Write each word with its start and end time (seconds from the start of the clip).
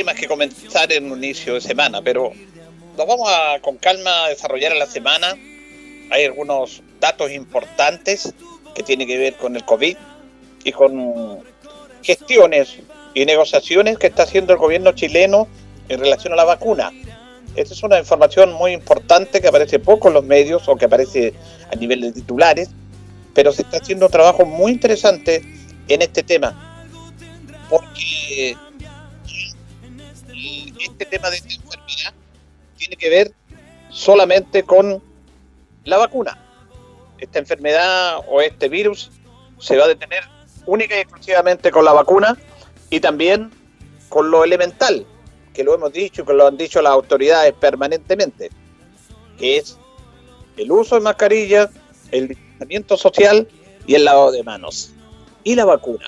Temas 0.00 0.14
que 0.14 0.26
comenzar 0.26 0.90
en 0.94 1.12
un 1.12 1.22
inicio 1.22 1.52
de 1.52 1.60
semana, 1.60 2.00
pero 2.00 2.32
nos 2.96 3.06
vamos 3.06 3.28
a 3.28 3.60
con 3.60 3.76
calma 3.76 4.24
a 4.24 4.28
desarrollar 4.30 4.72
en 4.72 4.78
la 4.78 4.86
semana. 4.86 5.36
Hay 6.10 6.24
algunos 6.24 6.82
datos 6.98 7.30
importantes 7.30 8.32
que 8.74 8.82
tienen 8.82 9.06
que 9.06 9.18
ver 9.18 9.34
con 9.34 9.56
el 9.56 9.64
COVID 9.66 9.98
y 10.64 10.72
con 10.72 11.40
gestiones 12.02 12.78
y 13.12 13.26
negociaciones 13.26 13.98
que 13.98 14.06
está 14.06 14.22
haciendo 14.22 14.54
el 14.54 14.58
gobierno 14.58 14.92
chileno 14.92 15.48
en 15.90 16.00
relación 16.00 16.32
a 16.32 16.36
la 16.36 16.44
vacuna. 16.44 16.92
Esta 17.54 17.74
es 17.74 17.82
una 17.82 17.98
información 17.98 18.54
muy 18.54 18.72
importante 18.72 19.42
que 19.42 19.48
aparece 19.48 19.80
poco 19.80 20.08
en 20.08 20.14
los 20.14 20.24
medios 20.24 20.66
o 20.66 20.76
que 20.76 20.86
aparece 20.86 21.34
a 21.70 21.76
nivel 21.76 22.00
de 22.00 22.12
titulares, 22.12 22.70
pero 23.34 23.52
se 23.52 23.60
está 23.60 23.76
haciendo 23.76 24.06
un 24.06 24.12
trabajo 24.12 24.46
muy 24.46 24.72
interesante 24.72 25.42
en 25.88 26.00
este 26.00 26.22
tema. 26.22 26.88
Porque 27.68 28.56
este 30.80 31.06
tema 31.06 31.30
de 31.30 31.36
esta 31.36 31.54
enfermedad 31.54 32.14
tiene 32.76 32.96
que 32.96 33.10
ver 33.10 33.32
solamente 33.90 34.62
con 34.62 35.02
la 35.84 35.98
vacuna. 35.98 36.38
Esta 37.18 37.38
enfermedad 37.38 38.20
o 38.28 38.40
este 38.40 38.68
virus 38.68 39.10
se 39.58 39.76
va 39.76 39.84
a 39.84 39.88
detener 39.88 40.24
única 40.66 40.96
y 40.96 41.00
exclusivamente 41.00 41.70
con 41.70 41.84
la 41.84 41.92
vacuna 41.92 42.36
y 42.88 43.00
también 43.00 43.50
con 44.08 44.30
lo 44.30 44.44
elemental, 44.44 45.06
que 45.52 45.64
lo 45.64 45.74
hemos 45.74 45.92
dicho 45.92 46.22
y 46.22 46.24
que 46.24 46.32
lo 46.32 46.46
han 46.46 46.56
dicho 46.56 46.80
las 46.82 46.92
autoridades 46.92 47.52
permanentemente, 47.52 48.50
que 49.38 49.58
es 49.58 49.78
el 50.56 50.72
uso 50.72 50.96
de 50.96 51.02
mascarilla, 51.02 51.70
el 52.10 52.28
distanciamiento 52.28 52.96
social 52.96 53.46
y 53.86 53.94
el 53.94 54.04
lavado 54.04 54.32
de 54.32 54.42
manos. 54.42 54.92
Y 55.44 55.54
la 55.54 55.64
vacuna. 55.64 56.06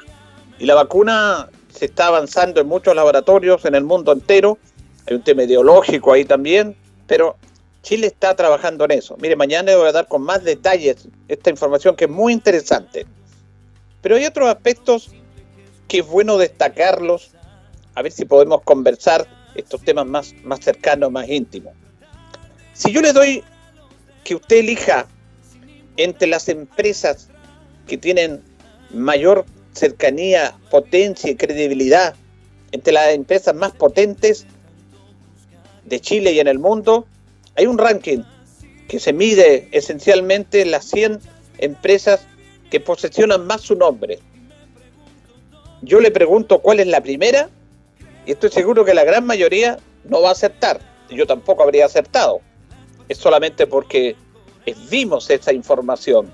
Y 0.59 0.67
la 0.67 0.75
vacuna 0.75 1.49
se 1.73 1.87
está 1.87 2.09
avanzando 2.09 2.61
en 2.61 2.67
muchos 2.67 2.95
laboratorios 2.95 3.65
en 3.65 3.75
el 3.75 3.85
mundo 3.85 4.13
entero. 4.13 4.59
Hay 5.07 5.17
un 5.17 5.23
tema 5.23 5.45
ideológico 5.45 6.13
ahí 6.13 6.25
también, 6.25 6.77
pero 7.07 7.37
Chile 7.83 8.07
está 8.07 8.37
trabajando 8.37 8.85
en 8.85 8.93
eso. 8.93 9.17
Mire, 9.21 9.37
mañana 9.37 9.73
le 9.73 9.77
voy 9.77 9.89
a 9.89 9.93
dar 9.93 10.07
con 10.07 10.23
más 10.23 10.45
detalles 10.45 11.09
esta 11.29 11.51
información 11.51 11.97
que 11.97 12.05
es 12.05 12.11
muy 12.11 12.33
interesante. 12.33 13.07
Pero 14.01 14.17
hay 14.17 14.25
otros 14.25 14.49
aspectos 14.49 15.11
que 15.89 15.99
es 15.99 16.07
bueno 16.07 16.39
destacarlos, 16.39 17.33
a 17.95 18.03
ver 18.03 18.13
si 18.13 18.25
podemos 18.25 18.63
conversar 18.63 19.27
estos 19.55 19.83
temas 19.83 20.07
más, 20.07 20.35
más 20.45 20.61
cercanos, 20.61 21.11
más 21.11 21.29
íntimos. 21.29 21.75
Si 22.73 22.93
yo 22.93 23.01
le 23.01 23.13
doy 23.13 23.45
que 24.25 24.37
usted 24.37 24.57
elija 24.57 25.07
entre 25.97 26.29
las 26.29 26.49
empresas 26.49 27.29
que 27.87 27.99
tienen 27.99 28.43
mayor 28.91 29.45
cercanía, 29.73 30.55
potencia 30.71 31.31
y 31.31 31.37
credibilidad 31.37 32.15
entre 32.73 32.93
las 32.93 33.11
empresas 33.11 33.55
más 33.55 33.73
potentes 33.73 34.47
de 35.85 36.01
Chile 36.01 36.33
y 36.33 36.41
en 36.41 36.49
el 36.49 36.59
mundo, 36.59 37.07
hay 37.57 37.67
un 37.67 37.79
ranking 37.79 38.23
que 38.89 38.99
se 38.99 39.13
mide 39.13 39.69
esencialmente 39.73 40.63
en 40.63 40.71
las 40.71 40.85
100 40.87 41.21
empresas 41.59 42.27
que 42.71 42.81
posesionan 42.81 43.47
más 43.47 43.61
su 43.61 43.75
nombre. 43.75 44.19
Yo 45.83 46.01
le 46.01 46.11
pregunto 46.11 46.61
cuál 46.61 46.81
es 46.81 46.87
la 46.87 47.03
primera 47.03 47.51
y 48.25 48.33
estoy 48.33 48.51
seguro 48.51 48.85
que 48.85 48.95
la 48.95 49.05
gran 49.05 49.27
mayoría 49.27 49.79
no 50.05 50.23
va 50.23 50.31
a 50.31 50.33
aceptar. 50.33 50.81
Yo 51.11 51.27
tampoco 51.27 51.63
habría 51.63 51.87
aceptado. 51.87 52.41
Es 53.09 53.19
solamente 53.19 53.67
porque 53.67 54.17
vimos 54.89 55.29
esa 55.29 55.53
información 55.53 56.33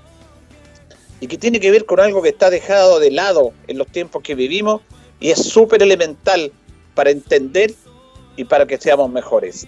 y 1.19 1.27
que 1.27 1.37
tiene 1.37 1.59
que 1.59 1.71
ver 1.71 1.85
con 1.85 1.99
algo 1.99 2.21
que 2.21 2.29
está 2.29 2.49
dejado 2.49 2.99
de 2.99 3.11
lado 3.11 3.53
en 3.67 3.77
los 3.77 3.87
tiempos 3.87 4.23
que 4.23 4.35
vivimos 4.35 4.81
y 5.19 5.31
es 5.31 5.43
súper 5.43 5.83
elemental 5.83 6.51
para 6.95 7.09
entender 7.09 7.73
y 8.37 8.45
para 8.45 8.65
que 8.65 8.77
seamos 8.77 9.11
mejores. 9.11 9.67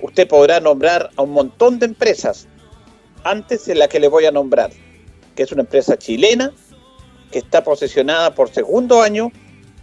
Usted 0.00 0.28
podrá 0.28 0.60
nombrar 0.60 1.10
a 1.16 1.22
un 1.22 1.30
montón 1.30 1.78
de 1.78 1.86
empresas 1.86 2.46
antes 3.24 3.66
de 3.66 3.74
la 3.74 3.88
que 3.88 4.00
le 4.00 4.08
voy 4.08 4.26
a 4.26 4.32
nombrar, 4.32 4.70
que 5.34 5.42
es 5.42 5.52
una 5.52 5.62
empresa 5.62 5.96
chilena 5.96 6.52
que 7.30 7.38
está 7.38 7.64
posesionada 7.64 8.34
por 8.34 8.50
segundo 8.50 9.02
año 9.02 9.30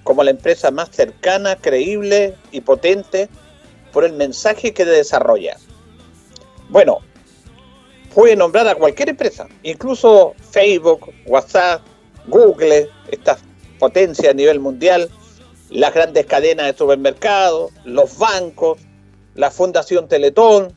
como 0.04 0.24
la 0.24 0.32
empresa 0.32 0.72
más 0.72 0.90
cercana, 0.92 1.56
creíble 1.56 2.36
y 2.52 2.62
potente 2.62 3.30
por 3.92 4.04
el 4.06 4.14
mensaje 4.14 4.74
que 4.74 4.86
desarrolla. 4.86 5.58
Bueno, 6.70 7.00
puede 8.14 8.36
nombrar 8.36 8.68
a 8.68 8.76
cualquier 8.76 9.10
empresa, 9.10 9.48
incluso 9.64 10.34
Facebook, 10.52 11.12
WhatsApp, 11.26 11.82
Google, 12.28 12.90
estas 13.12 13.40
potencias 13.80 14.32
a 14.32 14.36
nivel 14.36 14.60
mundial, 14.60 15.10
las 15.70 15.94
grandes 15.94 16.26
cadenas 16.26 16.68
de 16.68 16.78
supermercados, 16.78 17.72
los 17.86 18.18
bancos, 18.18 18.80
la 19.36 19.52
Fundación 19.52 20.08
Teletón, 20.08 20.76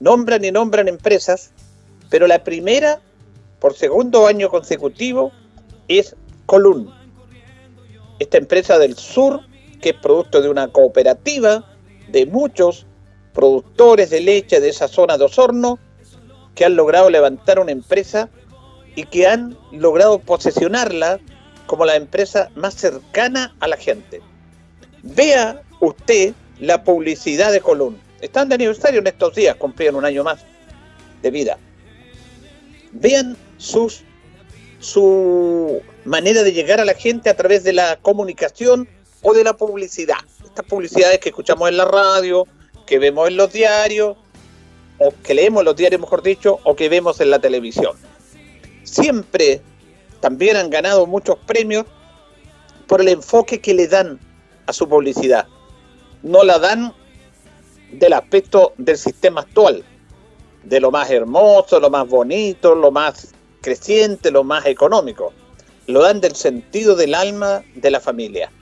nombran 0.00 0.44
y 0.44 0.50
nombran 0.50 0.88
empresas, 0.88 1.52
pero 2.10 2.26
la 2.26 2.42
primera, 2.42 3.00
por 3.58 3.74
segundo 3.74 4.26
año 4.26 4.48
consecutivo, 4.48 5.32
es 5.88 6.16
Column, 6.46 6.90
esta 8.18 8.38
empresa 8.38 8.78
del 8.78 8.96
sur 8.96 9.40
que 9.80 9.90
es 9.90 9.96
producto 9.96 10.40
de 10.40 10.48
una 10.48 10.68
cooperativa 10.68 11.64
de 12.08 12.24
muchos 12.26 12.86
productores 13.32 14.10
de 14.10 14.20
leche 14.20 14.60
de 14.60 14.68
esa 14.68 14.88
zona 14.88 15.18
de 15.18 15.24
Osorno, 15.24 15.78
que 16.54 16.64
han 16.64 16.76
logrado 16.76 17.10
levantar 17.10 17.58
una 17.58 17.72
empresa 17.72 18.28
y 18.94 19.04
que 19.04 19.26
han 19.26 19.56
logrado 19.70 20.18
posesionarla 20.18 21.18
como 21.66 21.84
la 21.84 21.96
empresa 21.96 22.50
más 22.54 22.74
cercana 22.74 23.54
a 23.60 23.68
la 23.68 23.76
gente. 23.76 24.20
Vea 25.02 25.62
usted 25.80 26.34
la 26.60 26.84
publicidad 26.84 27.52
de 27.52 27.60
Colón. 27.60 27.98
Están 28.20 28.48
de 28.48 28.54
aniversario 28.54 29.00
en 29.00 29.06
estos 29.06 29.34
días, 29.34 29.56
cumplieron 29.56 29.96
un 29.96 30.04
año 30.04 30.22
más 30.22 30.44
de 31.22 31.30
vida. 31.30 31.58
Vean 32.92 33.36
sus, 33.56 34.02
su 34.78 35.80
manera 36.04 36.42
de 36.42 36.52
llegar 36.52 36.80
a 36.80 36.84
la 36.84 36.94
gente 36.94 37.30
a 37.30 37.36
través 37.36 37.64
de 37.64 37.72
la 37.72 37.96
comunicación 37.96 38.88
o 39.22 39.32
de 39.32 39.44
la 39.44 39.54
publicidad. 39.54 40.18
Estas 40.44 40.66
publicidades 40.66 41.18
que 41.20 41.30
escuchamos 41.30 41.68
en 41.68 41.78
la 41.78 41.84
radio, 41.84 42.46
que 42.86 42.98
vemos 42.98 43.28
en 43.28 43.36
los 43.36 43.52
diarios, 43.52 44.16
o 44.98 45.12
que 45.22 45.34
leemos 45.34 45.64
los 45.64 45.76
diarios, 45.76 46.00
mejor 46.00 46.22
dicho, 46.22 46.60
o 46.64 46.76
que 46.76 46.88
vemos 46.88 47.20
en 47.20 47.30
la 47.30 47.38
televisión. 47.38 47.96
Siempre 48.84 49.60
también 50.20 50.56
han 50.56 50.70
ganado 50.70 51.06
muchos 51.06 51.36
premios 51.46 51.86
por 52.86 53.00
el 53.00 53.08
enfoque 53.08 53.60
que 53.60 53.74
le 53.74 53.88
dan 53.88 54.20
a 54.66 54.72
su 54.72 54.88
publicidad. 54.88 55.46
No 56.22 56.44
la 56.44 56.58
dan 56.58 56.92
del 57.92 58.12
aspecto 58.12 58.74
del 58.78 58.96
sistema 58.96 59.40
actual, 59.42 59.84
de 60.62 60.80
lo 60.80 60.90
más 60.90 61.10
hermoso, 61.10 61.80
lo 61.80 61.90
más 61.90 62.08
bonito, 62.08 62.74
lo 62.74 62.90
más 62.90 63.34
creciente, 63.60 64.30
lo 64.30 64.44
más 64.44 64.66
económico. 64.66 65.32
Lo 65.86 66.02
dan 66.02 66.20
del 66.20 66.36
sentido 66.36 66.94
del 66.94 67.14
alma 67.14 67.64
de 67.74 67.90
la 67.90 68.00
familia. 68.00 68.52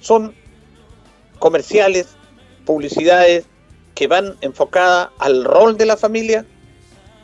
Son 0.00 0.34
comerciales, 1.38 2.08
publicidades 2.64 3.44
que 3.98 4.06
van 4.06 4.36
enfocadas 4.42 5.08
al 5.18 5.42
rol 5.42 5.76
de 5.76 5.84
la 5.84 5.96
familia, 5.96 6.46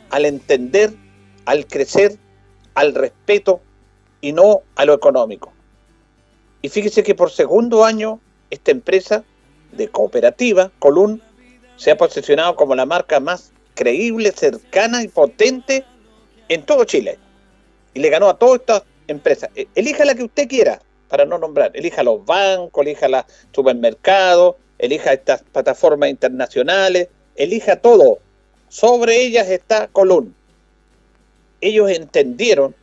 al 0.09 0.25
entender, 0.25 0.93
al 1.45 1.67
crecer, 1.67 2.17
al 2.73 2.93
respeto 2.93 3.61
y 4.19 4.33
no 4.33 4.63
a 4.75 4.83
lo 4.83 4.93
económico. 4.93 5.53
Y 6.61 6.67
fíjese 6.67 7.01
que 7.01 7.15
por 7.15 7.31
segundo 7.31 7.85
año 7.85 8.19
esta 8.49 8.71
empresa 8.71 9.23
de 9.71 9.87
cooperativa, 9.87 10.69
Colún, 10.79 11.21
se 11.77 11.91
ha 11.91 11.97
posicionado 11.97 12.57
como 12.57 12.75
la 12.75 12.85
marca 12.85 13.21
más 13.21 13.53
creíble, 13.73 14.33
cercana 14.33 15.01
y 15.01 15.07
potente 15.07 15.85
en 16.49 16.65
todo 16.65 16.83
Chile. 16.83 17.17
Y 17.93 18.01
le 18.01 18.09
ganó 18.09 18.27
a 18.27 18.37
todas 18.37 18.59
estas 18.59 18.83
empresas. 19.07 19.49
E, 19.55 19.69
elija 19.75 20.03
la 20.03 20.13
que 20.13 20.25
usted 20.25 20.49
quiera, 20.49 20.81
para 21.07 21.23
no 21.23 21.37
nombrar. 21.37 21.71
Elija 21.73 22.03
los 22.03 22.25
bancos, 22.25 22.85
elija 22.85 23.07
los 23.07 23.23
supermercados, 23.53 24.55
elija 24.79 25.13
estas 25.13 25.43
plataformas 25.43 26.09
internacionales, 26.09 27.09
elija 27.35 27.77
todo. 27.77 28.19
Sobre 28.69 29.21
ellas 29.21 29.49
está 29.49 29.87
Colón. 29.87 30.35
Ellos 31.61 31.89
entendieron 31.89 32.75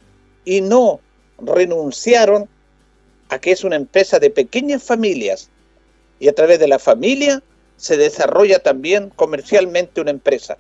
y 0.45 0.61
no 0.61 1.01
renunciaron 1.39 2.49
a 3.29 3.39
que 3.39 3.53
es 3.53 3.65
una 3.65 3.77
empresa 3.77 4.19
de 4.19 4.31
pequeñas 4.31 4.83
familias 4.83 5.51
y 6.19 6.29
a 6.29 6.35
través 6.35 6.59
de 6.59 6.69
la 6.69 6.79
familia 6.79 7.43
se 7.77 7.97
desarrolla 7.97 8.61
también 8.61 9.11
comercialmente 9.11 10.01
una 10.01 10.11
empresa. 10.11 10.57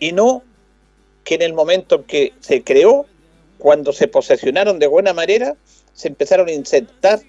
Y 0.00 0.12
no 0.12 0.42
que 1.24 1.34
en 1.34 1.42
el 1.42 1.52
momento 1.52 1.96
en 1.96 2.04
que 2.04 2.32
se 2.40 2.62
creó, 2.62 3.06
cuando 3.58 3.92
se 3.92 4.08
posesionaron 4.08 4.78
de 4.78 4.86
buena 4.86 5.12
manera, 5.12 5.56
se 5.92 6.08
empezaron 6.08 6.48
a 6.48 6.52
insertar 6.52 7.20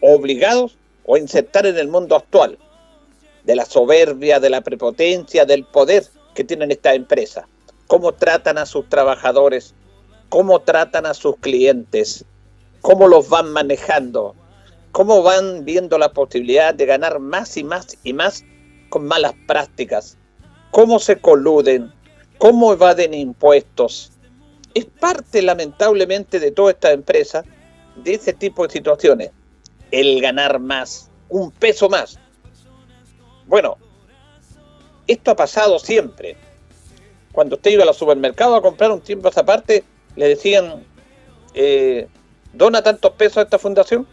obligados 0.00 0.76
o 1.04 1.16
insertar 1.16 1.66
en 1.66 1.78
el 1.78 1.88
mundo 1.88 2.16
actual 2.16 2.58
de 3.44 3.56
la 3.56 3.64
soberbia, 3.64 4.40
de 4.40 4.50
la 4.50 4.60
prepotencia, 4.60 5.44
del 5.44 5.64
poder 5.64 6.06
que 6.34 6.44
tienen 6.44 6.70
estas 6.70 6.94
empresas. 6.94 7.44
Cómo 7.86 8.12
tratan 8.12 8.58
a 8.58 8.66
sus 8.66 8.88
trabajadores, 8.88 9.74
cómo 10.28 10.60
tratan 10.60 11.06
a 11.06 11.14
sus 11.14 11.36
clientes, 11.36 12.24
cómo 12.80 13.08
los 13.08 13.28
van 13.28 13.52
manejando, 13.52 14.34
cómo 14.92 15.22
van 15.22 15.64
viendo 15.64 15.98
la 15.98 16.12
posibilidad 16.12 16.74
de 16.74 16.86
ganar 16.86 17.18
más 17.18 17.56
y 17.56 17.64
más 17.64 17.98
y 18.02 18.12
más 18.12 18.44
con 18.88 19.06
malas 19.06 19.34
prácticas, 19.46 20.16
cómo 20.70 20.98
se 20.98 21.16
coluden, 21.16 21.92
cómo 22.38 22.72
evaden 22.72 23.14
impuestos. 23.14 24.12
Es 24.74 24.86
parte, 24.86 25.42
lamentablemente, 25.42 26.40
de 26.40 26.50
toda 26.50 26.72
esta 26.72 26.92
empresa 26.92 27.44
de 27.96 28.14
ese 28.14 28.32
tipo 28.32 28.66
de 28.66 28.72
situaciones. 28.72 29.30
El 29.92 30.20
ganar 30.20 30.58
más, 30.58 31.08
un 31.28 31.52
peso 31.52 31.88
más. 31.88 32.18
Bueno, 33.46 33.78
esto 35.06 35.30
ha 35.30 35.36
pasado 35.36 35.78
siempre. 35.78 36.36
Cuando 37.32 37.56
usted 37.56 37.70
iba 37.70 37.84
al 37.84 37.94
supermercado 37.94 38.56
a 38.56 38.62
comprar 38.62 38.90
un 38.90 39.00
tiempo 39.00 39.28
a 39.28 39.30
esa 39.30 39.44
parte, 39.44 39.84
le 40.16 40.28
decían, 40.28 40.84
eh, 41.54 42.08
¿dona 42.52 42.82
tantos 42.82 43.12
pesos 43.12 43.38
a 43.38 43.42
esta 43.42 43.58
fundación? 43.58 44.06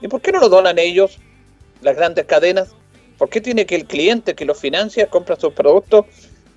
¿Y 0.00 0.08
por 0.08 0.20
qué 0.20 0.32
no 0.32 0.40
lo 0.40 0.48
donan 0.48 0.78
ellos, 0.78 1.18
las 1.80 1.96
grandes 1.96 2.26
cadenas? 2.26 2.74
¿Por 3.18 3.28
qué 3.28 3.40
tiene 3.40 3.66
que 3.66 3.76
el 3.76 3.86
cliente 3.86 4.34
que 4.34 4.44
lo 4.44 4.54
financia, 4.54 5.08
compra 5.08 5.38
sus 5.38 5.52
productos, 5.52 6.06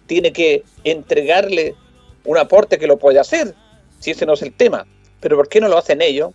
tiene 0.08 0.34
que 0.34 0.64
entregarle 0.84 1.76
un 2.24 2.38
aporte 2.38 2.80
que 2.80 2.88
lo 2.88 2.98
puede 2.98 3.20
hacer? 3.20 3.54
Si 4.00 4.12
ese 4.12 4.26
no 4.26 4.34
es 4.34 4.42
el 4.42 4.54
tema. 4.54 4.88
Pero 5.20 5.38
¿por 5.38 5.48
qué 5.48 5.62
no 5.62 5.68
lo 5.68 5.78
hacen 5.78 6.02
ellos? 6.02 6.34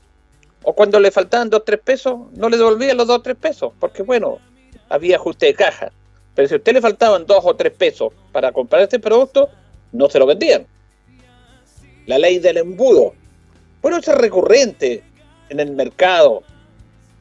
O 0.63 0.75
cuando 0.75 1.01
le 1.01 1.11
faltaban 1.11 1.51
dos 1.51 1.65
tres 1.65 1.81
pesos, 1.81 2.19
no 2.33 2.49
le 2.49 2.57
devolvían 2.57 2.97
los 2.97 3.07
dos 3.07 3.23
tres 3.23 3.37
pesos, 3.37 3.73
porque 3.81 4.03
bueno, 4.03 4.39
había 4.89 5.17
ajuste 5.17 5.47
de 5.47 5.55
caja. 5.55 5.91
Pero 6.35 6.49
si 6.49 6.55
a 6.55 6.57
usted 6.59 6.75
le 6.75 6.81
faltaban 6.81 7.27
dos 7.27 7.41
o 7.45 7.57
tres 7.57 7.73
pesos 7.73 8.13
para 8.33 8.53
comprar 8.53 8.83
este 8.83 8.99
producto, 8.99 9.49
no 9.93 10.09
se 10.09 10.19
lo 10.19 10.27
vendían. 10.27 10.67
La 12.07 12.19
ley 12.19 12.39
del 12.39 12.59
embudo. 12.59 13.15
Bueno, 13.83 13.99
eso 13.99 14.13
es 14.13 14.19
recurrente 14.19 15.03
en 15.49 15.61
el 15.61 15.73
mercado. 15.73 16.43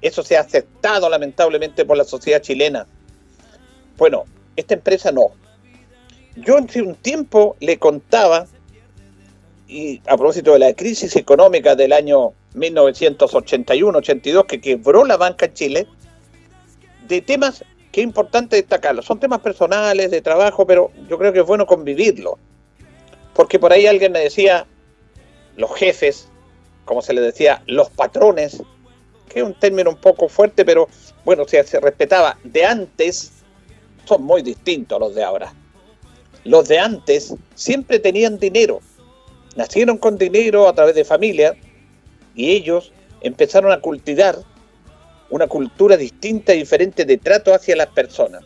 Eso 0.02 0.24
se 0.24 0.38
ha 0.38 0.42
aceptado 0.42 1.10
lamentablemente 1.10 1.86
por 1.86 1.98
la 1.98 2.04
sociedad 2.04 2.42
chilena. 2.42 2.88
Bueno, 3.98 4.26
esta 4.56 4.74
empresa 4.74 5.12
no. 5.12 5.32
Yo 6.38 6.58
hace 6.58 6.82
un 6.82 6.96
tiempo 6.96 7.58
le 7.60 7.78
contaba, 7.78 8.48
y 9.70 10.02
a 10.08 10.18
propósito 10.18 10.54
de 10.54 10.60
la 10.60 10.74
crisis 10.74 11.16
económica 11.16 11.76
del 11.76 11.94
año 11.94 12.34
1981-82 12.56 14.48
que 14.48 14.60
quebró 14.60 15.06
la 15.06 15.16
banca 15.16 15.46
en 15.46 15.54
Chile, 15.54 15.88
de 17.08 17.22
temas 17.22 17.64
que 17.92 18.02
es 18.02 18.04
importante 18.08 18.56
destacarlos. 18.56 19.06
Son 19.06 19.20
temas 19.20 19.42
personales, 19.42 20.10
de 20.10 20.22
trabajo, 20.22 20.66
pero 20.66 20.92
yo 21.08 21.20
creo 21.20 21.32
que 21.32 21.42
es 21.42 21.46
bueno 21.46 21.68
convivirlo. 21.68 22.40
Porque 23.36 23.60
por 23.60 23.72
ahí 23.72 23.86
alguien 23.86 24.12
me 24.12 24.20
decía, 24.20 24.66
los 25.56 25.72
jefes, 25.76 26.28
como 26.86 27.04
se 27.04 27.14
le 27.14 27.22
decía, 27.22 27.62
los 27.68 27.92
patrones, 27.92 28.64
que 29.30 29.40
es 29.40 29.46
un 29.46 29.54
término 29.54 29.92
un 29.92 29.98
poco 29.98 30.28
fuerte, 30.30 30.66
pero 30.66 30.90
bueno, 31.24 31.46
si 31.48 31.62
se 31.64 31.80
respetaba, 31.80 32.40
de 32.44 32.66
antes 32.66 33.34
son 34.06 34.24
muy 34.24 34.42
distintos 34.42 35.00
los 35.00 35.14
de 35.14 35.24
ahora. 35.24 35.54
Los 36.44 36.68
de 36.68 36.80
antes 36.80 37.36
siempre 37.54 38.00
tenían 38.00 38.40
dinero, 38.40 38.82
nacieron 39.60 39.98
con 39.98 40.18
dinero 40.18 40.70
a 40.70 40.74
través 40.74 40.96
de 40.96 41.04
familia 41.04 41.54
y 42.34 42.52
ellos 42.52 42.94
empezaron 43.20 43.74
a 43.74 43.82
cultivar 43.82 44.38
una 45.30 45.48
cultura 45.48 45.98
distinta 45.98 46.54
y 46.54 46.60
diferente 46.60 47.04
de 47.04 47.18
trato 47.18 47.54
hacia 47.54 47.76
las 47.76 47.88
personas, 47.88 48.42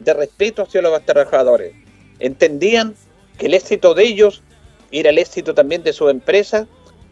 de 0.00 0.12
respeto 0.12 0.62
hacia 0.62 0.82
los 0.82 1.00
trabajadores. 1.06 1.72
Entendían 2.18 2.96
que 3.38 3.46
el 3.46 3.54
éxito 3.54 3.94
de 3.94 4.02
ellos 4.02 4.42
era 4.90 5.10
el 5.10 5.18
éxito 5.18 5.54
también 5.54 5.84
de 5.84 5.92
su 5.92 6.08
empresa 6.08 6.66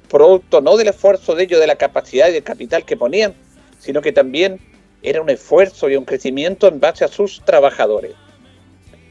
producto 0.08 0.60
no 0.60 0.76
del 0.76 0.88
esfuerzo 0.88 1.36
de 1.36 1.44
ellos, 1.44 1.60
de 1.60 1.68
la 1.68 1.76
capacidad 1.76 2.28
y 2.30 2.32
del 2.32 2.42
capital 2.42 2.84
que 2.84 2.96
ponían, 2.96 3.32
sino 3.78 4.02
que 4.02 4.10
también 4.10 4.58
era 5.02 5.22
un 5.22 5.30
esfuerzo 5.30 5.88
y 5.88 5.94
un 5.94 6.04
crecimiento 6.04 6.66
en 6.66 6.80
base 6.80 7.04
a 7.04 7.08
sus 7.08 7.44
trabajadores. 7.44 8.14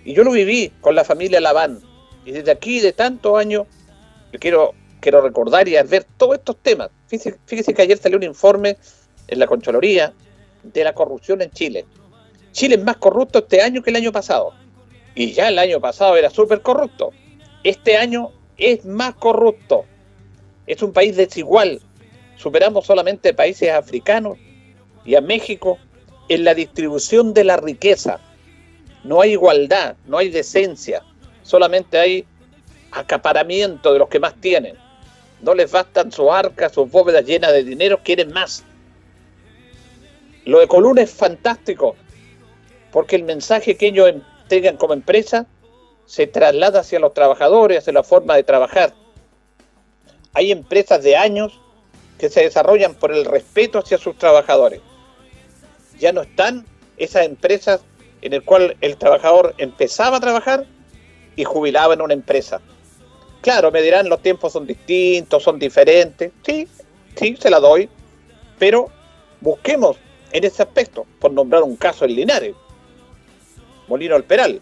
Y 0.03 0.11
yo 0.11 0.25
lo 0.25 0.31
viví 0.31 0.73
con 0.81 0.95
la 0.95 1.05
familia 1.05 1.39
Laván. 1.39 1.79
Y 2.25 2.33
desde 2.33 2.51
aquí, 2.51 2.81
de 2.81 2.91
tantos 2.91 3.39
años, 3.39 3.65
yo 4.31 4.39
quiero, 4.39 4.73
quiero 4.99 5.21
recordar 5.21 5.67
y 5.67 5.73
ver 5.83 6.05
todos 6.17 6.37
estos 6.37 6.57
temas. 6.57 6.89
Fíjese, 7.07 7.73
que 7.73 7.81
ayer 7.81 7.97
salió 7.97 8.17
un 8.17 8.23
informe 8.23 8.77
en 9.27 9.39
la 9.39 9.47
Concholoría 9.47 10.13
de 10.63 10.83
la 10.83 10.93
corrupción 10.93 11.41
en 11.41 11.51
Chile. 11.51 11.85
Chile 12.51 12.75
es 12.75 12.83
más 12.83 12.97
corrupto 12.97 13.39
este 13.39 13.61
año 13.61 13.81
que 13.81 13.89
el 13.89 13.95
año 13.95 14.11
pasado. 14.11 14.53
Y 15.15 15.31
ya 15.31 15.49
el 15.49 15.59
año 15.59 15.79
pasado 15.79 16.17
era 16.17 16.29
súper 16.29 16.61
corrupto. 16.61 17.11
Este 17.63 17.97
año 17.97 18.31
es 18.57 18.85
más 18.85 19.15
corrupto 19.15 19.85
es 20.69 20.83
un 20.83 20.93
país 20.93 21.17
desigual. 21.17 21.81
Superamos 22.37 22.85
solamente 22.85 23.33
países 23.33 23.71
africanos 23.71 24.37
y 25.03 25.15
a 25.15 25.21
México 25.21 25.79
en 26.29 26.43
la 26.43 26.53
distribución 26.53 27.33
de 27.33 27.43
la 27.43 27.57
riqueza. 27.57 28.19
No 29.03 29.19
hay 29.19 29.31
igualdad, 29.31 29.95
no 30.05 30.19
hay 30.19 30.29
decencia, 30.29 31.03
solamente 31.41 31.97
hay 31.97 32.25
acaparamiento 32.91 33.93
de 33.93 33.99
los 33.99 34.09
que 34.09 34.19
más 34.19 34.35
tienen. 34.39 34.75
No 35.41 35.53
les 35.53 35.71
bastan 35.71 36.11
sus 36.11 36.29
arcas, 36.29 36.73
sus 36.73 36.89
bóvedas 36.89 37.25
llenas 37.25 37.53
de 37.53 37.63
dinero, 37.63 38.01
quieren 38.03 38.31
más. 38.33 38.63
Lo 40.45 40.59
de 40.59 40.67
Coluna 40.67 41.01
es 41.01 41.11
fantástico, 41.11 41.95
porque 42.91 43.15
el 43.15 43.23
mensaje 43.23 43.77
que 43.77 43.87
ellos 43.87 44.09
entregan 44.09 44.77
como 44.77 44.93
empresa 44.93 45.45
se 46.05 46.27
traslada 46.27 46.79
hacia 46.81 46.99
los 46.99 47.13
trabajadores, 47.13 47.79
hacia 47.79 47.93
la 47.93 48.03
forma 48.03 48.35
de 48.35 48.43
trabajar 48.43 48.93
hay 50.33 50.51
empresas 50.51 51.03
de 51.03 51.15
años 51.15 51.59
que 52.17 52.29
se 52.29 52.41
desarrollan 52.41 52.95
por 52.95 53.13
el 53.13 53.25
respeto 53.25 53.79
hacia 53.79 53.97
sus 53.97 54.17
trabajadores. 54.17 54.81
Ya 55.97 56.11
no 56.11 56.21
están 56.21 56.65
esas 56.97 57.25
empresas 57.25 57.81
en 58.21 58.33
el 58.33 58.43
cual 58.43 58.77
el 58.81 58.97
trabajador 58.97 59.55
empezaba 59.57 60.17
a 60.17 60.19
trabajar 60.19 60.65
y 61.35 61.43
jubilaba 61.45 61.93
en 61.93 62.01
una 62.01 62.13
empresa. 62.13 62.61
Claro, 63.41 63.71
me 63.71 63.81
dirán 63.81 64.09
los 64.09 64.21
tiempos 64.21 64.53
son 64.53 64.67
distintos, 64.67 65.43
son 65.43 65.57
diferentes. 65.59 66.31
Sí, 66.45 66.67
sí, 67.15 67.37
se 67.39 67.49
la 67.49 67.59
doy. 67.59 67.89
Pero 68.57 68.89
busquemos 69.39 69.97
en 70.31 70.43
ese 70.43 70.63
aspecto, 70.63 71.05
por 71.19 71.31
nombrar 71.31 71.63
un 71.63 71.75
caso 71.75 72.05
en 72.05 72.15
Linares, 72.15 72.55
Molino 73.87 74.15
Alperal, 74.15 74.61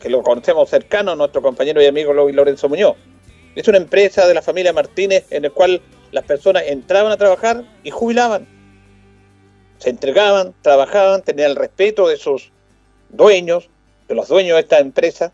que 0.00 0.08
lo 0.08 0.22
conocemos 0.22 0.68
cercano, 0.68 1.16
nuestro 1.16 1.42
compañero 1.42 1.82
y 1.82 1.86
amigo 1.86 2.12
Lorenzo 2.12 2.68
Muñoz. 2.68 2.96
Es 3.54 3.68
una 3.68 3.78
empresa 3.78 4.26
de 4.26 4.34
la 4.34 4.42
familia 4.42 4.72
Martínez 4.72 5.26
en 5.30 5.44
la 5.44 5.50
cual 5.50 5.80
las 6.10 6.24
personas 6.24 6.64
entraban 6.66 7.12
a 7.12 7.16
trabajar 7.16 7.64
y 7.82 7.90
jubilaban. 7.90 8.46
Se 9.78 9.90
entregaban, 9.90 10.54
trabajaban, 10.62 11.22
tenían 11.22 11.50
el 11.50 11.56
respeto 11.56 12.08
de 12.08 12.16
sus 12.16 12.52
dueños, 13.08 13.68
de 14.08 14.14
los 14.14 14.28
dueños 14.28 14.56
de 14.56 14.60
esta 14.60 14.78
empresa, 14.78 15.32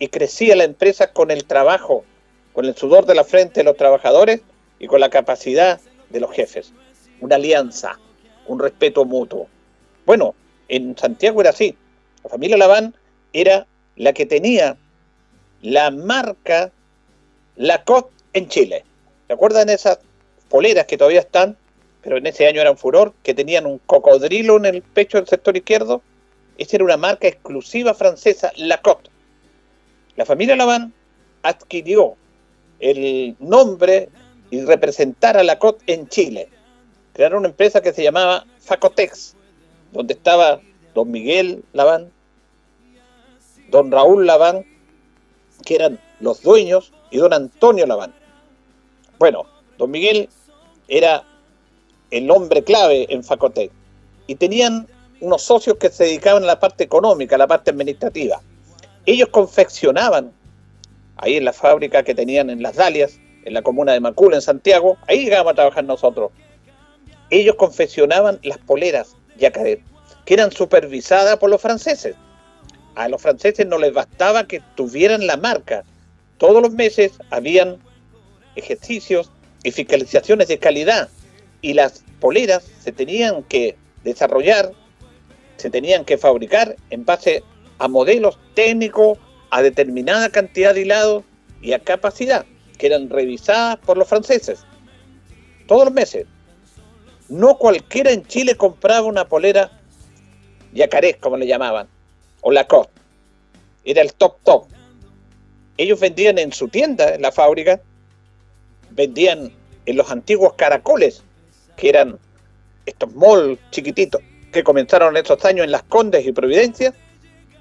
y 0.00 0.08
crecía 0.08 0.56
la 0.56 0.64
empresa 0.64 1.12
con 1.12 1.30
el 1.30 1.44
trabajo, 1.44 2.04
con 2.52 2.64
el 2.64 2.74
sudor 2.74 3.06
de 3.06 3.14
la 3.14 3.22
frente 3.22 3.60
de 3.60 3.64
los 3.64 3.76
trabajadores 3.76 4.40
y 4.80 4.88
con 4.88 4.98
la 4.98 5.10
capacidad 5.10 5.78
de 6.08 6.20
los 6.20 6.32
jefes. 6.32 6.72
Una 7.20 7.36
alianza, 7.36 8.00
un 8.46 8.58
respeto 8.58 9.04
mutuo. 9.04 9.46
Bueno, 10.06 10.34
en 10.68 10.96
Santiago 10.96 11.42
era 11.42 11.50
así. 11.50 11.76
La 12.24 12.30
familia 12.30 12.56
Laván 12.56 12.94
era 13.34 13.66
la 13.96 14.14
que 14.14 14.24
tenía 14.24 14.78
la 15.60 15.90
marca 15.90 16.72
Lacoste 17.56 18.10
en 18.32 18.48
Chile. 18.48 18.84
¿Se 19.26 19.34
acuerdan 19.34 19.68
esas 19.68 19.98
poleras 20.48 20.86
que 20.86 20.96
todavía 20.96 21.20
están, 21.20 21.58
pero 22.02 22.16
en 22.16 22.26
ese 22.26 22.46
año 22.46 22.62
eran 22.62 22.78
furor, 22.78 23.12
que 23.22 23.34
tenían 23.34 23.66
un 23.66 23.78
cocodrilo 23.84 24.56
en 24.56 24.64
el 24.64 24.80
pecho 24.80 25.18
del 25.18 25.28
sector 25.28 25.54
izquierdo? 25.58 26.00
Esa 26.56 26.76
era 26.76 26.84
una 26.84 26.96
marca 26.96 27.28
exclusiva 27.28 27.92
francesa, 27.92 28.50
Lacoste. 28.56 29.09
La 30.16 30.24
familia 30.24 30.56
Laván 30.56 30.92
adquirió 31.42 32.16
el 32.78 33.36
nombre 33.38 34.08
y 34.50 34.62
representar 34.62 35.36
a 35.36 35.44
Lacoste 35.44 35.92
en 35.92 36.08
Chile. 36.08 36.48
Crearon 37.12 37.40
una 37.40 37.48
empresa 37.48 37.80
que 37.80 37.92
se 37.92 38.02
llamaba 38.02 38.46
Facotex, 38.58 39.36
donde 39.92 40.14
estaba 40.14 40.60
don 40.94 41.10
Miguel 41.10 41.64
Laván, 41.72 42.10
don 43.70 43.90
Raúl 43.90 44.26
Laván, 44.26 44.64
que 45.64 45.74
eran 45.76 46.00
los 46.20 46.42
dueños, 46.42 46.92
y 47.10 47.18
don 47.18 47.32
Antonio 47.32 47.86
Laván. 47.86 48.14
Bueno, 49.18 49.44
don 49.78 49.90
Miguel 49.90 50.28
era 50.88 51.24
el 52.10 52.30
hombre 52.30 52.62
clave 52.64 53.06
en 53.10 53.22
Facotex 53.22 53.72
y 54.26 54.36
tenían 54.36 54.88
unos 55.20 55.42
socios 55.42 55.76
que 55.76 55.90
se 55.90 56.04
dedicaban 56.04 56.44
a 56.44 56.46
la 56.46 56.60
parte 56.60 56.84
económica, 56.84 57.34
a 57.34 57.38
la 57.38 57.46
parte 57.46 57.70
administrativa. 57.70 58.40
Ellos 59.06 59.28
confeccionaban 59.28 60.32
ahí 61.16 61.36
en 61.36 61.44
la 61.44 61.52
fábrica 61.52 62.02
que 62.02 62.14
tenían 62.14 62.50
en 62.50 62.62
Las 62.62 62.76
Dalias, 62.76 63.18
en 63.44 63.54
la 63.54 63.62
comuna 63.62 63.92
de 63.92 64.00
Macul, 64.00 64.34
en 64.34 64.42
Santiago, 64.42 64.96
ahí 65.06 65.24
llegábamos 65.24 65.52
a 65.52 65.56
trabajar 65.56 65.84
nosotros. 65.84 66.30
Ellos 67.30 67.56
confeccionaban 67.56 68.38
las 68.42 68.58
poleras 68.58 69.16
Yacaret, 69.38 69.80
que 70.24 70.34
eran 70.34 70.52
supervisadas 70.52 71.36
por 71.38 71.50
los 71.50 71.60
franceses. 71.60 72.16
A 72.94 73.08
los 73.08 73.22
franceses 73.22 73.66
no 73.66 73.78
les 73.78 73.92
bastaba 73.92 74.46
que 74.46 74.60
tuvieran 74.74 75.26
la 75.26 75.36
marca. 75.36 75.84
Todos 76.38 76.62
los 76.62 76.72
meses 76.72 77.12
habían 77.30 77.78
ejercicios 78.56 79.30
y 79.62 79.70
fiscalizaciones 79.70 80.48
de 80.48 80.58
calidad 80.58 81.08
y 81.62 81.74
las 81.74 82.02
poleras 82.18 82.64
se 82.82 82.92
tenían 82.92 83.42
que 83.44 83.76
desarrollar, 84.04 84.72
se 85.56 85.70
tenían 85.70 86.04
que 86.04 86.18
fabricar 86.18 86.76
en 86.90 87.04
base 87.04 87.42
a 87.80 87.88
modelos 87.88 88.38
técnicos, 88.54 89.18
a 89.50 89.62
determinada 89.62 90.28
cantidad 90.28 90.72
de 90.72 90.82
hilados 90.82 91.24
y 91.60 91.72
a 91.72 91.80
capacidad, 91.80 92.46
que 92.78 92.86
eran 92.86 93.10
revisadas 93.10 93.78
por 93.78 93.98
los 93.98 94.08
franceses 94.08 94.64
todos 95.70 95.84
los 95.84 95.94
meses. 95.94 96.26
No 97.28 97.56
cualquiera 97.56 98.10
en 98.10 98.26
Chile 98.26 98.56
compraba 98.56 99.06
una 99.06 99.28
polera 99.28 99.70
yacaré, 100.72 101.14
como 101.14 101.36
le 101.36 101.46
llamaban, 101.46 101.86
o 102.40 102.50
Lacoste. 102.50 102.92
Era 103.84 104.02
el 104.02 104.12
top 104.14 104.38
top. 104.42 104.66
Ellos 105.76 106.00
vendían 106.00 106.38
en 106.38 106.52
su 106.52 106.66
tienda, 106.66 107.14
en 107.14 107.22
la 107.22 107.30
fábrica, 107.30 107.80
vendían 108.90 109.52
en 109.86 109.96
los 109.96 110.10
antiguos 110.10 110.54
caracoles, 110.54 111.22
que 111.76 111.90
eran 111.90 112.18
estos 112.84 113.14
malls 113.14 113.60
chiquititos, 113.70 114.20
que 114.52 114.64
comenzaron 114.64 115.16
en 115.16 115.22
esos 115.22 115.44
años 115.44 115.64
en 115.64 115.70
Las 115.70 115.84
Condes 115.84 116.26
y 116.26 116.32
Providencia, 116.32 116.92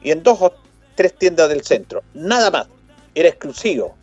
y 0.02 0.12
en 0.12 0.24
dos 0.24 0.42
o 0.42 0.54
tres 0.96 1.14
tiendas 1.14 1.50
del 1.50 1.64
centro. 1.64 2.04
Nada 2.14 2.52
más. 2.52 2.68
Era 3.16 3.30
exclusivo. 3.30 3.96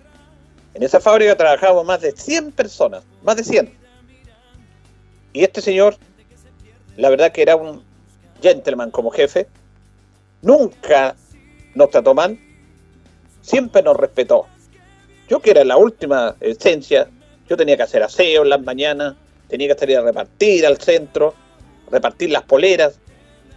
En 0.75 0.83
esa 0.83 1.01
fábrica 1.01 1.37
trabajábamos 1.37 1.87
más 1.87 2.01
de 2.01 2.13
100 2.13 2.53
personas, 2.53 3.03
más 3.23 3.37
de 3.37 3.45
100. 3.45 3.73
Y 5.33 5.45
este 5.45 5.61
señor, 5.61 5.97
la 6.97 7.09
verdad 7.09 7.33
que 7.33 7.43
era 7.43 7.57
un 7.57 7.83
gentleman 8.43 8.91
como 8.91 9.11
jefe, 9.11 9.47
nunca 10.43 11.17
nos 11.75 11.91
trató 11.91 12.15
mal, 12.15 12.39
siempre 13.43 13.83
nos 13.83 13.97
respetó. 13.97 14.47
Yo 15.29 15.41
que 15.41 15.51
era 15.51 15.65
la 15.65 15.77
última 15.77 16.37
esencia, 16.41 17.09
yo 17.49 17.57
tenía 17.57 17.77
que 17.77 17.83
hacer 17.85 18.03
aseo 18.03 18.43
en 18.43 18.51
las 18.51 18.63
mañanas, 18.63 19.15
tenía 19.49 19.69
que 19.69 19.79
salir 19.79 19.99
a 19.99 20.03
repartir 20.03 20.67
al 20.67 20.79
centro, 20.79 21.35
repartir 21.91 22.31
las 22.31 22.43
poleras, 22.43 22.99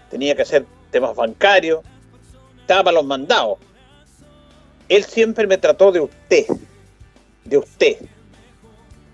tenía 0.10 0.36
que 0.36 0.44
hacer 0.44 0.66
temas 0.92 1.16
bancarios, 1.16 1.82
estaba 2.70 2.92
los 2.92 3.04
mandados. 3.04 3.58
Él 4.90 5.04
siempre 5.04 5.48
me 5.48 5.58
trató 5.58 5.92
de 5.92 6.02
usted, 6.02 6.46
de 7.44 7.58
usted, 7.58 7.98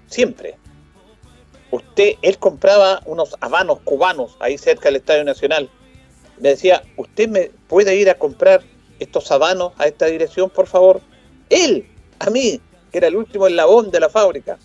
siempre. 0.08 0.58
Usted, 1.72 2.16
él 2.22 2.38
compraba 2.38 3.02
unos 3.06 3.34
habanos 3.40 3.80
cubanos 3.86 4.36
ahí 4.42 4.58
cerca 4.58 4.90
del 4.90 4.98
Estadio 4.98 5.24
Nacional. 5.24 5.70
Me 6.38 6.50
decía, 6.50 6.84
¿usted 6.98 7.30
me 7.30 7.50
puede 7.70 7.96
ir 7.96 8.10
a 8.10 8.16
comprar 8.16 8.62
estos 9.00 9.32
habanos 9.32 9.72
a 9.78 9.88
esta 9.88 10.08
dirección, 10.08 10.50
por 10.50 10.68
favor? 10.68 11.00
Él, 11.50 11.88
a 12.20 12.30
mí, 12.30 12.60
que 12.92 12.98
era 12.98 13.08
el 13.08 13.16
último 13.16 13.48
eslabón 13.48 13.90
de 13.90 14.02
la 14.02 14.10
fábrica. 14.10 14.58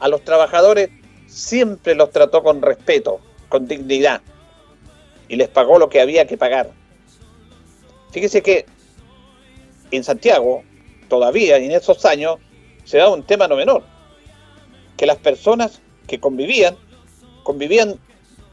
A 0.00 0.08
los 0.08 0.24
trabajadores 0.24 0.90
siempre 1.26 1.94
los 1.94 2.10
trató 2.10 2.42
con 2.42 2.62
respeto, 2.62 3.20
con 3.48 3.68
dignidad. 3.68 4.22
Y 5.28 5.36
les 5.36 5.48
pagó 5.48 5.78
lo 5.78 5.88
que 5.88 6.00
había 6.00 6.26
que 6.26 6.36
pagar. 6.36 6.72
Fíjese 8.14 8.42
que 8.42 8.64
en 9.90 10.04
Santiago, 10.04 10.62
todavía 11.08 11.56
en 11.56 11.72
esos 11.72 12.04
años, 12.04 12.36
se 12.84 12.98
da 12.98 13.08
un 13.08 13.24
tema 13.24 13.48
no 13.48 13.56
menor, 13.56 13.82
que 14.96 15.04
las 15.04 15.16
personas 15.16 15.80
que 16.06 16.20
convivían, 16.20 16.76
convivían, 17.42 17.98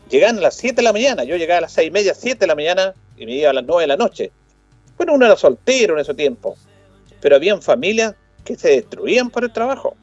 llegaban 0.10 0.40
a 0.40 0.42
las 0.42 0.56
7 0.56 0.78
de 0.78 0.82
la 0.82 0.92
mañana, 0.92 1.26
yo 1.26 1.36
llegaba 1.36 1.60
a 1.60 1.62
las 1.62 1.74
6 1.74 1.90
y 1.90 1.92
media, 1.92 2.16
7 2.16 2.40
de 2.40 2.48
la 2.48 2.56
mañana 2.56 2.96
y 3.16 3.28
me 3.28 3.34
iba 3.34 3.52
a 3.52 3.54
las 3.54 3.64
9 3.64 3.84
de 3.84 3.88
la 3.88 3.98
noche. 3.98 4.32
Bueno, 4.98 5.14
uno 5.14 5.28
era 5.28 5.36
soltero 5.36 5.94
en 5.94 6.00
ese 6.00 6.16
tiempo, 6.16 6.58
pero 7.22 7.36
habían 7.36 7.62
familias 7.62 8.16
que 8.44 8.56
se 8.56 8.70
destruían 8.70 9.30
por 9.30 9.44
el 9.44 9.54
trabajo. 9.54 9.96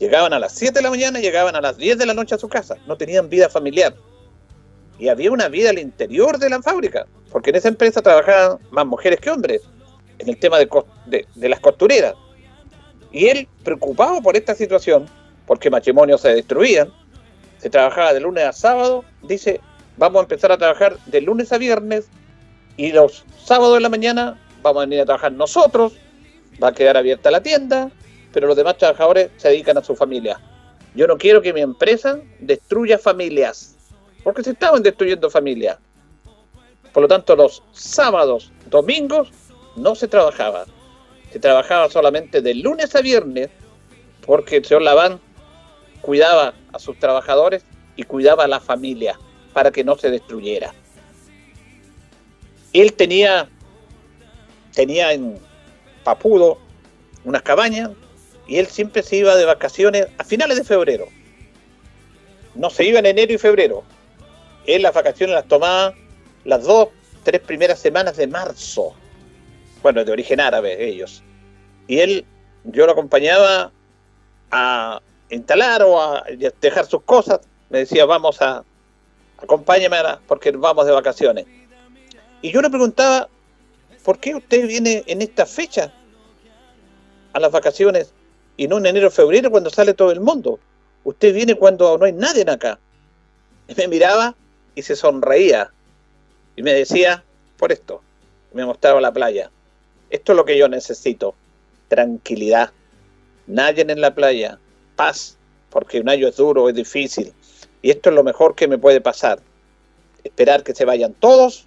Llegaban 0.00 0.32
a 0.32 0.40
las 0.40 0.52
7 0.54 0.74
de 0.74 0.82
la 0.82 0.90
mañana 0.90 1.20
llegaban 1.20 1.54
a 1.54 1.60
las 1.60 1.76
10 1.76 1.98
de 1.98 2.06
la 2.06 2.14
noche 2.14 2.34
a 2.34 2.38
su 2.38 2.48
casa, 2.48 2.74
no 2.88 2.96
tenían 2.96 3.28
vida 3.28 3.48
familiar. 3.48 3.94
Y 4.98 5.08
había 5.08 5.30
una 5.30 5.48
vida 5.48 5.70
al 5.70 5.78
interior 5.78 6.38
de 6.38 6.50
la 6.50 6.62
fábrica 6.62 7.06
porque 7.36 7.50
en 7.50 7.56
esa 7.56 7.68
empresa 7.68 8.00
trabajaban 8.00 8.58
más 8.70 8.86
mujeres 8.86 9.20
que 9.20 9.30
hombres, 9.30 9.60
en 10.18 10.28
el 10.30 10.38
tema 10.38 10.58
de, 10.58 11.26
las 11.34 11.60
costureras. 11.60 12.14
Y 13.12 13.26
él, 13.26 13.46
preocupado 13.62 14.22
por 14.22 14.36
esta 14.36 14.54
situación, 14.54 15.06
porque 15.46 15.68
matrimonios 15.68 16.22
se 16.22 16.34
destruían, 16.34 16.90
se 17.58 17.68
trabajaba 17.68 18.14
de 18.14 18.20
lunes 18.20 18.44
a 18.44 18.52
sábado, 18.54 19.04
dice, 19.22 19.60
vamos 19.98 20.20
a 20.20 20.22
empezar 20.22 20.50
a 20.50 20.56
trabajar 20.56 20.96
de 21.04 21.20
lunes 21.20 21.52
a 21.52 21.58
viernes 21.58 22.08
y 22.78 22.92
los 22.92 23.24
sábados 23.44 23.74
de 23.74 23.80
la 23.80 23.90
mañana 23.90 24.40
vamos 24.62 24.82
a 24.82 24.86
venir 24.86 25.02
a 25.02 25.04
trabajar 25.04 25.32
nosotros, 25.32 25.92
va 26.62 26.68
a 26.68 26.72
quedar 26.72 26.96
abierta 26.96 27.30
la 27.30 27.42
tienda, 27.42 27.90
pero 28.32 28.46
los 28.46 28.56
demás 28.56 28.78
trabajadores 28.78 29.30
se 29.36 29.48
dedican 29.48 29.76
a 29.76 29.84
su 29.84 29.94
familia. 29.94 30.40
Yo 30.94 31.06
no 31.06 31.18
quiero 31.18 31.42
que 31.42 31.52
mi 31.52 31.60
empresa 31.60 32.18
destruya 32.40 32.98
familias, 32.98 33.75
porque 34.26 34.42
se 34.42 34.50
estaban 34.50 34.82
destruyendo 34.82 35.30
familias. 35.30 35.78
Por 36.92 37.02
lo 37.04 37.08
tanto, 37.08 37.36
los 37.36 37.62
sábados, 37.70 38.50
domingos, 38.68 39.30
no 39.76 39.94
se 39.94 40.08
trabajaba. 40.08 40.66
Se 41.32 41.38
trabajaba 41.38 41.88
solamente 41.88 42.40
de 42.40 42.56
lunes 42.56 42.96
a 42.96 43.02
viernes, 43.02 43.50
porque 44.26 44.56
el 44.56 44.64
señor 44.64 44.82
Laván 44.82 45.20
cuidaba 46.00 46.54
a 46.72 46.78
sus 46.80 46.98
trabajadores 46.98 47.64
y 47.94 48.02
cuidaba 48.02 48.42
a 48.42 48.48
la 48.48 48.58
familia 48.58 49.16
para 49.52 49.70
que 49.70 49.84
no 49.84 49.96
se 49.96 50.10
destruyera. 50.10 50.74
Él 52.72 52.94
tenía, 52.94 53.48
tenía 54.74 55.12
en 55.12 55.38
Papudo 56.02 56.58
unas 57.22 57.42
cabañas 57.42 57.92
y 58.48 58.56
él 58.56 58.66
siempre 58.66 59.04
se 59.04 59.18
iba 59.18 59.36
de 59.36 59.44
vacaciones 59.44 60.08
a 60.18 60.24
finales 60.24 60.56
de 60.56 60.64
febrero. 60.64 61.06
No 62.56 62.70
se 62.70 62.82
iba 62.82 62.98
en 62.98 63.06
enero 63.06 63.32
y 63.32 63.38
febrero. 63.38 63.84
Él 64.66 64.82
las 64.82 64.94
vacaciones 64.94 65.34
las 65.34 65.46
tomaba 65.46 65.94
las 66.44 66.64
dos, 66.64 66.88
tres 67.22 67.40
primeras 67.40 67.78
semanas 67.78 68.16
de 68.16 68.26
marzo. 68.26 68.94
Bueno, 69.82 70.04
de 70.04 70.12
origen 70.12 70.40
árabe 70.40 70.88
ellos. 70.88 71.22
Y 71.86 72.00
él, 72.00 72.24
yo 72.64 72.86
lo 72.86 72.92
acompañaba 72.92 73.72
a 74.50 75.00
instalar 75.30 75.82
o 75.82 76.00
a 76.00 76.24
dejar 76.60 76.86
sus 76.86 77.02
cosas. 77.02 77.40
Me 77.70 77.78
decía, 77.80 78.04
vamos 78.04 78.40
a, 78.42 78.64
acompáñame 79.38 79.96
porque 80.26 80.50
vamos 80.52 80.86
de 80.86 80.92
vacaciones. 80.92 81.46
Y 82.42 82.52
yo 82.52 82.62
le 82.62 82.70
preguntaba, 82.70 83.28
¿por 84.04 84.18
qué 84.18 84.34
usted 84.34 84.66
viene 84.66 85.04
en 85.06 85.22
esta 85.22 85.46
fecha 85.46 85.92
a 87.32 87.40
las 87.40 87.50
vacaciones 87.50 88.12
y 88.56 88.68
no 88.68 88.78
en 88.78 88.86
enero 88.86 89.08
o 89.08 89.10
febrero 89.10 89.50
cuando 89.50 89.70
sale 89.70 89.94
todo 89.94 90.10
el 90.10 90.20
mundo? 90.20 90.58
Usted 91.04 91.34
viene 91.34 91.54
cuando 91.54 91.98
no 91.98 92.04
hay 92.04 92.12
nadie 92.12 92.44
acá. 92.48 92.78
Me 93.76 93.88
miraba 93.88 94.34
y 94.76 94.82
se 94.82 94.94
sonreía. 94.94 95.72
Y 96.54 96.62
me 96.62 96.72
decía, 96.72 97.24
por 97.56 97.72
esto, 97.72 98.02
me 98.52 98.64
mostraba 98.64 99.00
la 99.00 99.12
playa. 99.12 99.50
Esto 100.10 100.32
es 100.32 100.36
lo 100.36 100.44
que 100.44 100.56
yo 100.56 100.68
necesito. 100.68 101.34
Tranquilidad. 101.88 102.70
Nadie 103.48 103.84
en 103.88 104.00
la 104.00 104.14
playa. 104.14 104.60
Paz. 104.94 105.36
Porque 105.70 106.00
un 106.00 106.08
año 106.08 106.28
es 106.28 106.36
duro, 106.36 106.68
es 106.68 106.74
difícil. 106.76 107.32
Y 107.82 107.90
esto 107.90 108.10
es 108.10 108.14
lo 108.14 108.22
mejor 108.22 108.54
que 108.54 108.68
me 108.68 108.78
puede 108.78 109.00
pasar. 109.00 109.40
Esperar 110.22 110.62
que 110.62 110.74
se 110.74 110.84
vayan 110.84 111.14
todos, 111.14 111.66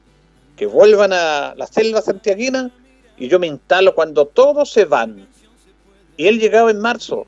que 0.55 0.65
vuelvan 0.65 1.11
a 1.13 1.53
la 1.55 1.67
selva 1.67 2.01
santiaguina 2.01 2.71
y 3.17 3.27
yo 3.27 3.37
me 3.37 3.47
instalo 3.47 3.93
cuando 3.93 4.25
todos 4.25 4.71
se 4.71 4.85
van. 4.85 5.27
Y 6.17 6.27
él 6.27 6.39
llegaba 6.39 6.71
en 6.71 6.79
marzo, 6.79 7.27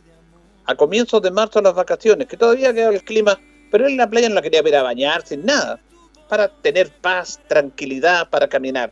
a 0.65 0.75
comienzos 0.75 1.21
de 1.21 1.31
marzo 1.31 1.61
las 1.61 1.73
vacaciones, 1.73 2.27
que 2.27 2.37
todavía 2.37 2.73
quedaba 2.73 2.93
el 2.93 3.03
clima, 3.03 3.39
pero 3.71 3.85
él 3.85 3.93
en 3.93 3.97
la 3.97 4.09
playa 4.09 4.29
no 4.29 4.35
la 4.35 4.41
quería 4.41 4.61
ver 4.61 4.75
a 4.75 4.83
bañar, 4.83 5.25
sin 5.25 5.45
nada, 5.45 5.79
para 6.27 6.49
tener 6.49 6.91
paz, 6.91 7.39
tranquilidad, 7.47 8.29
para 8.29 8.47
caminar. 8.47 8.91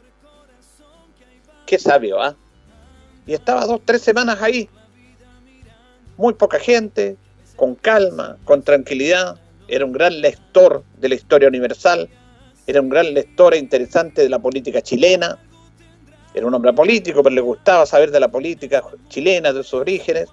Qué 1.66 1.78
sabio, 1.78 2.22
¿ah? 2.22 2.36
Y 3.28 3.34
estaba 3.34 3.66
dos, 3.66 3.82
tres 3.86 4.02
semanas 4.02 4.42
ahí. 4.42 4.68
Muy 6.18 6.34
poca 6.34 6.60
gente, 6.60 7.18
con 7.56 7.76
calma, 7.76 8.38
con 8.46 8.64
tranquilidad. 8.64 9.40
Era 9.68 9.86
un 9.86 9.92
gran 9.92 10.20
lector 10.22 10.84
de 10.98 11.10
la 11.10 11.16
historia 11.16 11.48
universal, 11.48 12.10
era 12.66 12.82
un 12.82 12.90
gran 12.90 13.14
lector 13.14 13.54
e 13.54 13.58
interesante 13.58 14.22
de 14.22 14.30
la 14.30 14.40
política 14.40 14.82
chilena. 14.82 15.38
Era 16.34 16.46
un 16.46 16.54
hombre 16.54 16.72
político, 16.74 17.22
pero 17.22 17.36
le 17.36 17.42
gustaba 17.42 17.86
saber 17.86 18.12
de 18.12 18.20
la 18.20 18.30
política 18.30 18.84
chilena, 19.10 19.52
de 19.52 19.64
sus 19.64 19.74
orígenes. 19.76 20.30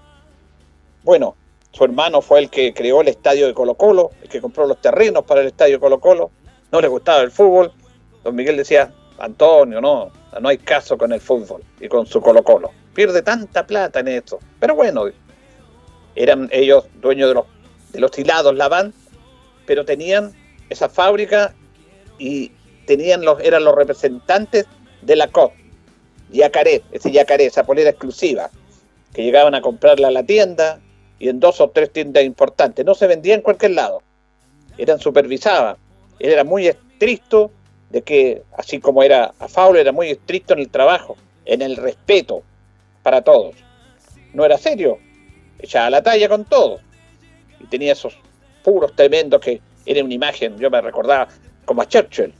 Bueno, 1.02 1.34
su 1.76 1.84
hermano 1.84 2.22
fue 2.22 2.38
el 2.38 2.48
que 2.48 2.72
creó 2.72 3.02
el 3.02 3.08
estadio 3.08 3.46
de 3.46 3.52
Colo 3.52 3.74
Colo, 3.74 4.10
el 4.22 4.30
que 4.30 4.40
compró 4.40 4.66
los 4.66 4.80
terrenos 4.80 5.24
para 5.24 5.42
el 5.42 5.48
estadio 5.48 5.74
de 5.74 5.80
Colo 5.80 6.00
Colo. 6.00 6.30
No 6.72 6.80
le 6.80 6.88
gustaba 6.88 7.20
el 7.20 7.30
fútbol. 7.30 7.70
Don 8.24 8.34
Miguel 8.34 8.56
decía, 8.56 8.94
Antonio, 9.18 9.82
no, 9.82 10.10
no 10.40 10.48
hay 10.48 10.56
caso 10.56 10.96
con 10.96 11.12
el 11.12 11.20
fútbol 11.20 11.62
y 11.78 11.88
con 11.88 12.06
su 12.06 12.22
Colo 12.22 12.42
Colo. 12.42 12.70
Pierde 12.94 13.20
tanta 13.20 13.66
plata 13.66 14.00
en 14.00 14.08
esto. 14.08 14.38
Pero 14.58 14.74
bueno, 14.74 15.04
eran 16.14 16.48
ellos 16.50 16.86
dueños 16.94 17.28
de 17.28 17.34
los, 17.34 17.44
de 17.92 18.00
los 18.00 18.18
hilados 18.18 18.56
Laván, 18.56 18.94
pero 19.66 19.84
tenían 19.84 20.32
esa 20.70 20.88
fábrica 20.88 21.54
y 22.18 22.52
tenían 22.86 23.22
los, 23.22 23.38
eran 23.42 23.64
los 23.64 23.74
representantes 23.74 24.64
de 25.02 25.14
la 25.14 25.28
COP, 25.28 25.52
Yacaré, 26.30 26.82
ese 26.90 27.12
Yacaré, 27.12 27.44
esa 27.44 27.64
polera 27.64 27.90
exclusiva, 27.90 28.48
que 29.12 29.24
llegaban 29.24 29.54
a 29.54 29.60
comprarla 29.60 30.08
a 30.08 30.10
la 30.10 30.22
tienda 30.22 30.80
y 31.18 31.28
en 31.28 31.40
dos 31.40 31.60
o 31.60 31.70
tres 31.70 31.92
tiendas 31.92 32.24
importantes. 32.24 32.84
No 32.84 32.94
se 32.94 33.06
vendía 33.06 33.34
en 33.34 33.42
cualquier 33.42 33.72
lado, 33.72 34.02
eran 34.78 34.98
supervisadas. 34.98 35.78
Él 36.18 36.32
era 36.32 36.44
muy 36.44 36.66
estricto 36.66 37.50
de 37.90 38.02
que, 38.02 38.42
así 38.56 38.80
como 38.80 39.02
era 39.02 39.32
a 39.38 39.70
era 39.76 39.92
muy 39.92 40.10
estricto 40.10 40.54
en 40.54 40.60
el 40.60 40.68
trabajo, 40.68 41.16
en 41.44 41.62
el 41.62 41.76
respeto 41.76 42.42
para 43.02 43.22
todos. 43.22 43.54
No 44.34 44.44
era 44.44 44.58
serio, 44.58 44.98
echaba 45.58 45.90
la 45.90 46.02
talla 46.02 46.28
con 46.28 46.44
todo. 46.44 46.80
Y 47.60 47.66
tenía 47.66 47.92
esos 47.92 48.18
puros 48.62 48.94
tremendos 48.94 49.40
que 49.40 49.60
era 49.86 50.04
una 50.04 50.14
imagen, 50.14 50.58
yo 50.58 50.70
me 50.70 50.80
recordaba 50.80 51.28
como 51.64 51.82
a 51.82 51.88
Churchill, 51.88 52.32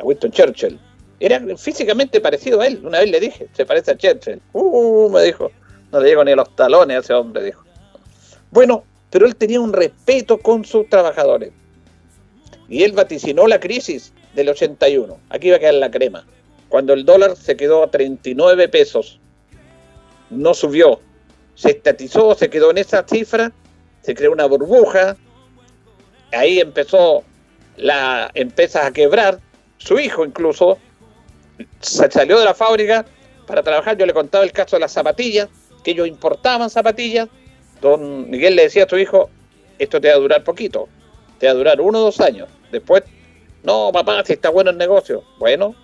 a 0.00 0.04
Winston 0.04 0.30
Churchill. 0.30 0.80
Era 1.20 1.40
físicamente 1.56 2.20
parecido 2.20 2.60
a 2.60 2.66
él. 2.66 2.80
Una 2.84 3.00
vez 3.00 3.10
le 3.10 3.20
dije, 3.20 3.48
se 3.52 3.64
parece 3.64 3.92
a 3.92 3.96
Churchill. 3.96 4.40
Uh, 4.52 5.08
me 5.10 5.22
dijo, 5.22 5.50
no 5.92 6.00
le 6.00 6.08
llego 6.08 6.24
ni 6.24 6.32
a 6.32 6.36
los 6.36 6.54
talones 6.56 6.96
a 6.96 7.00
ese 7.00 7.14
hombre, 7.14 7.44
dijo. 7.44 7.63
Bueno, 8.54 8.84
pero 9.10 9.26
él 9.26 9.34
tenía 9.34 9.60
un 9.60 9.72
respeto 9.72 10.38
con 10.38 10.64
sus 10.64 10.88
trabajadores. 10.88 11.50
Y 12.68 12.84
él 12.84 12.92
vaticinó 12.92 13.48
la 13.48 13.58
crisis 13.58 14.12
del 14.36 14.48
81. 14.48 15.18
Aquí 15.28 15.50
va 15.50 15.56
a 15.56 15.58
quedar 15.58 15.74
la 15.74 15.90
crema. 15.90 16.24
Cuando 16.68 16.92
el 16.92 17.04
dólar 17.04 17.34
se 17.34 17.56
quedó 17.56 17.82
a 17.82 17.90
39 17.90 18.68
pesos, 18.68 19.18
no 20.30 20.54
subió, 20.54 21.00
se 21.56 21.70
estatizó, 21.70 22.36
se 22.36 22.48
quedó 22.48 22.70
en 22.70 22.78
esa 22.78 23.04
cifra, 23.04 23.50
se 24.02 24.14
creó 24.14 24.30
una 24.30 24.46
burbuja, 24.46 25.16
ahí 26.32 26.60
empezó 26.60 27.24
la 27.76 28.30
empresa 28.34 28.86
a 28.86 28.92
quebrar, 28.92 29.40
su 29.78 29.98
hijo 29.98 30.24
incluso 30.24 30.78
se 31.80 32.08
salió 32.08 32.38
de 32.38 32.44
la 32.44 32.54
fábrica 32.54 33.04
para 33.48 33.64
trabajar, 33.64 33.96
yo 33.96 34.06
le 34.06 34.14
contaba 34.14 34.44
el 34.44 34.52
caso 34.52 34.76
de 34.76 34.80
las 34.80 34.92
zapatillas, 34.92 35.48
que 35.82 35.90
ellos 35.90 36.06
importaban 36.06 36.70
zapatillas, 36.70 37.28
don 37.90 38.30
Miguel 38.30 38.56
le 38.56 38.62
decía 38.62 38.84
a 38.84 38.88
su 38.88 38.96
hijo, 38.96 39.28
esto 39.78 40.00
te 40.00 40.08
va 40.08 40.14
a 40.14 40.18
durar 40.18 40.42
poquito, 40.42 40.88
te 41.38 41.46
va 41.46 41.52
a 41.52 41.54
durar 41.54 41.80
uno 41.82 41.98
o 41.98 42.02
dos 42.04 42.20
años, 42.20 42.48
después, 42.72 43.02
no 43.62 43.90
papá, 43.92 44.24
si 44.24 44.32
está 44.32 44.48
bueno 44.48 44.70
el 44.70 44.78
negocio, 44.78 45.22
bueno, 45.38 45.74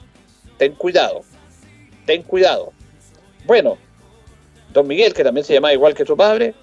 ten 0.57 0.75
cuidado, 0.75 1.21
ten 2.07 2.23
cuidado. 2.23 2.73
Bueno, 3.45 3.77
don 4.73 4.89
Miguel, 4.89 5.13
que 5.13 5.23
también 5.23 5.45
se 5.45 5.53
llamaba 5.53 5.75
igual 5.75 5.95
que 5.95 6.07
su 6.07 6.17
padre, 6.17 6.55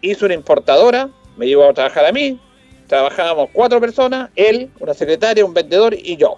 hizo 0.00 0.26
una 0.26 0.34
importadora, 0.34 1.08
me 1.36 1.46
llevó 1.46 1.68
a 1.68 1.74
trabajar 1.74 2.06
a 2.06 2.12
mí, 2.12 2.40
trabajábamos 2.88 3.50
cuatro 3.52 3.80
personas, 3.80 4.30
él, 4.34 4.70
una 4.80 4.94
secretaria, 4.94 5.44
un 5.44 5.54
vendedor 5.54 5.94
y 5.94 6.16
yo. 6.16 6.36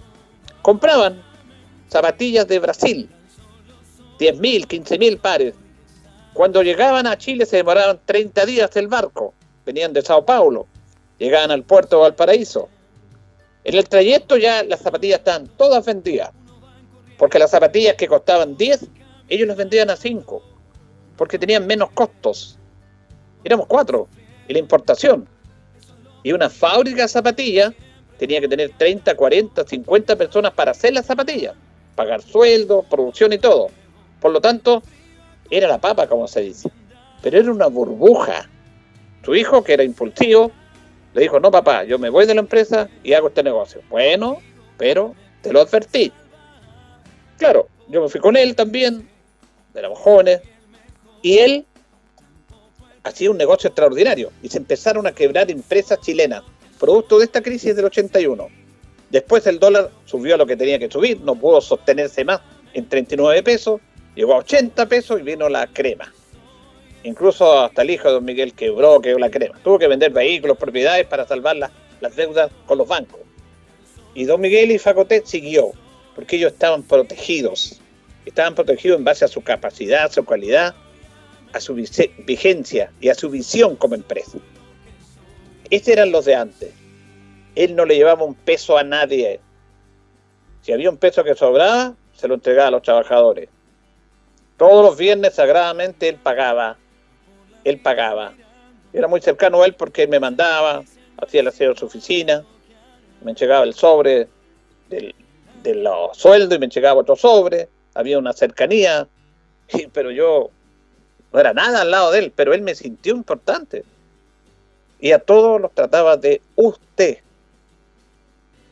Compraban 0.61 1.23
zapatillas 1.89 2.47
de 2.49 2.59
Brasil, 2.59 3.09
10.000, 4.19 4.67
15.000 4.67 5.19
pares. 5.19 5.55
Cuando 6.39 6.63
llegaban 6.63 7.09
a 7.09 7.19
Chile 7.19 7.47
se 7.47 7.57
demoraban 7.57 7.99
30 8.05 8.47
días 8.47 8.77
el 8.77 8.87
barco, 8.87 9.35
venían 9.67 9.93
de 9.93 10.03
Sao 10.03 10.25
Paulo, 10.25 10.69
llegaban 11.19 11.51
al 11.51 11.65
puerto 11.65 11.97
de 11.97 12.03
Valparaíso. 12.03 12.69
En 13.65 13.75
el 13.75 13.89
trayecto 13.89 14.37
ya 14.37 14.63
las 14.63 14.79
zapatillas 14.83 15.19
estaban 15.19 15.49
todas 15.57 15.85
vendidas, 15.85 16.31
porque 17.19 17.41
las 17.41 17.51
zapatillas 17.51 17.97
que 17.97 18.07
costaban 18.07 18.57
10, 18.57 18.87
ellos 19.29 19.49
las 19.49 19.57
vendían 19.57 19.91
a 19.91 19.97
5, 19.97 20.41
porque 21.17 21.41
tenían 21.41 21.67
menos 21.67 21.91
costos. 21.91 22.57
Éramos 23.43 23.67
cuatro, 23.67 24.07
y 24.47 24.53
la 24.53 24.61
importación. 24.61 25.29
Y 26.23 26.31
una 26.31 26.49
fábrica 26.49 27.03
de 27.03 27.09
zapatillas 27.09 27.75
tenía 28.17 28.41
que 28.41 28.47
tener 28.47 28.71
30, 28.79 29.17
40, 29.17 29.67
50 29.67 30.15
personas 30.15 30.53
para 30.53 30.71
hacer 30.71 30.93
las 30.93 31.07
zapatillas, 31.07 31.57
pagar 31.97 32.23
sueldos, 32.23 32.87
producción 32.89 33.33
y 33.33 33.39
todo. 33.39 33.71
Por 34.21 34.31
lo 34.31 34.41
tanto, 34.41 34.85
era 35.51 35.69
la 35.69 35.79
papa, 35.79 36.07
como 36.07 36.29
se 36.29 36.41
dice. 36.41 36.71
Pero 37.23 37.39
era 37.39 37.51
una 37.51 37.67
burbuja. 37.67 38.49
Su 39.25 39.35
hijo, 39.35 39.63
que 39.63 39.75
era 39.75 39.83
impulsivo, 39.83 40.53
le 41.15 41.23
dijo, 41.23 41.41
no 41.41 41.51
papá, 41.51 41.85
yo 41.85 41.99
me 41.99 42.11
voy 42.11 42.27
de 42.27 42.35
la 42.35 42.41
empresa 42.41 42.89
y 43.03 43.13
hago 43.13 43.29
este 43.29 43.43
negocio. 43.43 43.83
Bueno, 43.91 44.39
pero 44.77 45.15
te 45.43 45.53
lo 45.53 45.61
advertí. 45.61 46.13
Claro, 47.39 47.69
yo 47.89 48.03
me 48.03 48.09
fui 48.09 48.21
con 48.21 48.37
él 48.37 48.55
también, 48.55 49.09
éramos 49.75 49.99
jóvenes, 49.99 50.41
y 51.23 51.39
él 51.39 51.67
hacía 53.05 53.31
un 53.31 53.39
negocio 53.39 53.69
extraordinario 53.69 54.31
y 54.43 54.49
se 54.49 54.59
empezaron 54.59 55.07
a 55.07 55.13
quebrar 55.13 55.51
empresas 55.51 56.01
chilenas, 56.01 56.43
producto 56.79 57.19
de 57.19 57.25
esta 57.25 57.43
crisis 57.43 57.75
del 57.75 57.87
81. 57.87 58.49
Después 59.11 59.47
el 59.47 59.59
dólar 59.59 59.91
subió 60.05 60.35
a 60.35 60.39
lo 60.39 60.47
que 60.47 60.57
tenía 60.57 60.79
que 60.79 60.91
subir, 60.91 61.21
no 61.21 61.35
pudo 61.35 61.61
sostenerse 61.61 62.25
más 62.25 62.41
en 62.75 62.89
39 62.89 63.43
pesos, 63.43 63.81
llegó 64.19 64.35
a 64.35 64.39
80 64.39 64.87
pesos 64.87 65.21
y 65.21 65.23
vino 65.23 65.49
la 65.49 65.67
crema. 65.67 66.13
Incluso 67.05 67.61
hasta 67.61 67.83
el 67.83 67.91
hijo 67.91 68.09
de 68.09 68.15
don 68.15 68.25
Miguel 68.25 68.53
quebró, 68.53 69.01
quebró 69.01 69.19
la 69.19 69.31
crema. 69.31 69.59
Tuvo 69.63 69.79
que 69.79 69.87
vender 69.87 70.11
vehículos, 70.11 70.59
propiedades 70.59 71.07
para 71.07 71.27
salvar 71.27 71.57
las 71.57 72.17
deudas 72.17 72.51
con 72.67 72.79
los 72.79 72.89
bancos. 72.89 73.21
Y 74.15 74.25
don 74.25 74.41
Miguel 74.41 74.73
y 74.73 74.79
Facotet 74.79 75.25
siguió, 75.25 75.71
porque 76.15 76.37
ellos 76.37 76.53
estaban 76.53 76.83
protegidos. 76.83 77.81
Estaban 78.27 78.55
protegidos 78.55 78.99
en 78.99 79.05
base 79.05 79.25
a 79.25 79.29
su 79.29 79.43
capacidad, 79.43 80.05
a 80.05 80.11
su 80.11 80.25
calidad 80.25 80.75
a 81.53 81.61
su 81.61 81.75
vigencia 81.75 82.93
y 83.01 83.09
a 83.09 83.15
su 83.15 83.31
visión 83.31 83.77
como 83.77 83.95
empresa. 83.95 84.39
Estos 85.71 85.89
eran 85.89 86.13
los 86.13 86.25
de 86.25 86.35
antes. 86.35 86.73
Él 87.55 87.75
no 87.75 87.85
le 87.85 87.97
llevaba 87.97 88.25
un 88.25 88.35
peso 88.35 88.79
a 88.79 88.85
nadie. 88.85 89.41
Si 90.63 90.73
había 90.73 90.91
un 90.91 90.97
peso 90.97 91.25
que 91.25 91.35
sobraba, 91.35 91.95
se 92.15 92.29
lo 92.29 92.35
entregaba 92.35 92.69
a 92.69 92.73
los 92.73 92.83
trabajadores. 92.83 93.49
Todos 94.59 94.85
los 94.85 94.99
viernes 94.99 95.35
sagradamente 95.35 96.09
él 96.09 96.17
pagaba. 96.17 96.77
Él 97.65 97.81
pagaba. 97.81 98.35
Era 98.93 99.07
muy 99.07 99.21
cercano 99.21 99.63
a 99.63 99.67
él 99.67 99.75
porque 99.75 100.03
él 100.03 100.09
me 100.09 100.19
mandaba, 100.19 100.83
hacía 101.17 101.41
el 101.41 101.49
aseo 101.49 101.73
de 101.73 101.79
su 101.79 101.87
oficina, 101.87 102.45
me 103.23 103.31
entregaba 103.31 103.65
el 103.65 103.75
sobre 103.75 104.29
del, 104.91 105.15
de 105.63 105.75
los 105.77 106.17
sueldos 106.17 106.57
y 106.57 106.59
me 106.59 106.67
entregaba 106.67 107.01
otro 107.01 107.15
sobre. 107.15 107.69
Había 107.95 108.19
una 108.19 108.33
cercanía, 108.33 109.07
pero 109.93 110.11
yo 110.11 110.51
no 111.33 111.39
era 111.39 111.53
nada 111.53 111.83
al 111.83 111.91
lado 111.93 112.11
de 112.11 112.19
él, 112.19 112.33
pero 112.35 112.53
él 112.53 112.63
me 112.63 112.75
sintió 112.75 113.15
importante. 113.15 113.85
Y 114.99 115.13
a 115.13 115.21
todos 115.21 115.61
los 115.61 115.73
trataba 115.73 116.17
de 116.17 116.43
usted. 116.57 117.19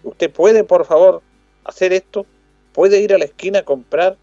¿Usted 0.02 0.32
puede, 0.32 0.64
por 0.64 0.84
favor, 0.84 1.22
hacer 1.64 1.92
esto? 1.92 2.26
¿Puede 2.72 3.00
ir 3.00 3.14
a 3.14 3.18
la 3.18 3.26
esquina 3.26 3.60
a 3.60 3.62
comprar? 3.62 4.16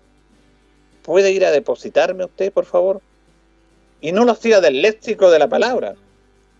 ¿Puede 1.03 1.31
ir 1.31 1.45
a 1.45 1.51
depositarme 1.51 2.25
usted, 2.25 2.51
por 2.51 2.65
favor? 2.65 3.01
Y 4.01 4.11
no 4.11 4.25
lo 4.25 4.31
hacía 4.31 4.61
del 4.61 4.81
léxico 4.81 5.29
de 5.29 5.39
la 5.39 5.47
palabra, 5.47 5.95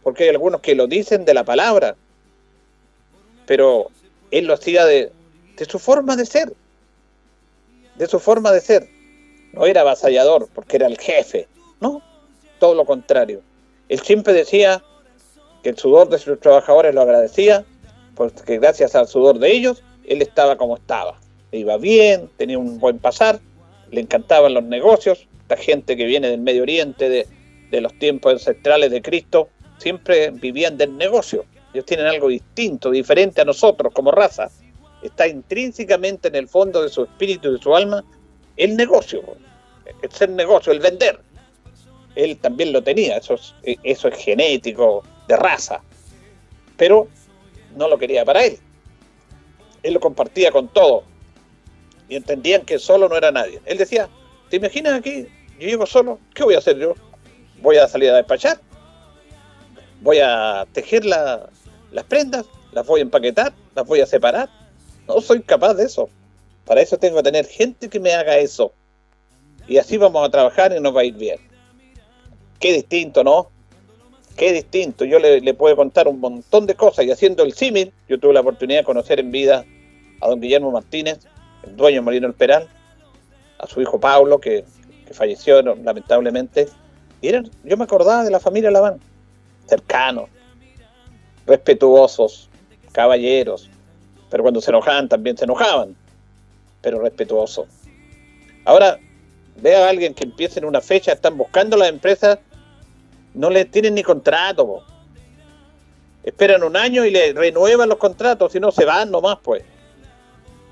porque 0.03 0.23
hay 0.23 0.29
algunos 0.29 0.61
que 0.61 0.75
lo 0.75 0.87
dicen 0.87 1.25
de 1.25 1.33
la 1.33 1.43
palabra, 1.43 1.95
pero 3.45 3.89
él 4.31 4.45
lo 4.45 4.57
de, 4.57 5.11
de 5.57 5.65
su 5.65 5.79
forma 5.79 6.15
de 6.15 6.25
ser, 6.25 6.53
de 7.95 8.07
su 8.07 8.19
forma 8.19 8.51
de 8.51 8.61
ser. 8.61 8.89
No 9.53 9.65
era 9.65 9.81
avasallador, 9.81 10.49
porque 10.53 10.77
era 10.77 10.87
el 10.87 10.97
jefe, 10.97 11.47
no, 11.79 12.01
todo 12.59 12.75
lo 12.75 12.85
contrario. 12.85 13.41
Él 13.87 13.99
siempre 13.99 14.33
decía 14.33 14.83
que 15.61 15.69
el 15.69 15.77
sudor 15.77 16.09
de 16.09 16.17
sus 16.17 16.39
trabajadores 16.39 16.93
lo 16.93 17.01
agradecía, 17.01 17.63
porque 18.15 18.57
gracias 18.57 18.95
al 18.95 19.07
sudor 19.07 19.39
de 19.39 19.51
ellos, 19.51 19.83
él 20.05 20.21
estaba 20.21 20.57
como 20.57 20.75
estaba. 20.75 21.19
iba 21.51 21.77
bien, 21.77 22.29
tenía 22.37 22.57
un 22.57 22.79
buen 22.79 22.99
pasar, 22.99 23.39
le 23.93 24.01
encantaban 24.01 24.53
los 24.53 24.63
negocios, 24.63 25.27
la 25.47 25.55
gente 25.55 25.95
que 25.95 26.05
viene 26.05 26.29
del 26.29 26.41
Medio 26.41 26.63
Oriente, 26.63 27.09
de, 27.09 27.27
los 27.81 27.93
tiempos 27.97 28.33
ancestrales 28.33 28.91
de 28.91 29.01
Cristo, 29.01 29.49
siempre 29.77 30.29
vivían 30.29 30.77
del 30.77 30.95
negocio. 30.95 31.45
Ellos 31.73 31.85
tienen 31.85 32.05
algo 32.05 32.27
distinto, 32.27 32.91
diferente 32.91 33.41
a 33.41 33.45
nosotros 33.45 33.91
como 33.93 34.11
raza. 34.11 34.51
Está 35.01 35.27
intrínsecamente 35.27 36.27
en 36.27 36.35
el 36.35 36.47
fondo 36.47 36.83
de 36.83 36.89
su 36.89 37.03
espíritu 37.03 37.49
y 37.49 37.53
de 37.53 37.57
su 37.57 37.75
alma 37.75 38.03
el 38.57 38.75
negocio, 38.75 39.23
el 40.03 40.11
ser 40.11 40.29
negocio, 40.29 40.71
el 40.71 40.79
vender. 40.79 41.19
Él 42.15 42.37
también 42.37 42.71
lo 42.71 42.83
tenía, 42.83 43.17
eso 43.17 43.33
es, 43.33 43.55
eso 43.81 44.07
es 44.07 44.17
genético, 44.23 45.03
de 45.27 45.35
raza. 45.35 45.81
Pero 46.77 47.07
no 47.75 47.87
lo 47.87 47.97
quería 47.97 48.23
para 48.23 48.45
él. 48.45 48.59
Él 49.81 49.95
lo 49.95 49.99
compartía 49.99 50.51
con 50.51 50.67
todo. 50.67 51.03
Y 52.13 52.15
entendían 52.15 52.61
que 52.61 52.77
solo 52.77 53.09
no 53.09 53.17
era 53.17 53.31
nadie. 53.31 53.59
Él 53.65 53.79
decía, 53.79 54.07
¿te 54.51 54.57
imaginas 54.57 54.93
aquí? 54.93 55.25
Yo 55.59 55.67
llego 55.67 55.87
solo, 55.87 56.19
¿qué 56.35 56.43
voy 56.43 56.53
a 56.53 56.59
hacer 56.59 56.77
yo? 56.77 56.93
¿Voy 57.59 57.77
a 57.77 57.87
salir 57.87 58.11
a 58.11 58.17
despachar? 58.17 58.59
¿Voy 60.01 60.19
a 60.19 60.67
tejer 60.73 61.05
las 61.05 61.49
prendas? 62.07 62.45
¿Las 62.71 62.85
voy 62.85 62.99
a 62.99 63.03
empaquetar? 63.03 63.51
¿Las 63.73 63.87
voy 63.87 64.01
a 64.01 64.05
separar? 64.05 64.47
No 65.07 65.21
soy 65.21 65.41
capaz 65.41 65.73
de 65.73 65.85
eso. 65.85 66.07
Para 66.65 66.81
eso 66.81 66.99
tengo 66.99 67.17
que 67.17 67.23
tener 67.23 67.47
gente 67.47 67.89
que 67.89 67.99
me 67.99 68.13
haga 68.13 68.37
eso. 68.37 68.71
Y 69.67 69.77
así 69.77 69.97
vamos 69.97 70.23
a 70.23 70.29
trabajar 70.29 70.71
y 70.71 70.79
nos 70.79 70.95
va 70.95 71.01
a 71.01 71.05
ir 71.05 71.15
bien. 71.15 71.39
Qué 72.59 72.73
distinto, 72.73 73.23
¿no? 73.23 73.49
Qué 74.37 74.53
distinto. 74.53 75.03
Yo 75.03 75.17
le, 75.17 75.53
puedo 75.55 75.75
contar 75.75 76.07
un 76.07 76.19
montón 76.19 76.67
de 76.67 76.75
cosas 76.75 77.05
y 77.05 77.11
haciendo 77.11 77.41
el 77.41 77.53
símil, 77.53 77.91
yo 78.07 78.19
tuve 78.19 78.33
la 78.33 78.41
oportunidad 78.41 78.81
de 78.81 78.85
conocer 78.85 79.19
en 79.19 79.31
vida 79.31 79.65
a 80.21 80.27
don 80.27 80.39
Guillermo 80.39 80.69
Martínez, 80.69 81.25
el 81.63 81.75
dueño 81.75 82.01
Molino 82.01 82.27
El 82.27 82.33
Peral, 82.33 82.67
a 83.59 83.67
su 83.67 83.81
hijo 83.81 83.99
Pablo, 83.99 84.39
que, 84.39 84.65
falleció 85.11 85.61
lamentablemente. 85.61 86.67
Y 87.21 87.27
eran, 87.27 87.47
yo 87.63 87.77
me 87.77 87.83
acordaba 87.83 88.23
de 88.23 88.31
la 88.31 88.39
familia 88.39 88.71
Laván, 88.71 88.99
cercanos, 89.67 90.27
respetuosos, 91.45 92.49
caballeros, 92.91 93.69
pero 94.31 94.41
cuando 94.41 94.59
se 94.59 94.71
enojaban 94.71 95.07
también 95.07 95.37
se 95.37 95.43
enojaban, 95.45 95.95
pero 96.81 96.99
respetuosos. 96.99 97.67
Ahora, 98.65 98.97
ve 99.61 99.75
a 99.75 99.87
alguien 99.87 100.15
que 100.15 100.23
empiece 100.23 100.57
en 100.57 100.65
una 100.65 100.81
fecha, 100.81 101.11
están 101.11 101.37
buscando 101.37 101.77
las 101.77 101.89
empresas 101.89 102.39
no 103.33 103.49
le 103.49 103.65
tienen 103.65 103.95
ni 103.95 104.03
contrato. 104.03 104.83
Esperan 106.23 106.63
un 106.63 106.77
año 106.77 107.05
y 107.05 107.11
le 107.11 107.33
renuevan 107.33 107.89
los 107.89 107.97
contratos, 107.97 108.51
si 108.51 108.59
no 108.59 108.71
se 108.71 108.85
van 108.85 109.11
nomás, 109.11 109.39
pues. 109.43 109.63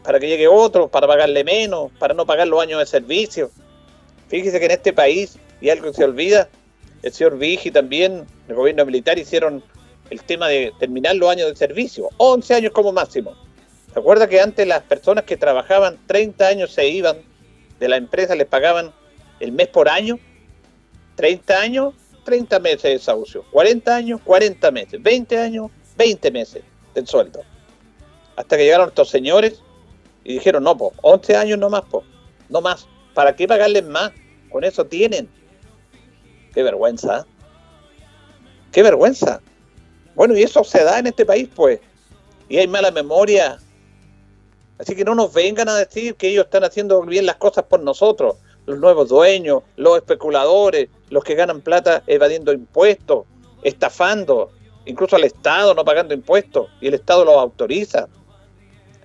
Para 0.04 0.20
que 0.20 0.28
llegue 0.28 0.48
otro, 0.48 0.88
para 0.88 1.08
pagarle 1.08 1.44
menos, 1.44 1.92
para 2.00 2.14
no 2.14 2.26
pagar 2.26 2.48
los 2.48 2.62
años 2.62 2.80
de 2.80 2.86
servicio. 2.86 3.52
Fíjese 4.28 4.60
que 4.60 4.66
en 4.66 4.72
este 4.72 4.94
país, 4.94 5.38
y 5.60 5.70
algo 5.70 5.92
que 5.92 5.98
se 5.98 6.04
olvida, 6.04 6.50
el 7.04 7.12
señor 7.12 7.38
Vigi 7.38 7.72
también, 7.72 8.26
el 8.48 8.56
gobierno 8.56 8.86
militar, 8.86 9.20
hicieron 9.20 9.64
el 10.10 10.24
tema 10.24 10.48
de 10.48 10.74
terminar 10.80 11.16
los 11.16 11.30
años 11.30 11.50
de 11.50 11.56
servicio, 11.56 12.10
11 12.18 12.56
años 12.56 12.72
como 12.74 12.92
máximo. 12.92 13.34
¿Se 13.94 14.00
acuerda 14.00 14.28
que 14.28 14.40
antes 14.40 14.68
las 14.68 14.84
personas 14.84 15.26
que 15.26 15.38
trabajaban 15.38 16.00
30 16.08 16.48
años 16.48 16.74
se 16.74 16.88
iban 16.88 17.18
de 17.80 17.88
la 17.90 17.98
empresa, 17.98 18.36
les 18.36 18.48
pagaban 18.48 18.94
el 19.40 19.52
mes 19.52 19.68
por 19.68 19.90
año? 19.90 20.20
30 21.16 21.60
años 21.60 21.94
30 22.24 22.60
meses 22.60 22.84
de 22.84 22.90
desahucio. 22.92 23.44
40 23.52 23.96
años, 23.96 24.22
40 24.24 24.72
meses. 24.72 25.02
20 25.02 25.38
años, 25.38 25.72
20 25.98 26.32
meses 26.32 26.64
del 26.94 27.08
sueldo. 27.08 27.42
Hasta 28.36 28.58
que 28.58 28.64
llegaron 28.64 28.90
estos 28.90 29.10
señores 29.10 29.62
y 30.24 30.34
dijeron, 30.34 30.64
no, 30.64 30.78
pues, 30.78 30.92
11 31.02 31.36
años 31.36 31.60
no 31.60 31.70
más, 31.70 31.84
no 32.50 32.62
más. 32.62 32.88
¿Para 33.14 33.36
qué 33.36 33.48
pagarles 33.48 33.86
más? 33.86 34.12
Con 34.50 34.64
eso 34.64 34.86
tienen. 34.86 35.30
Qué 36.54 36.64
vergüenza. 36.64 37.26
Qué 38.72 38.84
vergüenza. 38.84 39.42
Bueno, 40.16 40.36
y 40.36 40.44
eso 40.44 40.64
se 40.64 40.84
da 40.84 41.00
en 41.00 41.08
este 41.08 41.26
país, 41.26 41.50
pues. 41.56 41.80
Y 42.50 42.58
hay 42.58 42.68
mala 42.68 42.92
memoria. 42.92 43.58
Así 44.78 44.96
que 44.96 45.06
no 45.06 45.16
nos 45.16 45.34
vengan 45.34 45.70
a 45.70 45.76
decir 45.76 46.16
que 46.16 46.30
ellos 46.30 46.46
están 46.46 46.64
haciendo 46.64 47.02
bien 47.04 47.26
las 47.26 47.36
cosas 47.36 47.66
por 47.66 47.82
nosotros 47.82 48.36
los 48.66 48.80
nuevos 48.80 49.10
dueños, 49.10 49.64
los 49.76 49.98
especuladores, 49.98 50.90
los 51.10 51.24
que 51.24 51.36
ganan 51.36 51.62
plata 51.62 52.04
evadiendo 52.08 52.54
impuestos, 52.54 53.26
estafando, 53.64 54.52
incluso 54.86 55.16
al 55.16 55.24
Estado 55.24 55.74
no 55.74 55.84
pagando 55.84 56.14
impuestos, 56.14 56.70
y 56.80 56.88
el 56.88 56.96
Estado 56.96 57.26
los 57.26 57.36
autoriza. 57.36 58.08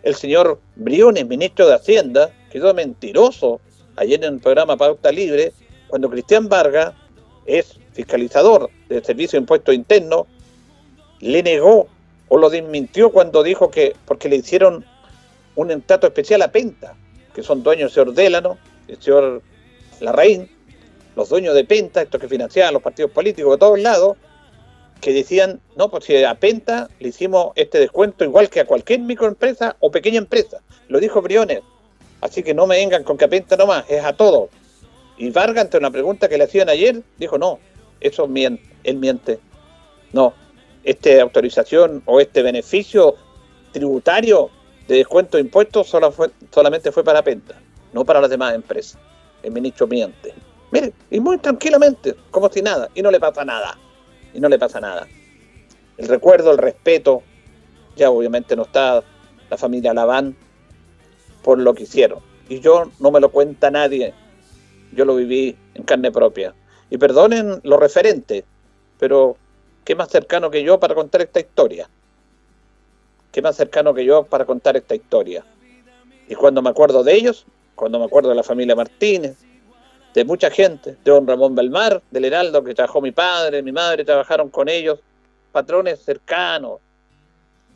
El 0.06 0.14
señor 0.14 0.60
Briones, 0.76 1.26
ministro 1.26 1.66
de 1.66 1.74
Hacienda, 1.74 2.30
quedó 2.52 2.72
mentiroso 2.72 3.60
ayer 3.96 4.22
en 4.22 4.34
el 4.34 4.40
programa 4.40 4.76
Pauta 4.76 5.10
Libre, 5.10 5.52
cuando 5.88 6.08
Cristian 6.08 6.48
Vargas 6.48 6.94
es 7.44 7.80
fiscalizador 7.92 8.70
del 8.88 9.04
Servicio 9.04 9.36
de 9.36 9.40
Impuestos 9.40 9.74
Internos, 9.74 10.28
le 11.18 11.42
negó 11.42 11.88
o 12.28 12.38
lo 12.38 12.50
desmintió 12.50 13.10
cuando 13.10 13.42
dijo 13.42 13.68
que, 13.68 13.96
porque 14.04 14.28
le 14.28 14.36
hicieron 14.36 14.84
un 15.56 15.82
trato 15.82 16.06
especial 16.06 16.40
a 16.42 16.52
Penta, 16.52 16.94
que 17.34 17.42
son 17.42 17.64
dueños 17.64 17.90
de 17.90 17.94
señor 17.94 18.14
Délano, 18.14 18.58
el 18.86 19.02
señor 19.02 19.42
Larraín, 19.98 20.48
los 21.16 21.28
dueños 21.30 21.52
de 21.52 21.64
Penta, 21.64 22.02
estos 22.02 22.20
que 22.20 22.28
financiaban 22.28 22.74
los 22.74 22.82
partidos 22.84 23.10
políticos 23.10 23.54
de 23.54 23.58
todos 23.58 23.80
lados, 23.80 24.16
que 25.00 25.12
decían, 25.12 25.60
no, 25.76 25.90
pues 25.90 26.04
si 26.04 26.24
a 26.24 26.34
Penta 26.34 26.88
le 26.98 27.08
hicimos 27.08 27.52
este 27.54 27.78
descuento 27.78 28.24
igual 28.24 28.48
que 28.48 28.60
a 28.60 28.64
cualquier 28.64 29.00
microempresa 29.00 29.76
o 29.80 29.90
pequeña 29.90 30.18
empresa. 30.18 30.62
Lo 30.88 31.00
dijo 31.00 31.22
Briones. 31.22 31.60
Así 32.20 32.42
que 32.42 32.54
no 32.54 32.66
me 32.66 32.76
vengan 32.76 33.04
con 33.04 33.18
que 33.18 33.26
a 33.26 33.28
Penta 33.28 33.56
nomás, 33.56 33.84
es 33.88 34.04
a 34.04 34.14
todo. 34.14 34.48
Y 35.18 35.30
Vargas, 35.30 35.64
ante 35.64 35.78
una 35.78 35.90
pregunta 35.90 36.28
que 36.28 36.38
le 36.38 36.44
hacían 36.44 36.68
ayer, 36.68 37.02
dijo, 37.18 37.38
no, 37.38 37.58
eso 38.00 38.26
miente, 38.26 38.62
él 38.84 38.96
miente. 38.96 39.38
No, 40.12 40.34
esta 40.82 41.22
autorización 41.22 42.02
o 42.06 42.20
este 42.20 42.42
beneficio 42.42 43.14
tributario 43.72 44.50
de 44.88 44.96
descuento 44.96 45.36
de 45.36 45.42
impuestos 45.42 45.92
solamente 46.50 46.92
fue 46.92 47.04
para 47.04 47.22
Penta 47.22 47.60
no 47.96 48.04
para 48.04 48.20
las 48.20 48.30
demás 48.30 48.54
empresas. 48.54 49.00
El 49.42 49.52
ministro 49.52 49.86
miente. 49.86 50.34
Mire, 50.70 50.92
y 51.10 51.18
muy 51.18 51.38
tranquilamente, 51.38 52.14
como 52.30 52.50
si 52.50 52.60
nada, 52.60 52.90
y 52.94 53.00
no 53.00 53.10
le 53.10 53.18
pasa 53.18 53.42
nada. 53.42 53.78
Y 54.36 54.40
no 54.40 54.50
le 54.50 54.58
pasa 54.58 54.80
nada. 54.80 55.08
El 55.96 56.08
recuerdo, 56.08 56.52
el 56.52 56.58
respeto, 56.58 57.22
ya 57.96 58.10
obviamente 58.10 58.54
no 58.54 58.64
está 58.64 59.02
la 59.48 59.56
familia 59.56 59.94
Laván 59.94 60.36
por 61.42 61.58
lo 61.58 61.72
que 61.72 61.84
hicieron. 61.84 62.18
Y 62.50 62.60
yo 62.60 62.90
no 63.00 63.10
me 63.10 63.18
lo 63.18 63.30
cuenta 63.30 63.70
nadie. 63.70 64.12
Yo 64.92 65.06
lo 65.06 65.16
viví 65.16 65.56
en 65.72 65.84
carne 65.84 66.12
propia. 66.12 66.54
Y 66.90 66.98
perdonen 66.98 67.60
lo 67.62 67.78
referente, 67.78 68.44
pero 68.98 69.38
¿qué 69.86 69.94
más 69.94 70.10
cercano 70.10 70.50
que 70.50 70.62
yo 70.62 70.78
para 70.78 70.94
contar 70.94 71.22
esta 71.22 71.40
historia? 71.40 71.88
¿Qué 73.32 73.40
más 73.40 73.56
cercano 73.56 73.94
que 73.94 74.04
yo 74.04 74.24
para 74.24 74.44
contar 74.44 74.76
esta 74.76 74.94
historia? 74.94 75.46
Y 76.28 76.34
cuando 76.34 76.60
me 76.60 76.68
acuerdo 76.68 77.02
de 77.02 77.14
ellos, 77.14 77.46
cuando 77.74 77.98
me 77.98 78.04
acuerdo 78.04 78.28
de 78.28 78.34
la 78.34 78.42
familia 78.42 78.76
Martínez, 78.76 79.38
de 80.16 80.24
mucha 80.24 80.50
gente, 80.50 80.96
de 81.04 81.10
don 81.10 81.26
Ramón 81.26 81.54
Belmar, 81.54 82.02
del 82.10 82.24
Heraldo, 82.24 82.64
que 82.64 82.74
trabajó 82.74 83.02
mi 83.02 83.12
padre, 83.12 83.62
mi 83.62 83.70
madre, 83.70 84.02
trabajaron 84.02 84.48
con 84.48 84.66
ellos, 84.66 84.98
patrones 85.52 86.00
cercanos, 86.00 86.80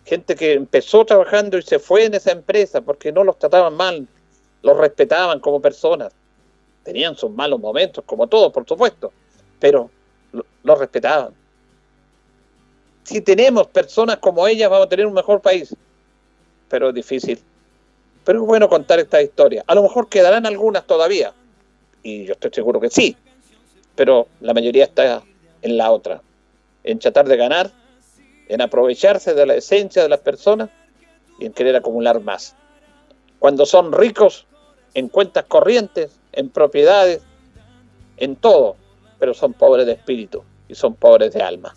gente 0.07 0.35
que 0.35 0.55
empezó 0.55 1.05
trabajando 1.05 1.59
y 1.59 1.63
se 1.63 1.79
fue 1.79 2.07
en 2.07 2.15
esa 2.15 2.33
empresa 2.33 2.81
porque 2.81 3.13
no 3.13 3.25
los 3.25 3.39
trataban 3.39 3.75
mal, 3.75 4.09
los 4.63 4.75
respetaban 4.79 5.39
como 5.41 5.61
personas. 5.61 6.15
Tenían 6.83 7.15
sus 7.15 7.31
malos 7.31 7.61
momentos, 7.61 8.05
como 8.07 8.27
todos, 8.27 8.51
por 8.55 8.67
supuesto, 8.67 9.13
pero 9.59 9.91
los 10.63 10.79
respetaban. 10.79 11.35
Si 13.03 13.21
tenemos 13.21 13.67
personas 13.67 14.17
como 14.17 14.47
ellas, 14.47 14.71
vamos 14.71 14.87
a 14.87 14.89
tener 14.89 15.07
un 15.07 15.13
mejor 15.13 15.43
país, 15.43 15.77
pero 16.71 16.89
es 16.89 16.95
difícil. 16.95 17.39
Pero 18.25 18.41
es 18.41 18.47
bueno 18.47 18.67
contar 18.67 18.99
esta 18.99 19.21
historia. 19.21 19.63
A 19.67 19.75
lo 19.75 19.83
mejor 19.83 20.09
quedarán 20.09 20.47
algunas 20.47 20.87
todavía, 20.87 21.35
y 22.03 22.25
yo 22.25 22.33
estoy 22.33 22.51
seguro 22.53 22.81
que 22.81 22.91
sí, 22.91 23.17
pero 23.95 24.29
la 24.41 24.55
mayoría 24.55 24.85
está 24.85 25.23
en 25.63 25.77
la 25.77 25.91
otra, 25.91 26.23
en 26.85 26.99
tratar 26.99 27.29
de 27.29 27.37
ganar, 27.37 27.71
en 28.49 28.61
aprovecharse 28.61 29.35
de 29.35 29.47
la 29.47 29.55
esencia 29.55 30.03
de 30.03 30.09
las 30.09 30.21
personas 30.21 30.71
y 31.39 31.47
en 31.47 31.53
querer 31.53 31.77
acumular 31.77 32.21
más. 32.21 32.57
Cuando 33.39 33.65
son 33.67 33.93
ricos 33.93 34.47
en 34.95 35.09
cuentas 35.09 35.45
corrientes, 35.45 36.11
en 36.33 36.51
propiedades, 36.51 37.23
en 38.17 38.37
todo, 38.37 38.77
pero 39.19 39.35
son 39.35 39.53
pobres 39.53 39.87
de 39.87 39.93
espíritu 39.93 40.43
y 40.69 40.75
son 40.75 40.95
pobres 40.95 41.33
de 41.33 41.43
alma. 41.43 41.75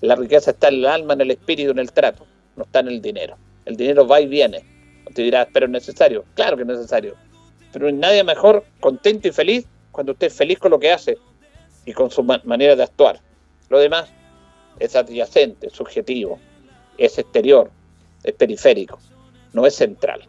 La 0.00 0.16
riqueza 0.16 0.50
está 0.50 0.68
en 0.68 0.74
el 0.74 0.86
alma, 0.86 1.14
en 1.14 1.20
el 1.20 1.30
espíritu, 1.30 1.70
en 1.70 1.78
el 1.78 1.92
trato, 1.92 2.26
no 2.56 2.64
está 2.64 2.80
en 2.80 2.88
el 2.88 3.00
dinero. 3.00 3.36
El 3.64 3.76
dinero 3.76 4.06
va 4.06 4.20
y 4.20 4.26
viene, 4.26 4.64
te 5.14 5.22
dirás, 5.22 5.48
pero 5.52 5.66
es 5.66 5.72
necesario. 5.72 6.24
Claro 6.34 6.56
que 6.56 6.62
es 6.62 6.68
necesario. 6.68 7.14
Pero 7.72 7.90
nadie 7.90 8.24
mejor 8.24 8.64
contento 8.80 9.28
y 9.28 9.32
feliz 9.32 9.66
cuando 9.90 10.12
usted 10.12 10.28
es 10.28 10.34
feliz 10.34 10.58
con 10.58 10.70
lo 10.70 10.78
que 10.78 10.92
hace 10.92 11.18
y 11.84 11.92
con 11.92 12.10
su 12.10 12.22
manera 12.22 12.76
de 12.76 12.82
actuar. 12.82 13.20
Lo 13.68 13.78
demás 13.78 14.10
es 14.78 14.94
adyacente, 14.96 15.70
subjetivo, 15.70 16.38
es 16.98 17.18
exterior, 17.18 17.70
es 18.24 18.34
periférico, 18.34 18.98
no 19.52 19.66
es 19.66 19.74
central. 19.74 20.22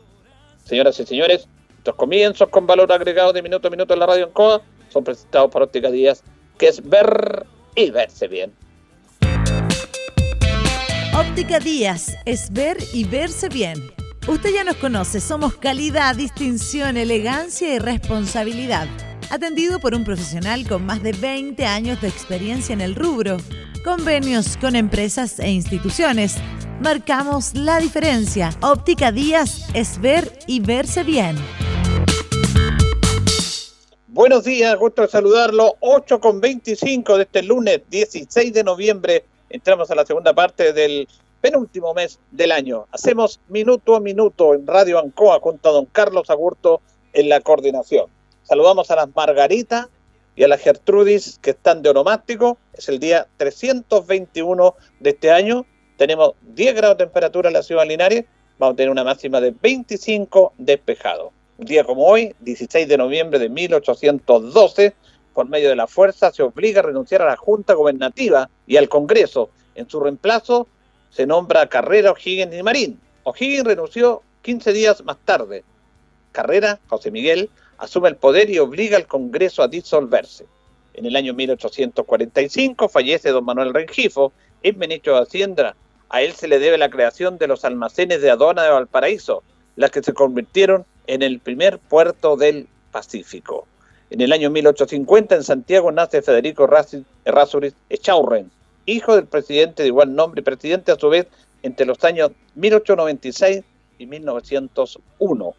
Señoras 0.63 0.99
y 0.99 1.05
señores, 1.05 1.47
Estos 1.83 1.95
comienzos 1.95 2.47
con 2.47 2.65
valor 2.65 2.89
agregado 2.93 3.33
de 3.33 3.41
minuto 3.41 3.67
a 3.67 3.71
minuto 3.71 3.93
en 3.93 3.99
la 3.99 4.05
radio 4.05 4.27
en 4.27 4.31
COA 4.31 4.61
son 4.87 5.03
presentados 5.03 5.51
por 5.51 5.63
Óptica 5.63 5.91
Díaz, 5.91 6.23
que 6.57 6.69
es 6.69 6.81
ver 6.87 7.45
y 7.75 7.91
verse 7.91 8.29
bien. 8.29 8.53
Óptica 11.13 11.59
Díaz 11.59 12.15
es 12.23 12.53
ver 12.53 12.77
y 12.93 13.03
verse 13.03 13.49
bien. 13.49 14.02
Usted 14.25 14.53
ya 14.53 14.63
nos 14.63 14.77
conoce, 14.77 15.19
somos 15.19 15.57
calidad, 15.57 16.15
distinción, 16.15 16.95
elegancia 16.95 17.75
y 17.75 17.79
responsabilidad. 17.79 18.87
Atendido 19.29 19.81
por 19.81 19.93
un 19.95 20.05
profesional 20.05 20.65
con 20.65 20.85
más 20.85 21.03
de 21.03 21.11
20 21.11 21.65
años 21.65 21.99
de 21.99 22.07
experiencia 22.07 22.71
en 22.71 22.79
el 22.79 22.95
rubro. 22.95 23.35
Convenios 23.83 24.55
con 24.55 24.77
empresas 24.77 25.39
e 25.39 25.49
instituciones. 25.49 26.37
Marcamos 26.79 27.53
la 27.53 27.79
diferencia. 27.79 28.51
Óptica 28.61 29.11
Díaz 29.11 29.67
es 29.73 29.99
ver 29.99 30.31
y 30.47 30.61
verse 30.61 31.03
bien. 31.03 31.35
Buenos 34.07 34.45
días, 34.45 34.77
gusto 34.77 35.05
saludarlo. 35.05 35.75
8 35.81 36.21
con 36.21 36.39
25 36.39 37.17
de 37.17 37.23
este 37.23 37.43
lunes 37.43 37.81
16 37.89 38.53
de 38.53 38.63
noviembre. 38.63 39.25
Entramos 39.49 39.91
a 39.91 39.95
la 39.95 40.05
segunda 40.05 40.33
parte 40.33 40.71
del 40.71 41.09
penúltimo 41.43 41.93
mes 41.93 42.19
del 42.31 42.53
año. 42.53 42.87
Hacemos 42.93 43.41
minuto 43.49 43.97
a 43.97 43.99
minuto 43.99 44.53
en 44.53 44.65
Radio 44.65 44.97
Ancoa 44.97 45.41
junto 45.41 45.67
a 45.67 45.71
don 45.73 45.85
Carlos 45.87 46.29
Agurto 46.29 46.79
en 47.11 47.27
la 47.27 47.41
coordinación. 47.41 48.05
Saludamos 48.43 48.89
a 48.91 48.95
las 48.95 49.13
Margarita 49.13 49.89
y 50.37 50.45
a 50.45 50.47
las 50.47 50.61
Gertrudis 50.61 51.39
que 51.41 51.49
están 51.49 51.81
de 51.81 51.89
onomástico. 51.89 52.57
Es 52.71 52.87
el 52.87 52.97
día 52.97 53.27
321 53.35 54.75
de 55.01 55.09
este 55.09 55.31
año. 55.31 55.65
Tenemos 55.97 56.31
10 56.43 56.75
grados 56.75 56.97
de 56.97 57.03
temperatura 57.03 57.49
en 57.49 57.55
la 57.55 57.63
ciudad 57.63 57.81
de 57.81 57.89
Linares. 57.89 58.23
Vamos 58.57 58.75
a 58.75 58.77
tener 58.77 58.89
una 58.89 59.03
máxima 59.03 59.41
de 59.41 59.51
25 59.51 60.53
despejado. 60.57 61.33
Un 61.57 61.65
día 61.65 61.83
como 61.83 62.05
hoy, 62.05 62.33
16 62.39 62.87
de 62.87 62.97
noviembre 62.97 63.37
de 63.37 63.49
1812, 63.49 64.93
por 65.33 65.49
medio 65.49 65.67
de 65.67 65.75
la 65.75 65.87
fuerza, 65.87 66.31
se 66.31 66.41
obliga 66.41 66.79
a 66.79 66.83
renunciar 66.83 67.21
a 67.21 67.25
la 67.25 67.35
Junta 67.35 67.73
Gobernativa 67.73 68.49
y 68.65 68.77
al 68.77 68.87
Congreso. 68.87 69.49
En 69.75 69.89
su 69.89 69.99
reemplazo 69.99 70.67
se 71.13 71.27
nombra 71.27 71.67
Carrera, 71.67 72.11
O'Higgins 72.11 72.55
y 72.55 72.63
Marín. 72.63 72.99
O'Higgins 73.23 73.65
renunció 73.65 74.23
15 74.41 74.73
días 74.73 75.03
más 75.03 75.17
tarde. 75.23 75.63
Carrera, 76.31 76.79
José 76.87 77.11
Miguel, 77.11 77.49
asume 77.77 78.09
el 78.09 78.15
poder 78.15 78.49
y 78.49 78.57
obliga 78.57 78.97
al 78.97 79.05
Congreso 79.05 79.61
a 79.61 79.67
disolverse. 79.67 80.45
En 80.95 81.05
el 81.05 81.15
año 81.15 81.33
1845 81.33 82.89
fallece 82.89 83.29
don 83.29 83.45
Manuel 83.45 83.73
Rengifo, 83.73 84.33
es 84.63 84.75
ministro 84.75 85.15
de 85.15 85.21
Hacienda. 85.21 85.75
A 86.09 86.21
él 86.21 86.33
se 86.33 86.47
le 86.47 86.59
debe 86.59 86.77
la 86.77 86.89
creación 86.89 87.37
de 87.37 87.47
los 87.47 87.63
almacenes 87.63 88.21
de 88.21 88.31
aduana 88.31 88.63
de 88.63 88.71
Valparaíso, 88.71 89.43
las 89.75 89.91
que 89.91 90.03
se 90.03 90.13
convirtieron 90.13 90.85
en 91.07 91.21
el 91.21 91.39
primer 91.39 91.77
puerto 91.77 92.37
del 92.37 92.67
Pacífico. 92.91 93.67
En 94.09 94.21
el 94.21 94.31
año 94.31 94.49
1850 94.49 95.35
en 95.35 95.43
Santiago 95.43 95.91
nace 95.91 96.21
Federico 96.21 96.69
Errázuriz 97.25 97.73
Echaurren, 97.89 98.51
hijo 98.85 99.15
del 99.15 99.25
presidente 99.25 99.83
de 99.83 99.89
igual 99.89 100.15
nombre 100.15 100.41
presidente 100.41 100.91
a 100.91 100.99
su 100.99 101.09
vez 101.09 101.27
entre 101.61 101.85
los 101.85 102.03
años 102.03 102.31
1896 102.55 103.63
y 103.97 104.05
1901. 104.05 105.55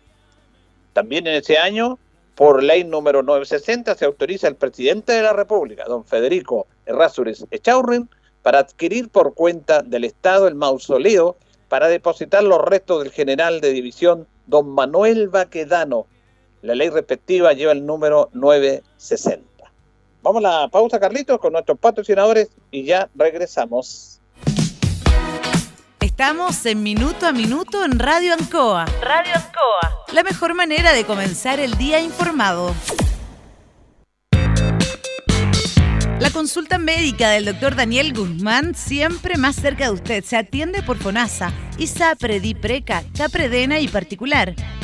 También 0.93 1.27
en 1.27 1.35
ese 1.35 1.59
año, 1.59 1.99
por 2.35 2.63
ley 2.63 2.85
número 2.85 3.23
960, 3.23 3.95
se 3.95 4.05
autoriza 4.05 4.49
al 4.49 4.57
presidente 4.57 5.13
de 5.13 5.23
la 5.23 5.33
República, 5.33 5.85
don 5.85 6.05
Federico 6.05 6.67
Errázuriz 6.87 7.45
Echaurren, 7.51 8.09
para 8.43 8.59
adquirir 8.59 9.09
por 9.09 9.35
cuenta 9.35 9.83
del 9.83 10.05
Estado 10.05 10.47
el 10.47 10.55
mausoleo 10.55 11.37
para 11.69 11.89
depositar 11.89 12.45
los 12.45 12.61
restos 12.63 13.03
del 13.03 13.13
general 13.13 13.61
de 13.61 13.73
división 13.73 14.27
don 14.47 14.69
Manuel 14.69 15.29
Baquedano. 15.29 16.07
La 16.63 16.75
ley 16.75 16.91
respectiva 16.91 17.53
lleva 17.53 17.73
el 17.73 17.87
número 17.87 18.29
960. 18.35 19.54
Vamos 20.25 20.43
a 20.43 20.63
la 20.63 20.69
pausa, 20.69 20.99
Carlitos, 20.99 21.39
con 21.39 21.53
nuestros 21.53 21.79
patrocinadores 21.79 22.49
y 22.71 22.85
ya 22.85 23.11
regresamos. 23.15 24.23
Estamos 26.01 26.65
en 26.65 26.83
Minuto 26.83 27.27
a 27.27 27.33
Minuto 27.33 27.85
en 27.85 27.99
Radio 27.99 28.33
Ancoa. 28.33 28.87
Radio 29.03 29.35
Ancoa. 29.35 30.05
La 30.15 30.23
mejor 30.23 30.55
manera 30.55 30.95
de 30.95 31.05
comenzar 31.05 31.61
el 31.61 31.77
día 31.77 32.01
informado. 32.01 32.75
La 36.21 36.31
consulta 36.33 36.79
médica 36.79 37.29
del 37.29 37.45
doctor 37.45 37.77
Daniel 37.77 38.15
Guzmán 38.15 38.75
siempre 38.75 39.37
más 39.37 39.57
cerca 39.57 39.85
de 39.85 39.91
usted. 39.91 40.25
Se 40.25 40.39
atiende 40.39 40.83
por 40.83 40.97
FONASA, 40.97 41.53
ISAPRE, 41.77 42.41
DIPRECA, 42.41 43.05
CAPREDENA 43.15 43.79
y 43.81 43.89
particular. 43.89 44.55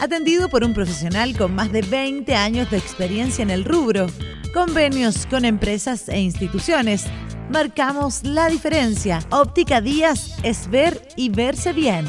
Atendido 0.00 0.48
por 0.48 0.62
un 0.62 0.74
profesional 0.74 1.36
con 1.36 1.56
más 1.56 1.72
de 1.72 1.82
20 1.82 2.32
años 2.32 2.70
de 2.70 2.76
experiencia 2.76 3.42
en 3.42 3.50
el 3.50 3.64
rubro. 3.64 4.06
Convenios 4.54 5.26
con 5.26 5.44
empresas 5.44 6.08
e 6.08 6.20
instituciones. 6.20 7.06
Marcamos 7.50 8.22
la 8.22 8.48
diferencia. 8.48 9.18
Óptica 9.32 9.80
Díaz 9.80 10.36
es 10.44 10.70
ver 10.70 11.02
y 11.16 11.30
verse 11.30 11.72
bien. 11.72 12.06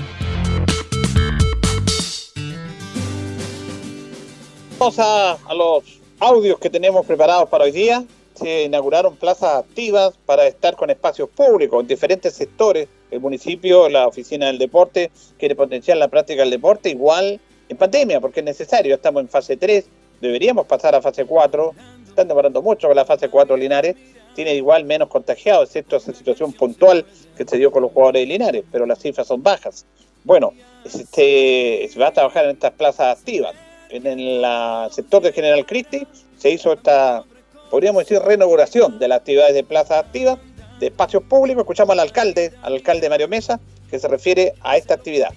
Vamos 4.78 5.00
a, 5.00 5.40
los 5.56 5.84
audios 6.20 6.60
que 6.60 6.70
tenemos 6.70 7.08
preparados 7.08 7.50
para 7.50 7.64
hoy 7.64 7.72
día 7.72 8.06
se 8.36 8.64
inauguraron 8.64 9.18
plazas 9.18 9.56
activas 9.56 10.14
para 10.28 10.48
estar 10.48 10.76
con 10.76 10.92
espacios 10.92 11.28
públicos 11.30 11.82
en 11.82 11.88
diferentes 11.88 12.36
sectores. 12.36 12.88
El 13.10 13.20
municipio, 13.20 13.90
la 13.90 14.08
oficina 14.08 14.46
del 14.46 14.60
deporte, 14.60 15.12
quiere 15.38 15.56
potenciar 15.56 15.98
la 15.98 16.08
práctica 16.08 16.44
del 16.44 16.52
deporte 16.52 16.90
igual 16.90 17.42
en 17.70 17.78
pandemia, 17.78 18.20
porque 18.20 18.42
es 18.42 18.46
necesario. 18.46 18.96
Estamos 18.96 19.22
en 19.22 19.30
fase 19.30 19.56
3, 19.56 19.86
deberíamos 20.20 20.66
pasar 20.66 20.96
a 20.96 21.02
fase 21.02 21.26
4. 21.26 21.74
Están 22.08 22.28
demorando 22.28 22.62
mucho 22.62 22.88
con 22.88 22.96
la 22.96 23.06
fase 23.06 23.30
4 23.30 23.56
Linares. 23.56 23.96
Tiene 24.36 24.56
igual 24.56 24.84
menos 24.84 25.08
contagiados, 25.08 25.70
excepto 25.70 25.98
esa 25.98 26.14
situación 26.14 26.54
puntual 26.54 27.06
que 27.38 27.46
se 27.46 27.58
dio 27.58 27.72
con 27.72 27.84
los 27.84 27.92
jugadores 27.92 28.22
de 28.22 28.26
Linares, 28.28 28.64
pero 28.72 28.86
las 28.86 29.00
cifras 29.00 29.28
son 29.28 29.42
bajas. 29.42 29.86
Bueno, 30.24 30.54
este, 30.84 31.90
se 31.92 32.00
va 32.00 32.08
a 32.08 32.14
trabajar 32.14 32.46
en 32.46 32.52
estas 32.52 32.72
plazas 32.72 33.18
activas. 33.18 33.56
En 33.90 34.06
el 34.06 34.46
sector 34.92 35.22
de 35.22 35.32
General 35.32 35.66
Cristi 35.66 36.06
se 36.38 36.52
hizo 36.52 36.74
esta 36.74 37.24
podríamos 37.70 38.06
decir, 38.06 38.20
reinauguración 38.22 39.00
de 39.00 39.08
las 39.08 39.20
actividades 39.20 39.54
de 39.54 39.64
plaza 39.64 40.00
activa, 40.00 40.40
de 40.80 40.88
espacios 40.88 41.24
públicos. 41.24 41.62
Escuchamos 41.62 41.94
al 41.94 42.00
alcalde, 42.00 42.54
al 42.62 42.74
alcalde 42.74 43.10
Mario 43.10 43.28
Mesa, 43.28 43.60
que 43.90 44.00
se 44.00 44.08
refiere 44.08 44.54
a 44.62 44.78
esta 44.78 44.96
actividad. 44.96 45.34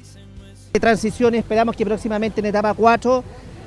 De 0.73 0.81
transición 0.81 1.35
esperamos 1.35 1.77
que 1.77 1.85
próximamente 1.85 2.41
en 2.41 2.47
etapa 2.47 2.73
4 2.73 3.23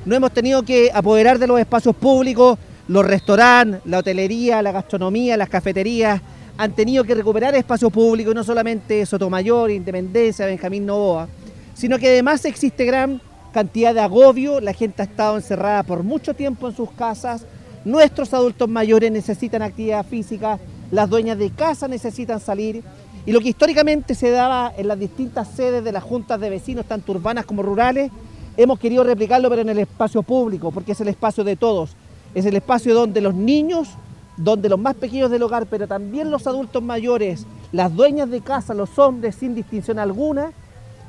no 0.06 0.16
hemos 0.16 0.32
tenido 0.32 0.64
que 0.64 0.90
apoderar 0.92 1.38
de 1.38 1.46
los 1.46 1.60
espacios 1.60 1.96
públicos, 1.96 2.58
los 2.88 3.06
restaurantes, 3.06 3.82
la 3.86 4.00
hotelería, 4.00 4.60
la 4.64 4.72
gastronomía, 4.72 5.38
las 5.38 5.50
cafeterías, 5.50 6.20
han 6.58 6.72
tenido 6.74 7.04
que 7.04 7.14
recuperar 7.14 7.54
espacios 7.54 7.92
públicos, 7.92 8.34
no 8.34 8.44
solamente 8.44 9.06
Sotomayor, 9.06 9.70
Independencia, 9.70 10.48
Benjamín 10.48 10.88
Novoa, 10.88 11.28
sino 11.76 12.00
que 12.00 12.08
además 12.08 12.44
existe 12.46 12.86
gran 12.86 13.22
cantidad 13.54 13.94
de 13.94 14.00
agobio, 14.02 14.60
la 14.60 14.74
gente 14.74 15.04
ha 15.04 15.06
estado 15.06 15.36
encerrada 15.36 15.84
por 15.84 16.02
mucho 16.02 16.34
tiempo 16.34 16.68
en 16.68 16.76
sus 16.76 16.90
casas, 16.90 17.46
Nuestros 17.86 18.34
adultos 18.34 18.68
mayores 18.68 19.12
necesitan 19.12 19.62
actividad 19.62 20.04
física, 20.04 20.58
las 20.90 21.08
dueñas 21.08 21.38
de 21.38 21.52
casa 21.52 21.88
necesitan 21.88 22.40
salir 22.40 22.84
y 23.26 23.32
lo 23.32 23.40
que 23.40 23.50
históricamente 23.50 24.16
se 24.16 24.30
daba 24.30 24.72
en 24.78 24.88
las 24.88 25.00
distintas 25.00 25.48
sedes 25.50 25.84
de 25.84 25.92
las 25.92 26.04
juntas 26.04 26.40
de 26.40 26.50
vecinos, 26.50 26.86
tanto 26.86 27.12
urbanas 27.12 27.46
como 27.46 27.64
rurales, 27.64 28.12
hemos 28.58 28.80
querido 28.80 29.04
replicarlo 29.04 29.50
pero 29.50 29.62
en 29.62 29.70
el 29.70 29.80
espacio 29.80 30.22
público, 30.24 30.72
porque 30.72 30.92
es 30.92 31.02
el 31.02 31.08
espacio 31.08 31.44
de 31.44 31.56
todos, 31.56 31.96
es 32.34 32.46
el 32.46 32.56
espacio 32.56 32.94
donde 32.94 33.22
los 33.22 33.34
niños 33.34 33.90
donde 34.38 34.70
los 34.70 34.80
más 34.80 34.96
pequeños 34.96 35.32
del 35.32 35.44
hogar, 35.44 35.66
pero 35.68 35.88
también 35.88 36.30
los 36.30 36.48
adultos 36.48 36.84
mayores, 36.84 37.46
las 37.72 37.94
dueñas 37.94 38.30
de 38.30 38.42
casa, 38.42 38.74
los 38.74 38.98
hombres, 39.00 39.36
sin 39.36 39.56
distinción 39.56 40.00
alguna, 40.00 40.52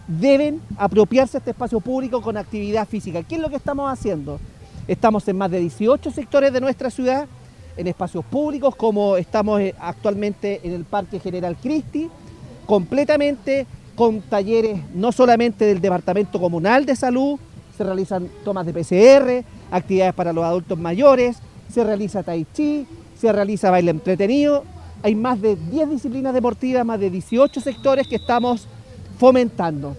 deben 0.06 0.60
apropiarse 0.76 1.32
de 1.32 1.38
este 1.38 1.50
espacio 1.50 1.80
público 1.80 2.22
con 2.22 2.36
actividad 2.36 2.86
física. 2.86 3.22
¿Qué 3.22 3.36
es 3.36 3.40
lo 3.40 3.50
que 3.50 3.56
estamos 3.56 3.90
haciendo? 3.90 4.38
Estamos 4.86 5.26
en 5.26 5.38
más 5.38 5.50
de 5.50 5.58
18 5.58 6.10
sectores 6.12 6.52
de 6.52 6.60
nuestra 6.60 6.90
ciudad, 6.90 7.26
en 7.76 7.86
espacios 7.86 8.24
públicos 8.24 8.74
como 8.74 9.16
estamos 9.16 9.60
eh, 9.60 9.74
actualmente 9.78 10.60
en 10.62 10.72
el 10.72 10.84
Parque 10.84 11.20
General 11.20 11.56
Cristi, 11.56 12.10
completamente 12.66 13.66
con 13.94 14.20
talleres 14.20 14.80
no 14.94 15.12
solamente 15.12 15.64
del 15.64 15.80
Departamento 15.80 16.40
Comunal 16.40 16.84
de 16.84 16.96
Salud, 16.96 17.38
se 17.76 17.84
realizan 17.84 18.28
tomas 18.44 18.66
de 18.66 18.72
PCR, 18.72 19.44
actividades 19.70 20.14
para 20.14 20.32
los 20.32 20.44
adultos 20.44 20.78
mayores, 20.78 21.38
se 21.72 21.84
realiza 21.84 22.22
tai 22.22 22.46
chi, 22.52 22.86
se 23.18 23.32
realiza 23.32 23.70
baile 23.70 23.90
entretenido. 23.90 24.64
Hay 25.02 25.14
más 25.14 25.40
de 25.40 25.56
10 25.56 25.90
disciplinas 25.90 26.32
deportivas, 26.34 26.84
más 26.84 26.98
de 26.98 27.10
18 27.10 27.60
sectores 27.60 28.06
que 28.08 28.16
estamos 28.16 28.66
fomentando. 29.18 29.96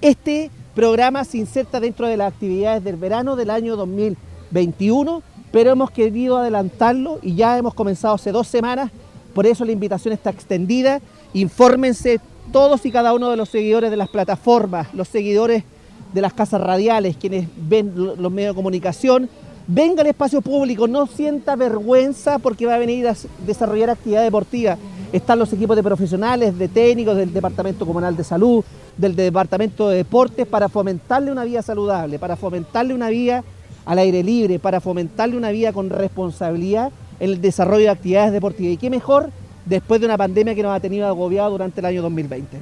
Este 0.00 0.50
programa 0.74 1.24
se 1.24 1.38
inserta 1.38 1.80
dentro 1.80 2.06
de 2.06 2.16
las 2.16 2.32
actividades 2.32 2.84
del 2.84 2.96
verano 2.96 3.36
del 3.36 3.50
año 3.50 3.76
2021, 3.76 5.22
pero 5.50 5.70
hemos 5.70 5.90
querido 5.90 6.38
adelantarlo 6.38 7.18
y 7.22 7.34
ya 7.34 7.56
hemos 7.58 7.74
comenzado 7.74 8.14
hace 8.14 8.32
dos 8.32 8.46
semanas, 8.46 8.90
por 9.34 9.46
eso 9.46 9.64
la 9.64 9.72
invitación 9.72 10.12
está 10.12 10.30
extendida. 10.30 11.00
Infórmense 11.32 12.20
todos 12.52 12.84
y 12.86 12.90
cada 12.90 13.12
uno 13.14 13.30
de 13.30 13.36
los 13.36 13.48
seguidores 13.48 13.90
de 13.90 13.96
las 13.96 14.08
plataformas, 14.08 14.92
los 14.94 15.08
seguidores 15.08 15.64
de 16.12 16.20
las 16.20 16.32
casas 16.32 16.60
radiales, 16.60 17.16
quienes 17.16 17.48
ven 17.56 17.92
los 17.94 18.32
medios 18.32 18.54
de 18.54 18.56
comunicación, 18.56 19.28
venga 19.66 20.00
al 20.00 20.08
espacio 20.08 20.40
público, 20.40 20.88
no 20.88 21.06
sienta 21.06 21.54
vergüenza 21.54 22.38
porque 22.38 22.66
va 22.66 22.74
a 22.74 22.78
venir 22.78 23.06
a 23.06 23.14
desarrollar 23.46 23.90
actividad 23.90 24.22
deportiva. 24.22 24.78
Están 25.12 25.38
los 25.38 25.52
equipos 25.52 25.76
de 25.76 25.82
profesionales, 25.82 26.58
de 26.58 26.68
técnicos 26.68 27.16
del 27.16 27.32
Departamento 27.32 27.86
Comunal 27.86 28.16
de 28.16 28.24
Salud, 28.24 28.64
del 28.96 29.14
Departamento 29.14 29.88
de 29.88 29.98
Deportes, 29.98 30.46
para 30.46 30.68
fomentarle 30.68 31.30
una 31.30 31.44
vida 31.44 31.62
saludable, 31.62 32.18
para 32.18 32.36
fomentarle 32.36 32.94
una 32.94 33.08
vida 33.08 33.44
al 33.88 33.98
aire 33.98 34.22
libre, 34.22 34.58
para 34.58 34.82
fomentarle 34.82 35.34
una 35.34 35.50
vida 35.50 35.72
con 35.72 35.88
responsabilidad 35.88 36.92
en 37.18 37.30
el 37.30 37.40
desarrollo 37.40 37.84
de 37.84 37.88
actividades 37.88 38.32
deportivas. 38.32 38.74
Y 38.74 38.76
qué 38.76 38.90
mejor 38.90 39.30
después 39.64 39.98
de 39.98 40.06
una 40.06 40.18
pandemia 40.18 40.54
que 40.54 40.62
nos 40.62 40.76
ha 40.76 40.80
tenido 40.80 41.06
agobiado 41.06 41.52
durante 41.52 41.80
el 41.80 41.86
año 41.86 42.02
2020. 42.02 42.58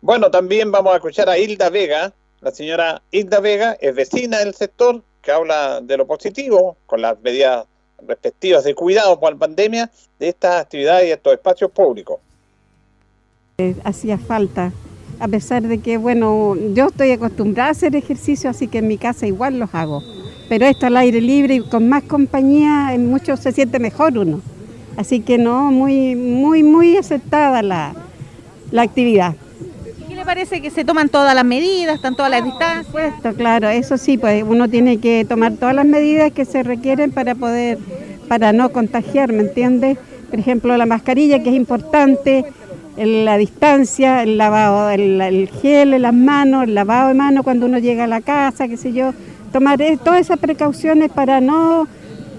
Bueno, 0.00 0.32
también 0.32 0.72
vamos 0.72 0.92
a 0.92 0.96
escuchar 0.96 1.28
a 1.28 1.38
Hilda 1.38 1.70
Vega. 1.70 2.12
La 2.40 2.50
señora 2.50 3.02
Hilda 3.12 3.38
Vega 3.38 3.76
es 3.80 3.94
vecina 3.94 4.40
del 4.40 4.52
sector, 4.54 5.00
que 5.22 5.30
habla 5.30 5.80
de 5.80 5.96
lo 5.96 6.08
positivo, 6.08 6.76
con 6.86 7.00
las 7.00 7.20
medidas 7.20 7.64
respectivas 8.04 8.64
de 8.64 8.74
cuidado 8.74 9.20
por 9.20 9.32
la 9.32 9.38
pandemia, 9.38 9.92
de 10.18 10.28
estas 10.28 10.60
actividades 10.60 11.06
y 11.06 11.12
estos 11.12 11.34
espacios 11.34 11.70
públicos. 11.70 12.18
Eh, 13.58 13.76
hacía 13.84 14.18
falta, 14.18 14.72
a 15.24 15.28
pesar 15.28 15.62
de 15.62 15.78
que, 15.78 15.96
bueno, 15.96 16.54
yo 16.74 16.88
estoy 16.88 17.10
acostumbrada 17.12 17.70
a 17.70 17.72
hacer 17.72 17.96
ejercicio, 17.96 18.50
así 18.50 18.68
que 18.68 18.78
en 18.78 18.88
mi 18.88 18.98
casa 18.98 19.26
igual 19.26 19.58
los 19.58 19.74
hago. 19.74 20.02
Pero 20.48 20.66
esto 20.66 20.86
al 20.86 20.96
aire 20.98 21.20
libre 21.20 21.54
y 21.54 21.60
con 21.60 21.88
más 21.88 22.02
compañía, 22.02 22.92
en 22.92 23.08
mucho 23.10 23.36
se 23.36 23.50
siente 23.52 23.78
mejor 23.78 24.18
uno. 24.18 24.40
Así 24.96 25.20
que 25.20 25.38
no, 25.38 25.70
muy, 25.70 26.14
muy, 26.14 26.62
muy 26.62 26.96
aceptada 26.96 27.62
la, 27.62 27.94
la 28.70 28.82
actividad 28.82 29.34
parece 30.24 30.60
que 30.60 30.70
se 30.70 30.84
toman 30.84 31.08
todas 31.08 31.34
las 31.34 31.44
medidas, 31.44 31.96
están 31.96 32.16
todas 32.16 32.30
las 32.30 32.44
distancias. 32.44 32.86
Por 32.86 33.02
supuesto, 33.02 33.36
claro, 33.36 33.68
eso 33.68 33.98
sí, 33.98 34.18
pues 34.18 34.44
uno 34.46 34.68
tiene 34.68 34.98
que 34.98 35.24
tomar 35.28 35.52
todas 35.54 35.74
las 35.74 35.86
medidas 35.86 36.32
que 36.32 36.44
se 36.44 36.62
requieren 36.62 37.12
para 37.12 37.34
poder, 37.34 37.78
para 38.28 38.52
no 38.52 38.70
contagiar, 38.70 39.32
¿me 39.32 39.42
entiendes? 39.42 39.98
Por 40.30 40.38
ejemplo, 40.38 40.76
la 40.76 40.86
mascarilla 40.86 41.42
que 41.42 41.50
es 41.50 41.56
importante, 41.56 42.44
la 42.96 43.36
distancia, 43.36 44.22
el 44.22 44.38
lavado, 44.38 44.90
el, 44.90 45.48
gel 45.60 45.94
en 45.94 46.02
las 46.02 46.14
manos, 46.14 46.64
el 46.64 46.74
lavado 46.74 47.08
de 47.08 47.14
manos 47.14 47.44
cuando 47.44 47.66
uno 47.66 47.78
llega 47.78 48.04
a 48.04 48.08
la 48.08 48.20
casa, 48.20 48.68
qué 48.68 48.76
sé 48.76 48.92
yo, 48.92 49.12
tomar 49.52 49.78
todas 50.02 50.20
esas 50.20 50.38
precauciones 50.38 51.10
para 51.10 51.40
no, 51.40 51.88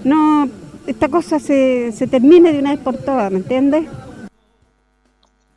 no, 0.04 0.48
esta 0.86 1.08
cosa 1.08 1.38
se, 1.38 1.92
se 1.92 2.06
termine 2.06 2.52
de 2.52 2.58
una 2.58 2.70
vez 2.70 2.80
por 2.80 2.96
todas, 2.96 3.30
¿me 3.30 3.38
entiendes? 3.38 3.84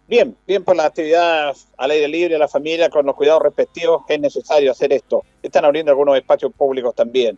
Bien, 0.10 0.36
bien 0.48 0.64
por 0.64 0.76
la 0.76 0.86
actividad 0.86 1.56
al 1.78 1.92
aire 1.92 2.08
libre, 2.08 2.36
a 2.36 2.40
la 2.40 2.48
familia, 2.48 2.90
con 2.90 3.06
los 3.06 3.16
cuidados 3.16 3.44
respectivos, 3.44 4.02
es 4.10 4.20
necesario 4.20 4.72
hacer 4.72 4.92
esto. 4.92 5.24
Están 5.44 5.66
abriendo 5.66 5.92
algunos 5.92 6.18
espacios 6.18 6.52
públicos 6.52 6.96
también. 6.96 7.38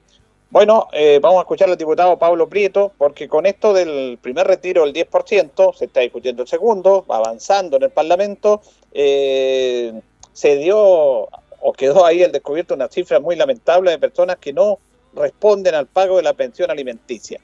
Bueno, 0.52 0.90
eh, 0.92 1.20
vamos 1.22 1.38
a 1.38 1.42
escuchar 1.44 1.70
al 1.70 1.78
diputado 1.78 2.20
Pablo 2.20 2.50
Prieto, 2.50 2.92
porque 2.98 3.30
con 3.30 3.46
esto 3.46 3.72
del 3.72 4.20
primer 4.22 4.46
retiro 4.46 4.84
del 4.84 4.92
10%, 4.92 5.74
se 5.74 5.86
está 5.86 6.02
discutiendo 6.02 6.42
el 6.42 6.48
segundo, 6.50 7.06
va 7.10 7.20
avanzando 7.20 7.78
en 7.78 7.84
el 7.84 7.90
Parlamento, 7.90 8.62
eh, 8.92 9.94
se 10.34 10.58
dio 10.58 10.78
o 10.78 11.74
quedó 11.78 12.06
ahí 12.06 12.22
el 12.22 12.34
descubierto 12.34 12.74
una 12.74 12.90
cifra 12.90 13.22
muy 13.22 13.38
lamentable 13.38 13.92
de 13.92 13.98
personas 13.98 14.40
que 14.42 14.52
no 14.52 14.80
responden 15.14 15.74
al 15.74 15.88
pago 15.88 16.18
de 16.18 16.24
la 16.24 16.34
pensión 16.34 16.70
alimenticia. 16.70 17.40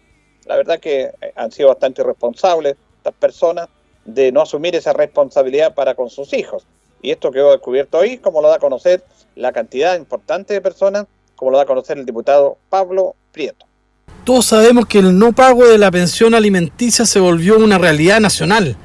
La 0.46 0.58
verdad 0.58 0.78
que 0.78 1.12
han 1.38 1.54
sido 1.54 1.70
bastante 1.70 2.02
irresponsables 2.02 2.76
estas 2.98 3.14
personas 3.14 3.70
de 4.04 4.34
no 4.34 4.42
asumir 4.42 4.76
esa 4.76 4.92
responsabilidad 4.92 5.74
para 5.76 5.96
con 5.96 6.10
sus 6.10 6.34
hijos. 6.34 6.68
Y 7.02 7.12
esto 7.12 7.32
quedó 7.32 7.52
descubierto 7.52 8.00
hoy, 8.00 8.18
como 8.18 8.42
lo 8.42 8.50
da 8.50 8.56
a 8.56 8.60
conocer 8.60 9.02
la 9.36 9.54
cantidad 9.54 9.96
importante 9.96 10.54
de 10.54 10.60
personas, 10.60 11.06
como 11.38 11.52
lo 11.52 11.58
da 11.58 11.64
a 11.64 11.68
conocer 11.68 11.98
el 11.98 12.06
diputado 12.06 12.58
Pablo 12.68 13.16
Prieto. 13.32 13.66
Todos 14.26 14.48
sabemos 14.48 14.88
que 14.88 15.00
el 15.00 15.18
no 15.18 15.32
pago 15.32 15.66
de 15.66 15.78
la 15.78 15.92
pensión 15.92 16.34
alimenticia 16.34 17.06
se 17.06 17.20
volvió 17.20 17.58
una 17.58 17.78
realidad 17.78 18.20
nacional, 18.20 18.76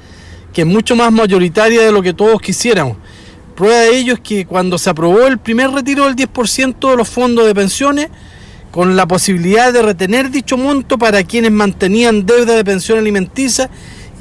que 0.52 0.60
es 0.60 0.66
mucho 0.66 0.94
más 0.94 1.10
mayoritaria 1.10 1.82
de 1.82 1.90
lo 1.90 2.02
que 2.02 2.12
todos 2.12 2.40
quisiéramos. 2.40 2.98
Prueba 3.56 3.80
de 3.80 3.96
ello 3.96 4.14
es 4.14 4.20
que 4.20 4.46
cuando 4.46 4.78
se 4.78 4.90
aprobó 4.90 5.26
el 5.26 5.38
primer 5.38 5.70
retiro 5.70 6.04
del 6.04 6.14
10% 6.14 6.90
de 6.90 6.96
los 6.96 7.08
fondos 7.08 7.46
de 7.46 7.54
pensiones, 7.54 8.08
con 8.70 8.96
la 8.96 9.06
posibilidad 9.06 9.72
de 9.72 9.82
retener 9.82 10.30
dicho 10.30 10.56
monto 10.56 10.98
para 10.98 11.24
quienes 11.24 11.50
mantenían 11.52 12.24
deuda 12.26 12.54
de 12.54 12.64
pensión 12.64 12.98
alimenticia, 12.98 13.70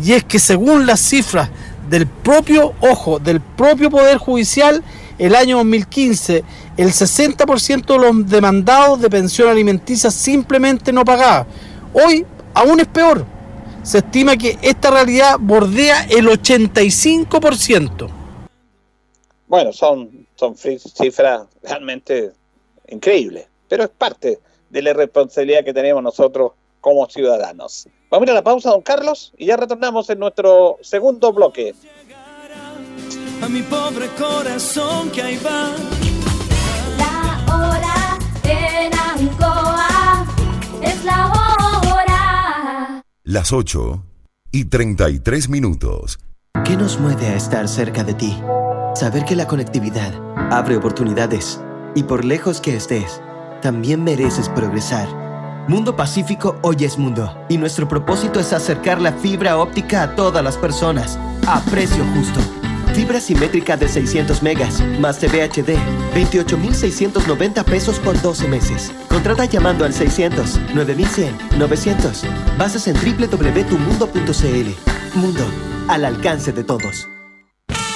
y 0.02 0.14
es 0.14 0.24
que 0.24 0.40
según 0.40 0.86
las 0.86 1.02
cifras 1.02 1.50
del 1.90 2.08
propio 2.08 2.74
ojo, 2.80 3.20
del 3.20 3.42
propio 3.42 3.90
Poder 3.90 4.18
Judicial, 4.18 4.84
el 5.22 5.36
año 5.36 5.58
2015 5.58 6.44
el 6.78 6.88
60% 6.88 7.86
de 7.86 7.98
los 8.00 8.28
demandados 8.28 9.00
de 9.00 9.08
pensión 9.08 9.50
alimenticia 9.50 10.10
simplemente 10.10 10.92
no 10.92 11.06
pagaba. 11.06 11.46
Hoy 11.94 12.26
aún 12.56 12.80
es 12.80 12.88
peor. 12.88 13.24
Se 13.84 14.00
estima 14.00 14.36
que 14.36 14.58
esta 14.64 14.90
realidad 14.90 15.38
bordea 15.40 16.08
el 16.10 16.28
85%. 16.28 18.10
Bueno, 19.48 19.72
son, 19.72 20.26
son 20.36 20.56
cifras 20.58 21.44
realmente 21.62 22.32
increíbles, 22.88 23.46
pero 23.68 23.84
es 23.84 23.90
parte 23.90 24.40
de 24.72 24.82
la 24.82 24.94
responsabilidad 24.94 25.64
que 25.64 25.74
tenemos 25.74 26.02
nosotros 26.02 26.54
como 26.80 27.08
ciudadanos. 27.08 27.88
Vamos 28.10 28.24
a 28.24 28.26
ir 28.26 28.32
a 28.32 28.40
la 28.40 28.44
pausa, 28.44 28.72
don 28.72 28.82
Carlos, 28.82 29.34
y 29.38 29.46
ya 29.46 29.56
retornamos 29.56 30.10
en 30.10 30.18
nuestro 30.18 30.80
segundo 30.82 31.32
bloque. 31.32 31.76
A 33.42 33.50
mi 33.50 33.64
pobre 33.64 34.08
corazón 34.20 35.10
que 35.10 35.22
ahí 35.24 35.40
va. 35.44 35.76
La 36.98 37.44
hora 37.52 38.20
en 38.44 38.94
Ancoa 38.94 40.26
es 40.84 41.04
la 41.04 41.28
hora. 41.28 43.04
Las 43.24 43.52
8 43.52 44.04
y 44.52 44.66
33 44.66 45.50
minutos. 45.50 46.20
¿Qué 46.64 46.78
nos 46.78 47.00
mueve 47.00 47.26
a 47.28 47.36
estar 47.36 47.68
cerca 47.68 48.04
de 48.04 48.14
ti? 48.14 48.38
Saber 48.94 49.26
que 49.26 49.36
la 49.36 49.48
conectividad 49.48 50.14
abre 50.52 50.76
oportunidades 50.78 51.60
y 51.96 52.04
por 52.04 52.24
lejos 52.24 52.62
que 52.62 52.76
estés, 52.76 53.22
también 53.64 54.04
mereces 54.04 54.50
progresar. 54.50 55.08
Mundo 55.68 55.96
Pacífico 55.96 56.60
hoy 56.62 56.78
es 56.82 57.00
mundo 57.00 57.36
y 57.50 57.58
nuestro 57.58 57.88
propósito 57.88 58.40
es 58.40 58.54
acercar 58.54 59.02
la 59.02 59.14
fibra 59.14 59.58
óptica 59.58 60.04
a 60.04 60.16
todas 60.16 60.44
las 60.44 60.58
personas 60.58 61.18
a 61.48 61.60
precio 61.62 62.06
justo. 62.14 62.61
Fibra 62.94 63.22
simétrica 63.22 63.78
de 63.78 63.88
600 63.88 64.44
megas 64.44 64.84
más 65.00 65.18
TV 65.18 65.44
HD, 65.44 65.78
28,690 66.14 67.64
pesos 67.64 68.00
por 68.00 68.22
12 68.22 68.48
meses. 68.50 68.92
Contrata 69.08 69.46
llamando 69.46 69.86
al 69.86 69.94
600 69.94 70.60
9100 70.74 71.38
900. 71.58 72.24
Bases 72.58 72.88
en 72.88 72.96
www.tumundo.cl. 72.96 75.18
Mundo, 75.18 75.46
al 75.88 76.06
alcance 76.06 76.52
de 76.52 76.64
todos. 76.64 77.08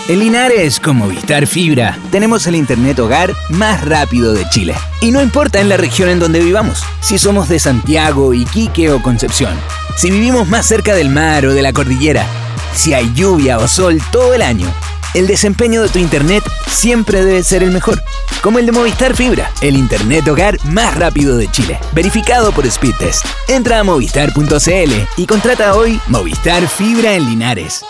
En 0.08 0.20
Linares, 0.20 0.80
con 0.80 0.98
Movistar 0.98 1.48
Fibra, 1.48 1.98
tenemos 2.12 2.46
el 2.48 2.56
Internet 2.56 3.00
hogar 3.00 3.34
más 3.50 3.84
rápido 3.84 4.34
de 4.34 4.48
Chile. 4.50 4.76
Y 5.02 5.12
no 5.12 5.22
importa 5.22 5.60
en 5.60 5.68
la 5.68 5.78
región 5.78 6.10
en 6.10 6.20
donde 6.20 6.40
vivamos, 6.40 6.84
si 7.02 7.18
somos 7.18 7.50
de 7.50 7.60
Santiago, 7.60 8.34
Iquique 8.34 8.92
o 8.92 9.02
Concepción, 9.02 9.56
si 9.98 10.12
vivimos 10.12 10.48
más 10.48 10.66
cerca 10.66 10.94
del 10.94 11.10
mar 11.10 11.46
o 11.48 11.54
de 11.54 11.64
la 11.64 11.74
cordillera, 11.74 12.26
si 12.74 12.94
hay 12.94 13.12
lluvia 13.14 13.58
o 13.58 13.68
sol 13.68 14.00
todo 14.12 14.36
el 14.36 14.44
año 14.44 14.72
el 15.16 15.28
desempeño 15.28 15.82
de 15.82 15.90
tu 15.90 15.98
internet 15.98 16.44
siempre 16.68 17.24
debe 17.24 17.42
ser 17.42 17.64
el 17.64 17.72
mejor. 17.72 18.02
Como 18.44 18.60
el 18.60 18.66
de 18.66 18.74
Movistar 18.74 19.16
Fibra, 19.16 19.50
el 19.62 19.76
internet 19.78 20.28
hogar 20.28 20.58
más 20.66 20.96
rápido 20.96 21.38
de 21.38 21.50
Chile. 21.50 21.80
Verificado 21.94 22.52
por 22.52 22.70
Speedtest. 22.70 23.26
Entra 23.48 23.80
a 23.80 23.84
movistar.cl 23.84 24.94
y 25.18 25.26
contrata 25.26 25.76
hoy 25.76 26.00
Movistar 26.08 26.68
Fibra 26.68 27.14
en 27.14 27.26
Linares. 27.26 27.84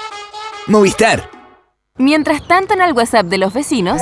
Movistar. 0.67 1.29
Mientras 1.97 2.47
tanto 2.47 2.75
en 2.75 2.81
el 2.81 2.93
WhatsApp 2.93 3.25
de 3.25 3.39
los 3.39 3.53
vecinos... 3.53 4.01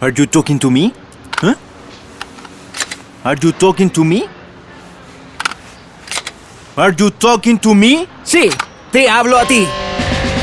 Are 0.00 0.12
you 0.12 0.26
talking 0.26 0.60
to 0.60 0.70
me? 0.70 0.92
Huh? 1.40 1.54
Are 3.24 3.36
you 3.42 3.50
talking 3.52 3.90
to 3.90 4.04
me? 4.04 4.28
Are 6.76 6.94
you 6.96 7.10
talking 7.10 7.58
to 7.58 7.74
me? 7.74 8.06
Sí, 8.22 8.48
te 8.92 9.08
hablo 9.08 9.36
a 9.38 9.44
ti. 9.44 9.66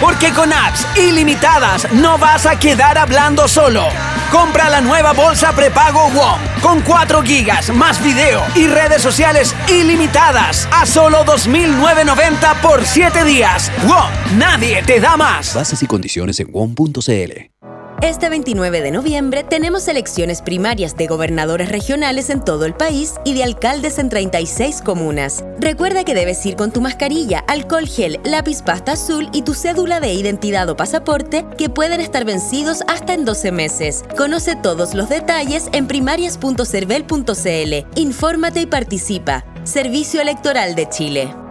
Porque 0.01 0.33
con 0.33 0.51
apps 0.51 0.85
ilimitadas 0.97 1.89
no 1.93 2.17
vas 2.17 2.45
a 2.45 2.59
quedar 2.59 2.97
hablando 2.97 3.47
solo. 3.47 3.85
Compra 4.29 4.69
la 4.69 4.81
nueva 4.81 5.13
bolsa 5.13 5.53
prepago 5.53 6.09
WOM 6.09 6.39
con 6.61 6.81
4 6.81 7.23
gigas 7.23 7.69
más 7.73 8.03
video 8.03 8.43
y 8.55 8.67
redes 8.67 9.01
sociales 9.01 9.55
ilimitadas 9.69 10.67
a 10.73 10.85
solo 10.85 11.23
2.990 11.23 12.61
por 12.61 12.85
7 12.85 13.23
días. 13.23 13.71
WOM, 13.87 14.37
nadie 14.37 14.83
te 14.83 14.99
da 14.99 15.15
más. 15.15 15.55
Bases 15.55 15.81
y 15.81 15.87
condiciones 15.87 16.41
en 16.41 16.51
WOM.cl. 16.51 17.54
Este 18.01 18.29
29 18.29 18.81
de 18.81 18.91
noviembre 18.91 19.43
tenemos 19.43 19.87
elecciones 19.87 20.41
primarias 20.41 20.97
de 20.97 21.07
gobernadores 21.07 21.69
regionales 21.69 22.29
en 22.29 22.43
todo 22.43 22.65
el 22.65 22.73
país 22.73 23.15
y 23.23 23.33
de 23.33 23.43
alcaldes 23.43 23.99
en 23.99 24.09
36 24.09 24.81
comunas. 24.81 25.43
Recuerda 25.59 26.03
que 26.03 26.13
debes 26.13 26.45
ir 26.45 26.55
con 26.55 26.71
tu 26.71 26.81
mascarilla, 26.81 27.39
alcohol 27.47 27.87
gel, 27.87 28.19
lápiz 28.23 28.61
pasta 28.61 28.93
azul 28.93 29.29
y 29.31 29.43
tu 29.43 29.53
cédula 29.53 29.99
de 29.99 30.13
identidad 30.13 30.69
o 30.69 30.75
pasaporte 30.75 31.45
que 31.57 31.69
pueden 31.69 32.01
estar 32.01 32.25
vencidos 32.25 32.83
hasta 32.87 33.13
en 33.13 33.25
12 33.25 33.51
meses. 33.51 34.03
Conoce 34.17 34.55
todos 34.55 34.93
los 34.93 35.09
detalles 35.09 35.69
en 35.71 35.87
primarias.cervel.cl. 35.87 37.99
Infórmate 37.99 38.61
y 38.61 38.65
participa. 38.65 39.45
Servicio 39.63 40.21
Electoral 40.21 40.75
de 40.75 40.89
Chile. 40.89 41.44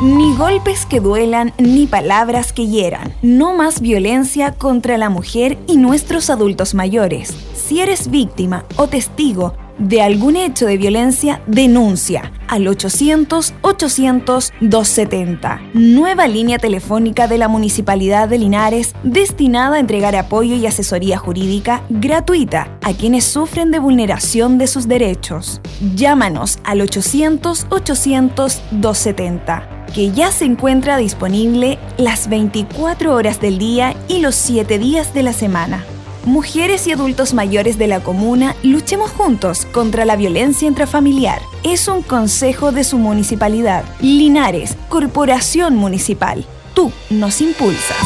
Ni 0.00 0.32
golpes 0.36 0.86
que 0.86 1.00
duelan, 1.00 1.52
ni 1.58 1.88
palabras 1.88 2.52
que 2.52 2.68
hieran. 2.68 3.12
No 3.20 3.56
más 3.56 3.80
violencia 3.80 4.52
contra 4.52 4.96
la 4.96 5.10
mujer 5.10 5.58
y 5.66 5.76
nuestros 5.76 6.30
adultos 6.30 6.72
mayores. 6.72 7.34
Si 7.52 7.80
eres 7.80 8.08
víctima 8.08 8.64
o 8.76 8.86
testigo 8.86 9.54
de 9.78 10.02
algún 10.02 10.36
hecho 10.36 10.66
de 10.66 10.76
violencia, 10.76 11.40
denuncia 11.46 12.30
al 12.48 12.66
800-800-270. 12.66 15.60
Nueva 15.74 16.26
línea 16.26 16.58
telefónica 16.58 17.28
de 17.28 17.38
la 17.38 17.46
Municipalidad 17.48 18.28
de 18.28 18.38
Linares 18.38 18.94
destinada 19.02 19.76
a 19.76 19.80
entregar 19.80 20.16
apoyo 20.16 20.56
y 20.56 20.66
asesoría 20.66 21.18
jurídica 21.18 21.84
gratuita 21.88 22.76
a 22.82 22.92
quienes 22.94 23.24
sufren 23.24 23.70
de 23.70 23.78
vulneración 23.78 24.58
de 24.58 24.66
sus 24.66 24.88
derechos. 24.88 25.60
Llámanos 25.94 26.58
al 26.64 26.80
800-800-270 26.80 29.76
que 29.94 30.10
ya 30.10 30.30
se 30.30 30.44
encuentra 30.44 30.98
disponible 30.98 31.78
las 31.96 32.28
24 32.28 33.14
horas 33.14 33.40
del 33.40 33.56
día 33.58 33.96
y 34.06 34.20
los 34.20 34.34
7 34.34 34.78
días 34.78 35.14
de 35.14 35.22
la 35.22 35.32
semana. 35.32 35.82
Mujeres 36.24 36.86
y 36.86 36.92
adultos 36.92 37.34
mayores 37.34 37.78
de 37.78 37.86
la 37.86 38.00
comuna, 38.00 38.54
luchemos 38.62 39.10
juntos 39.10 39.66
contra 39.66 40.04
la 40.04 40.16
violencia 40.16 40.68
intrafamiliar. 40.68 41.40
Es 41.62 41.88
un 41.88 42.02
consejo 42.02 42.72
de 42.72 42.84
su 42.84 42.98
municipalidad. 42.98 43.84
Linares, 44.00 44.76
Corporación 44.88 45.76
Municipal. 45.76 46.44
Tú 46.74 46.92
nos 47.10 47.40
impulsas. 47.40 47.96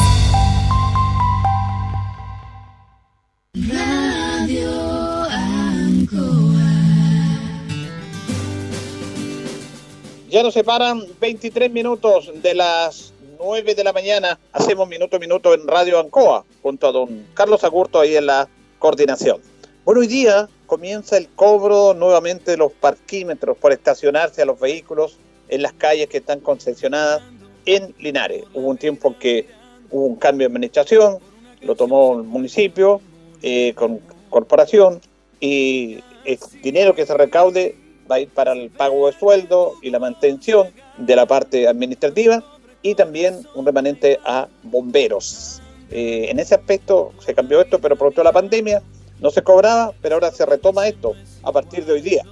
Ya 10.33 10.41
nos 10.41 10.55
separan 10.55 11.03
23 11.21 11.71
minutos 11.71 12.31
de 12.41 12.55
las 12.55 13.12
9 13.43 13.75
de 13.75 13.83
la 13.83 13.91
mañana. 13.91 14.39
Hacemos 14.53 14.87
minuto 14.87 15.17
a 15.17 15.19
minuto 15.19 15.53
en 15.53 15.67
Radio 15.67 15.99
Ancoa 15.99 16.45
junto 16.61 16.87
a 16.87 16.93
don 16.93 17.27
Carlos 17.33 17.65
Agurto 17.65 17.99
ahí 17.99 18.15
en 18.15 18.25
la 18.25 18.47
coordinación. 18.79 19.41
Bueno, 19.83 19.99
hoy 19.99 20.07
día 20.07 20.47
comienza 20.65 21.17
el 21.17 21.27
cobro 21.27 21.93
nuevamente 21.93 22.51
de 22.51 22.57
los 22.57 22.71
parquímetros 22.71 23.57
por 23.57 23.73
estacionarse 23.73 24.41
a 24.41 24.45
los 24.45 24.61
vehículos 24.61 25.17
en 25.49 25.61
las 25.61 25.73
calles 25.73 26.07
que 26.07 26.19
están 26.19 26.39
concesionadas 26.39 27.21
en 27.65 27.93
Linares. 27.99 28.45
Hubo 28.53 28.69
un 28.69 28.77
tiempo 28.77 29.09
en 29.09 29.15
que 29.15 29.47
hubo 29.91 30.05
un 30.05 30.15
cambio 30.15 30.47
de 30.47 30.53
administración, 30.53 31.17
lo 31.61 31.75
tomó 31.75 32.17
el 32.17 32.23
municipio 32.23 33.01
eh, 33.41 33.73
con 33.75 33.99
corporación 34.29 35.01
y 35.41 35.99
el 36.23 36.39
dinero 36.61 36.95
que 36.95 37.05
se 37.05 37.13
recaude 37.13 37.75
va 38.09 38.15
a 38.15 38.19
ir 38.21 38.29
para 38.29 38.53
el 38.53 38.69
pago 38.69 39.07
de 39.07 39.19
sueldo 39.19 39.73
y 39.81 39.89
la 39.89 39.99
mantención 39.99 40.69
de 40.97 41.15
la 41.17 41.25
parte 41.25 41.67
administrativa 41.67 42.41
y 42.83 42.93
también 42.93 43.47
un 43.55 43.65
remanente 43.65 44.19
a 44.23 44.47
bomberos. 44.61 45.61
Eh, 45.89 46.27
en 46.29 46.39
ese 46.39 46.55
aspecto 46.55 47.11
se 47.19 47.33
cambió 47.33 47.61
esto, 47.61 47.79
pero 47.79 47.95
producto 47.95 48.21
de 48.21 48.25
la 48.25 48.31
pandemia 48.31 48.83
no 49.19 49.31
se 49.31 49.41
cobraba, 49.41 49.93
pero 50.01 50.15
ahora 50.15 50.31
se 50.31 50.45
retoma 50.45 50.87
esto 50.87 51.13
a 51.41 51.51
partir 51.51 51.85
de 51.85 51.93
hoy 51.93 52.01
día. 52.01 52.23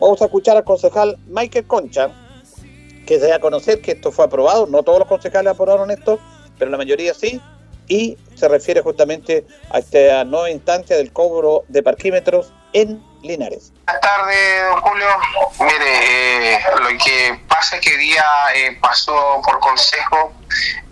Vamos 0.00 0.20
a 0.22 0.24
escuchar 0.24 0.56
al 0.56 0.64
concejal 0.64 1.18
Michael 1.28 1.66
Concha, 1.66 2.10
que 3.06 3.20
se 3.20 3.28
da 3.28 3.36
a 3.36 3.40
conocer 3.40 3.80
que 3.80 3.92
esto 3.92 4.10
fue 4.10 4.24
aprobado, 4.24 4.66
no 4.66 4.82
todos 4.82 5.00
los 5.00 5.08
concejales 5.08 5.52
aprobaron 5.52 5.90
esto, 5.90 6.18
pero 6.58 6.70
la 6.70 6.76
mayoría 6.76 7.12
sí, 7.14 7.40
y 7.88 8.16
se 8.34 8.48
refiere 8.48 8.80
justamente 8.82 9.44
a 9.70 9.78
esta 9.78 10.24
nueva 10.24 10.50
instancia 10.50 10.96
del 10.96 11.12
cobro 11.12 11.64
de 11.68 11.82
parquímetros 11.82 12.52
en 12.72 13.02
Linares. 13.22 13.72
Buenas 13.84 14.00
tardes, 14.00 14.64
don 14.70 14.80
Julio. 14.80 15.06
Mire, 15.60 16.54
eh, 16.54 16.60
lo 16.78 16.88
que 16.98 17.40
pasa 17.48 17.76
es 17.76 17.82
que 17.82 17.96
día 17.96 18.24
eh, 18.54 18.78
pasó 18.80 19.40
por 19.44 19.58
consejo 19.60 20.32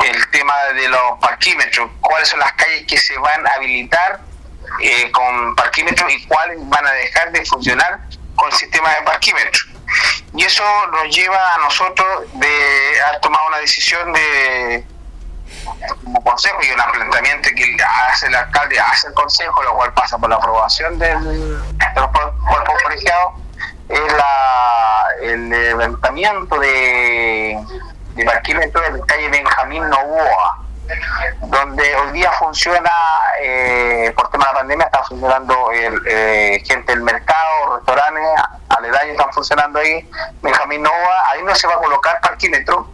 el 0.04 0.30
tema 0.30 0.54
de 0.74 0.88
los 0.88 1.18
parquímetros. 1.20 1.90
¿Cuáles 2.00 2.28
son 2.28 2.40
las 2.40 2.52
calles 2.54 2.84
que 2.86 2.98
se 2.98 3.16
van 3.18 3.46
a 3.46 3.50
habilitar 3.50 4.20
eh, 4.82 5.10
con 5.12 5.54
parquímetros 5.54 6.12
y 6.12 6.26
cuáles 6.26 6.58
van 6.68 6.86
a 6.86 6.92
dejar 6.92 7.32
de 7.32 7.44
funcionar 7.44 8.00
con 8.34 8.50
el 8.50 8.56
sistema 8.56 8.92
de 8.94 9.02
parquímetros? 9.02 9.68
Y 10.34 10.44
eso 10.44 10.64
nos 10.92 11.14
lleva 11.14 11.54
a 11.54 11.58
nosotros 11.58 12.24
de 12.34 13.00
haber 13.06 13.20
tomado 13.20 13.46
una 13.48 13.58
decisión 13.58 14.12
de 14.12 14.84
como 16.04 16.22
consejo 16.22 16.58
y 16.62 16.70
un 16.70 16.92
planteamiento 16.92 17.48
que 17.56 17.76
hace 18.10 18.26
el 18.26 18.34
alcalde, 18.34 18.78
hace 18.78 19.08
el 19.08 19.14
consejo, 19.14 19.62
lo 19.62 19.74
cual 19.74 19.92
pasa 19.94 20.18
por 20.18 20.30
la 20.30 20.36
aprobación 20.36 20.98
de 20.98 21.14
los 21.14 22.08
cuerpos 22.10 22.82
colegiados, 22.82 23.34
es 23.88 24.12
la, 24.12 25.06
el 25.22 25.48
levantamiento 25.48 26.58
de, 26.58 27.58
de 28.14 28.24
parquímetros 28.24 28.86
en 28.88 28.98
la 28.98 29.06
calle 29.06 29.28
Benjamín 29.28 29.88
Novoa, 29.88 30.66
donde 31.42 31.96
hoy 31.96 32.12
día 32.12 32.30
funciona, 32.32 32.90
eh, 33.42 34.12
por 34.16 34.30
tema 34.30 34.46
de 34.46 34.52
la 34.52 34.58
pandemia, 34.58 34.86
está 34.86 35.02
funcionando 35.04 35.70
el, 35.72 36.00
eh, 36.08 36.62
gente 36.64 36.92
del 36.92 37.02
mercado, 37.02 37.76
restaurantes, 37.76 38.22
aledaños 38.68 39.12
están 39.12 39.32
funcionando 39.32 39.78
ahí, 39.78 40.08
Benjamín 40.42 40.82
Nova, 40.82 41.30
ahí 41.32 41.42
no 41.42 41.54
se 41.54 41.66
va 41.66 41.74
a 41.74 41.78
colocar 41.78 42.20
parquímetro. 42.20 42.88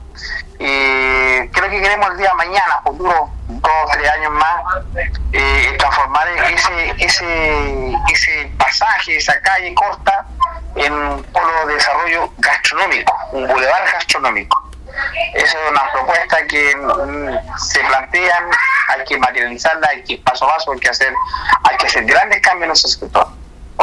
Y 0.64 1.48
creo 1.48 1.70
que 1.70 1.80
queremos 1.80 2.12
el 2.12 2.18
día 2.18 2.28
de 2.28 2.34
mañana, 2.36 2.80
futuro, 2.84 3.28
dos 3.48 3.72
o 3.84 3.90
tres 3.94 4.08
años 4.08 4.30
más, 4.30 4.62
eh, 5.32 5.74
transformar 5.76 6.28
ese, 6.28 6.94
ese, 6.98 7.92
ese 8.12 8.52
pasaje, 8.56 9.16
esa 9.16 9.40
calle 9.40 9.74
corta, 9.74 10.24
en 10.76 10.92
un 10.92 11.22
polo 11.24 11.66
de 11.66 11.74
desarrollo 11.74 12.32
gastronómico, 12.38 13.12
un 13.32 13.48
bulevar 13.48 13.90
gastronómico. 13.90 14.70
Esa 15.34 15.58
es 15.58 15.70
una 15.70 15.90
propuesta 15.90 16.46
que 16.46 16.76
mm, 16.76 17.58
se 17.58 17.80
plantean, 17.80 18.44
hay 18.88 19.04
que 19.04 19.18
materializarla, 19.18 19.88
hay 19.88 20.04
que 20.04 20.18
paso 20.18 20.48
a 20.48 20.54
paso, 20.54 20.72
hay 20.72 20.78
que 20.78 20.90
hacer, 20.90 21.12
hay 21.64 21.76
que 21.76 21.86
hacer 21.86 22.04
grandes 22.04 22.40
cambios 22.40 22.66
en 22.68 22.72
ese 22.72 23.00
sector. 23.00 23.26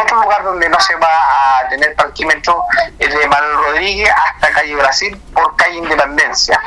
Otro 0.01 0.21
lugar 0.21 0.43
donde 0.43 0.69
no 0.69 0.79
se 0.79 0.95
va 0.95 1.09
a 1.09 1.67
tener 1.67 1.93
parquímetro 1.95 2.63
es 2.99 3.13
de 3.13 3.27
Manuel 3.27 3.57
Rodríguez 3.57 4.09
hasta 4.09 4.51
calle 4.53 4.75
Brasil 4.75 5.21
por 5.33 5.55
calle 5.57 5.77
Independencia. 5.77 6.59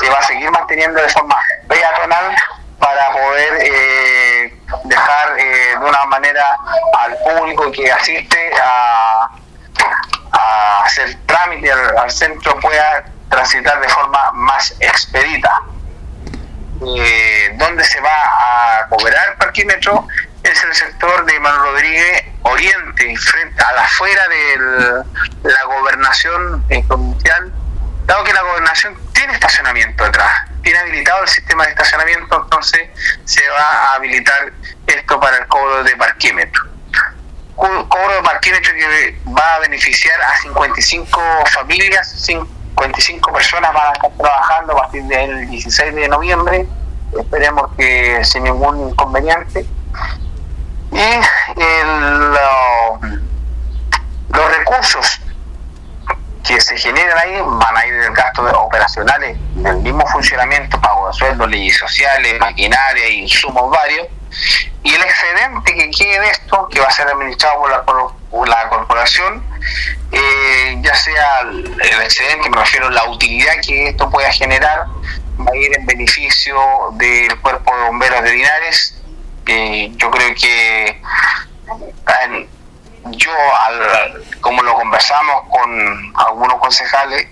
Se 0.00 0.10
va 0.10 0.18
a 0.18 0.22
seguir 0.22 0.50
manteniendo 0.50 1.00
de 1.00 1.08
forma 1.08 1.36
peatonal 1.68 2.34
para 2.80 3.12
poder 3.12 3.58
eh, 3.60 4.58
dejar 4.84 5.38
eh, 5.38 5.76
de 5.78 5.84
una 5.84 6.04
manera 6.06 6.56
al 6.98 7.16
público 7.18 7.70
que 7.70 7.92
asiste 7.92 8.50
a, 8.60 9.30
hacer 10.84 11.16
trámite 11.26 11.70
al, 11.70 12.10
centro 12.10 12.58
pueda 12.58 13.04
transitar 13.28 13.80
de 13.80 13.88
forma 13.88 14.32
más 14.32 14.74
expedita. 14.80 15.62
Eh, 16.82 17.54
donde 17.58 17.84
se 17.84 18.00
va 18.00 18.08
a 18.08 18.86
cobrar 18.88 19.36
parquímetro 19.36 20.08
es 20.42 20.64
el 20.64 20.74
sector 20.74 21.24
de 21.26 21.38
Manuel 21.40 21.72
Rodríguez 21.72 22.24
Oriente, 22.42 23.16
frente 23.16 23.62
a 23.62 23.72
la 23.72 23.82
afuera 23.82 24.22
de 24.28 25.50
la 25.50 25.64
gobernación 25.64 26.64
eh, 26.70 26.82
provincial, 26.86 27.52
dado 28.06 28.24
que 28.24 28.32
la 28.32 28.42
gobernación 28.42 28.98
tiene 29.12 29.34
estacionamiento 29.34 30.04
detrás, 30.04 30.32
tiene 30.62 30.78
habilitado 30.78 31.22
el 31.22 31.28
sistema 31.28 31.64
de 31.64 31.70
estacionamiento, 31.70 32.42
entonces 32.42 32.88
se 33.24 33.48
va 33.50 33.62
a 33.62 33.94
habilitar 33.94 34.52
esto 34.86 35.20
para 35.20 35.36
el 35.38 35.46
cobro 35.46 35.84
de 35.84 35.96
parquímetro. 35.96 36.64
Cobro 37.54 38.14
de 38.14 38.22
parquímetro 38.22 38.72
que 38.72 39.20
va 39.28 39.56
a 39.56 39.58
beneficiar 39.60 40.18
a 40.22 40.40
55 40.40 41.20
familias, 41.50 42.08
55 42.08 43.32
personas 43.32 43.74
van 43.74 43.88
a 43.88 43.92
estar 43.92 44.10
trabajando 44.16 44.72
a 44.72 44.76
partir 44.82 45.02
del 45.04 45.50
16 45.50 45.94
de 45.94 46.08
noviembre, 46.08 46.66
esperemos 47.18 47.70
que 47.76 48.24
sin 48.24 48.44
ningún 48.44 48.88
inconveniente 48.88 49.66
y 50.92 51.60
el, 51.60 52.30
los 54.30 54.56
recursos 54.56 55.20
que 56.46 56.60
se 56.60 56.76
generan 56.78 57.16
ahí 57.18 57.40
van 57.42 57.76
a 57.76 57.86
ir 57.86 57.94
del 58.00 58.12
gasto 58.12 58.44
de 58.44 58.52
operacionales 58.52 59.36
del 59.54 59.76
mismo 59.76 60.06
funcionamiento, 60.08 60.80
pago 60.80 61.08
de 61.08 61.12
sueldos, 61.12 61.48
leyes 61.48 61.76
sociales, 61.76 62.40
maquinaria, 62.40 63.08
insumos 63.08 63.70
varios, 63.70 64.08
y 64.82 64.94
el 64.94 65.02
excedente 65.02 65.74
que 65.74 65.90
quede 65.90 66.20
de 66.20 66.30
esto, 66.30 66.68
que 66.68 66.80
va 66.80 66.86
a 66.86 66.90
ser 66.90 67.08
administrado 67.08 67.60
por 67.60 68.46
la, 68.46 68.56
la 68.56 68.68
corporación, 68.68 69.44
eh, 70.12 70.78
ya 70.80 70.94
sea 70.94 71.40
el, 71.40 72.02
excedente, 72.02 72.48
me 72.48 72.56
refiero 72.56 72.86
a 72.86 72.90
la 72.90 73.04
utilidad 73.04 73.52
que 73.64 73.88
esto 73.88 74.08
pueda 74.10 74.32
generar, 74.32 74.86
va 75.38 75.50
a 75.52 75.56
ir 75.56 75.76
en 75.76 75.86
beneficio 75.86 76.56
del 76.92 77.38
cuerpo 77.40 77.76
de 77.76 77.84
bomberos 77.84 78.22
de 78.22 78.32
Linares, 78.32 78.99
yo 79.96 80.10
creo 80.10 80.34
que 80.34 81.00
yo, 83.12 83.30
como 84.40 84.62
lo 84.62 84.74
conversamos 84.74 85.42
con 85.48 86.12
algunos 86.16 86.58
concejales, 86.60 87.28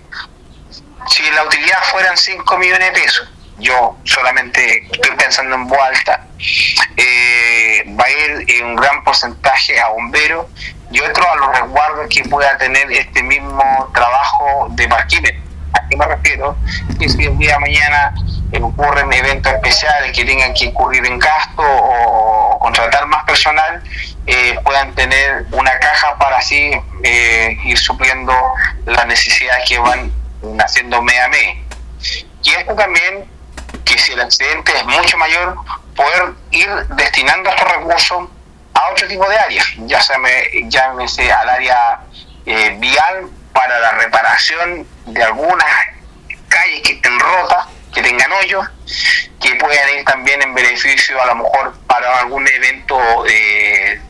si 1.09 1.31
la 1.31 1.45
utilidad 1.45 1.83
fueran 1.91 2.17
5 2.17 2.59
millones 2.59 2.93
de 2.93 3.01
pesos, 3.01 3.29
yo 3.59 3.97
solamente 4.05 4.87
estoy 4.91 5.17
pensando 5.17 5.55
en 5.55 5.67
voz 5.67 5.79
alta, 5.81 6.27
eh, 6.97 7.85
va 7.99 8.05
a 8.05 8.11
ir 8.11 8.63
un 8.63 8.77
gran 8.77 9.03
porcentaje 9.05 9.81
a 9.81 9.89
bomberos 9.89 10.47
y 10.91 11.01
otro 11.01 11.29
a 11.31 11.37
los 11.37 11.59
resguardos 11.59 12.07
que 12.09 12.25
pueda 12.25 12.57
tener 12.59 12.91
este 12.93 13.23
mismo 13.23 13.91
trabajo 13.93 14.69
de 14.71 14.89
parquímetro. 14.89 15.48
¿A 15.73 15.89
qué 15.89 15.97
me 15.97 16.07
refiero? 16.07 16.57
Que 16.99 17.09
si 17.09 17.25
el 17.25 17.39
día 17.39 17.55
de 17.55 17.61
mañana 17.61 18.15
ocurren 18.63 19.13
eventos 19.13 19.53
especiales 19.53 20.13
que 20.13 20.25
tengan 20.25 20.55
que 20.55 20.67
incurrir 20.67 21.05
en 21.07 21.19
gasto 21.19 21.63
o 21.63 22.59
contratar 22.59 23.07
más 23.07 23.25
personal, 23.25 23.83
eh, 24.27 24.59
puedan 24.65 24.95
tener 24.95 25.47
una 25.53 25.79
caja 25.79 26.17
para 26.19 26.39
así 26.39 26.71
eh, 27.03 27.57
ir 27.65 27.79
supliendo 27.79 28.33
las 28.87 29.07
necesidades 29.07 29.69
que 29.69 29.79
van 29.79 30.13
haciendo 30.61 31.03
mes 31.03 31.21
a 31.21 31.29
mes. 31.29 31.57
Y 32.43 32.51
esto 32.51 32.75
también, 32.75 33.25
que 33.85 33.99
si 33.99 34.13
el 34.13 34.21
accidente 34.21 34.73
es 34.77 34.85
mucho 34.85 35.17
mayor, 35.19 35.57
poder 35.95 36.35
ir 36.51 36.69
destinando 36.97 37.51
estos 37.51 37.69
recursos 37.73 38.29
a 38.75 38.91
otro 38.93 39.09
tipo 39.09 39.29
de 39.29 39.37
áreas, 39.37 39.67
ya 39.87 40.01
sea 40.01 40.17
llámese 40.69 41.31
al 41.33 41.49
área 41.49 42.01
eh, 42.47 42.77
vial 42.79 43.29
para 43.59 43.81
la 43.81 43.91
reparación 43.91 44.87
de 45.07 45.25
algunas 45.25 45.67
calles 46.49 46.81
que 46.83 46.93
estén 46.93 47.19
rotas, 47.19 47.67
que 47.93 48.01
tengan 48.03 48.31
hoyos, 48.35 48.65
que 49.41 49.57
puedan 49.57 49.99
ir 49.99 50.05
también 50.05 50.41
en 50.43 50.55
beneficio 50.55 51.21
a 51.21 51.27
lo 51.27 51.35
mejor 51.35 51.77
para 51.89 52.21
algún 52.21 52.47
evento 52.47 53.27
eh, 53.27 54.01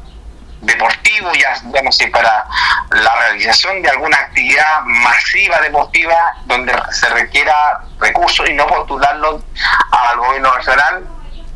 deportivo, 0.60 1.32
ya, 1.32 1.54
no 1.82 1.90
sé, 1.90 2.08
para 2.08 2.44
la 2.90 3.16
realización 3.20 3.80
de 3.80 3.88
alguna 3.88 4.18
actividad 4.18 4.82
masiva 4.84 5.60
deportiva 5.60 6.34
donde 6.44 6.74
se 6.90 7.08
requiera 7.08 7.80
recursos 8.00 8.50
y 8.50 8.52
no 8.52 8.66
postularlos 8.66 9.42
al 9.90 10.18
gobierno 10.18 10.52
regional. 10.52 11.06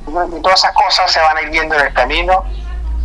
Y 0.07 0.41
todas 0.41 0.61
esas 0.61 0.73
cosas 0.73 1.13
se 1.13 1.21
van 1.21 1.37
a 1.37 1.43
ir 1.43 1.51
viendo 1.51 1.75
en 1.75 1.89
el 1.89 1.93
camino. 1.93 2.43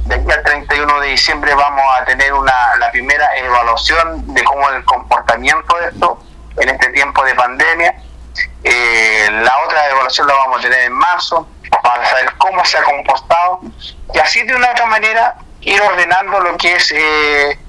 De 0.07 0.15
aquí 0.15 0.31
al 0.31 0.41
31 0.41 1.01
de 1.01 1.07
diciembre 1.09 1.53
vamos 1.53 1.83
a 1.99 2.05
tener 2.05 2.31
una, 2.31 2.53
la 2.79 2.89
primera 2.91 3.27
evaluación 3.35 4.33
de 4.33 4.41
cómo 4.45 4.69
el 4.69 4.85
comportamiento 4.85 5.77
de 5.79 5.89
esto 5.89 6.23
en 6.55 6.69
este 6.69 6.91
tiempo 6.91 7.25
de 7.25 7.35
pandemia. 7.35 7.93
Eh, 8.63 9.27
la 9.29 9.59
otra 9.65 9.89
evaluación 9.89 10.27
la 10.27 10.33
vamos 10.33 10.59
a 10.59 10.61
tener 10.61 10.79
en 10.85 10.93
marzo 10.93 11.45
para 11.83 12.05
saber 12.05 12.31
cómo 12.37 12.63
se 12.63 12.77
ha 12.77 12.83
compostado 12.83 13.59
y 14.13 14.17
así 14.19 14.43
de 14.43 14.55
una 14.55 14.71
otra 14.71 14.85
manera 14.85 15.35
ir 15.59 15.81
ordenando 15.81 16.39
lo 16.39 16.55
que 16.55 16.73
es 16.73 16.89
eh, 16.95 17.59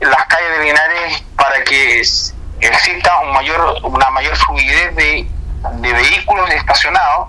las 0.00 0.26
calles 0.26 0.58
de 0.58 0.64
Linares 0.64 1.24
para 1.36 1.62
que 1.62 2.00
exista 2.00 3.20
un 3.20 3.32
mayor, 3.34 3.78
una 3.84 4.10
mayor 4.10 4.36
fluidez 4.36 4.96
de, 4.96 5.28
vehículos 5.80 6.50
estacionados 6.50 7.28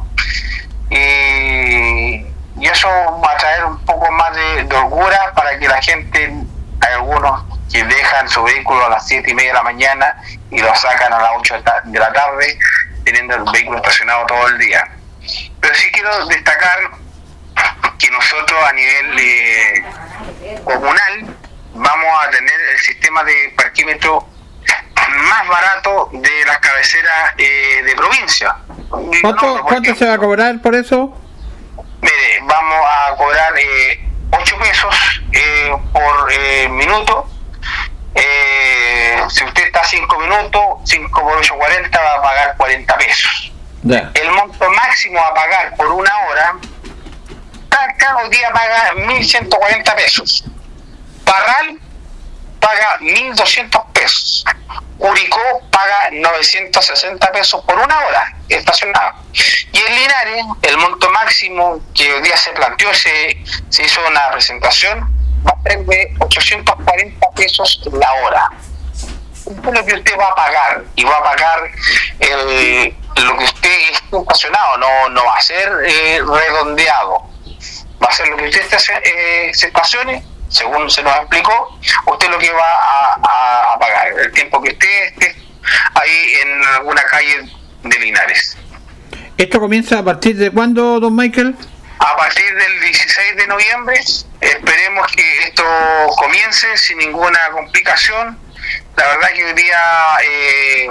y 2.57 2.67
eso 2.67 2.87
va 2.87 3.31
a 3.31 3.37
traer 3.37 3.65
un 3.65 3.77
poco 3.85 4.09
más 4.11 4.35
de, 4.35 4.63
de 4.63 4.75
holgura 4.75 5.33
para 5.35 5.57
que 5.59 5.67
la 5.67 5.81
gente, 5.81 6.33
hay 6.81 6.93
algunos 6.93 7.43
que 7.71 7.83
dejan 7.83 8.29
su 8.29 8.43
vehículo 8.43 8.85
a 8.85 8.89
las 8.89 9.07
7 9.07 9.29
y 9.29 9.33
media 9.33 9.49
de 9.49 9.55
la 9.55 9.63
mañana 9.63 10.15
y 10.51 10.59
lo 10.59 10.73
sacan 10.75 11.11
a 11.11 11.19
las 11.19 11.31
8 11.37 11.55
de 11.85 11.99
la 11.99 12.13
tarde 12.13 12.57
teniendo 13.03 13.35
el 13.35 13.43
vehículo 13.51 13.77
estacionado 13.77 14.25
todo 14.25 14.47
el 14.47 14.57
día. 14.57 14.87
Pero 15.59 15.75
sí 15.75 15.91
quiero 15.91 16.25
destacar 16.27 16.91
que 17.97 18.09
nosotros 18.11 18.63
a 18.63 18.73
nivel 18.73 19.19
eh, 19.19 19.83
comunal 20.63 21.35
vamos 21.73 22.07
a 22.23 22.29
tener 22.29 22.59
el 22.71 22.79
sistema 22.79 23.23
de 23.23 23.53
parquímetro 23.57 24.27
más 25.29 25.47
barato 25.47 26.09
de 26.13 26.45
las 26.45 26.57
cabeceras 26.59 27.33
eh, 27.37 27.83
de 27.83 27.95
provincia. 27.95 28.55
¿Cuánto, 29.21 29.95
se 29.95 30.05
va 30.05 30.13
a 30.13 30.17
cobrar 30.17 30.61
por 30.61 30.75
eso? 30.75 31.24
Mire, 32.01 32.39
vamos 32.43 32.85
a 32.85 33.15
cobrar 33.15 33.53
eh, 33.57 33.99
8 34.31 34.57
pesos 34.59 34.95
eh, 35.31 35.71
por 35.91 36.69
minuto 36.69 37.29
eh, 38.15 39.17
si 39.29 39.43
usted 39.43 39.65
está 39.65 39.83
5 39.83 40.19
minutos, 40.19 40.61
5 40.85 41.21
por 41.21 41.37
8, 41.37 41.55
40, 41.55 42.01
va 42.01 42.13
a 42.13 42.21
pagar 42.21 42.57
40 42.57 42.97
pesos. 42.97 43.51
El 43.83 44.31
monto 44.31 44.69
máximo 44.71 45.19
a 45.19 45.33
pagar 45.33 45.75
por 45.75 45.87
una 45.87 46.11
hora, 46.27 46.55
cada 47.69 48.29
día 48.29 48.49
paga 48.51 48.93
1.140 48.95 49.95
pesos. 49.95 50.45
Parral 51.23 51.79
paga 52.59 52.99
1.200 52.99 53.91
pesos. 53.93 54.45
Curicó 54.97 55.39
paga 55.71 56.09
960 56.11 57.31
pesos 57.31 57.63
por 57.65 57.77
una 57.77 57.99
hora 57.99 58.33
estacionado. 58.49 59.15
Y 59.71 59.77
en 59.79 59.95
Linares, 59.95 60.45
el 60.61 60.77
monto 60.77 61.09
máximo 61.11 61.79
que 61.93 62.13
hoy 62.13 62.21
día 62.21 62.37
se 62.37 62.51
planteó, 62.51 62.93
se, 62.93 63.37
se 63.69 63.83
hizo 63.83 64.01
una 64.07 64.31
presentación, 64.31 65.09
va 65.45 65.51
a 65.51 65.69
ser 65.69 65.85
de 65.85 66.15
840 66.19 67.29
pesos 67.31 67.81
la 67.91 68.13
hora. 68.13 68.49
Esto 69.35 69.69
es 69.69 69.79
lo 69.79 69.85
que 69.85 69.93
usted 69.93 70.17
va 70.17 70.27
a 70.27 70.35
pagar 70.35 70.83
y 70.95 71.03
va 71.03 71.17
a 71.17 71.23
pagar 71.23 71.71
lo 73.23 73.37
que 73.37 73.43
usted 73.43 73.69
esté 73.69 74.17
estacionado, 74.17 74.77
no, 74.77 75.09
no 75.09 75.25
va 75.25 75.35
a 75.35 75.41
ser 75.41 75.71
eh, 75.85 76.19
redondeado. 76.25 77.29
Va 78.03 78.07
a 78.07 78.11
ser 78.11 78.27
lo 78.27 78.37
que 78.37 78.45
usted 78.45 78.61
eh, 79.03 79.51
se 79.53 79.67
estacione, 79.67 80.23
según 80.55 80.89
se 80.89 81.03
nos 81.03 81.15
explicó, 81.17 81.77
usted 82.05 82.29
lo 82.29 82.39
que 82.39 82.49
va 82.51 82.69
a, 83.21 83.73
a 83.73 83.79
pagar, 83.79 84.07
el 84.19 84.31
tiempo 84.31 84.61
que 84.61 84.69
usted 84.69 85.03
esté 85.07 85.35
ahí 85.95 86.33
en 86.43 86.63
alguna 86.63 87.03
calle 87.03 87.49
de 87.83 87.99
Linares. 87.99 88.57
¿Esto 89.37 89.59
comienza 89.59 89.99
a 89.99 90.03
partir 90.03 90.37
de 90.37 90.49
cuándo, 90.51 90.99
don 91.01 91.13
Michael? 91.13 91.55
A 91.99 92.15
partir 92.15 92.45
del 92.55 92.79
16 92.81 93.35
de 93.35 93.47
noviembre, 93.47 93.99
esperemos 94.39 95.07
que 95.11 95.39
esto 95.39 95.63
comience 96.17 96.77
sin 96.77 96.99
ninguna 96.99 97.39
complicación. 97.51 98.39
La 98.95 99.07
verdad 99.07 99.27
que 99.35 99.43
hoy 99.43 99.53
día 99.53 99.81
eh, 100.23 100.89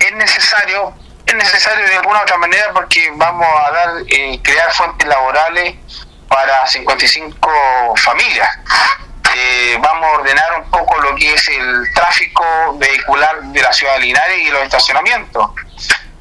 es 0.00 0.12
necesario, 0.14 0.92
es 1.24 1.34
necesario 1.34 1.86
de 1.86 1.96
alguna 1.98 2.18
u 2.18 2.22
otra 2.22 2.36
manera 2.38 2.72
porque 2.72 3.12
vamos 3.14 3.46
a 3.46 3.70
dar, 3.70 3.88
eh, 4.08 4.40
crear 4.42 4.72
fuentes 4.72 5.06
laborales 5.06 5.76
para 6.30 6.64
55 6.66 7.50
familias. 7.96 8.48
Eh, 9.34 9.76
vamos 9.80 10.04
a 10.06 10.12
ordenar 10.20 10.62
un 10.62 10.70
poco 10.70 11.00
lo 11.00 11.14
que 11.16 11.34
es 11.34 11.48
el 11.48 11.92
tráfico 11.94 12.44
vehicular 12.78 13.42
de 13.42 13.60
la 13.60 13.72
ciudad 13.72 13.94
de 13.94 14.00
Linares 14.00 14.38
y 14.38 14.50
los 14.50 14.62
estacionamientos. 14.62 15.50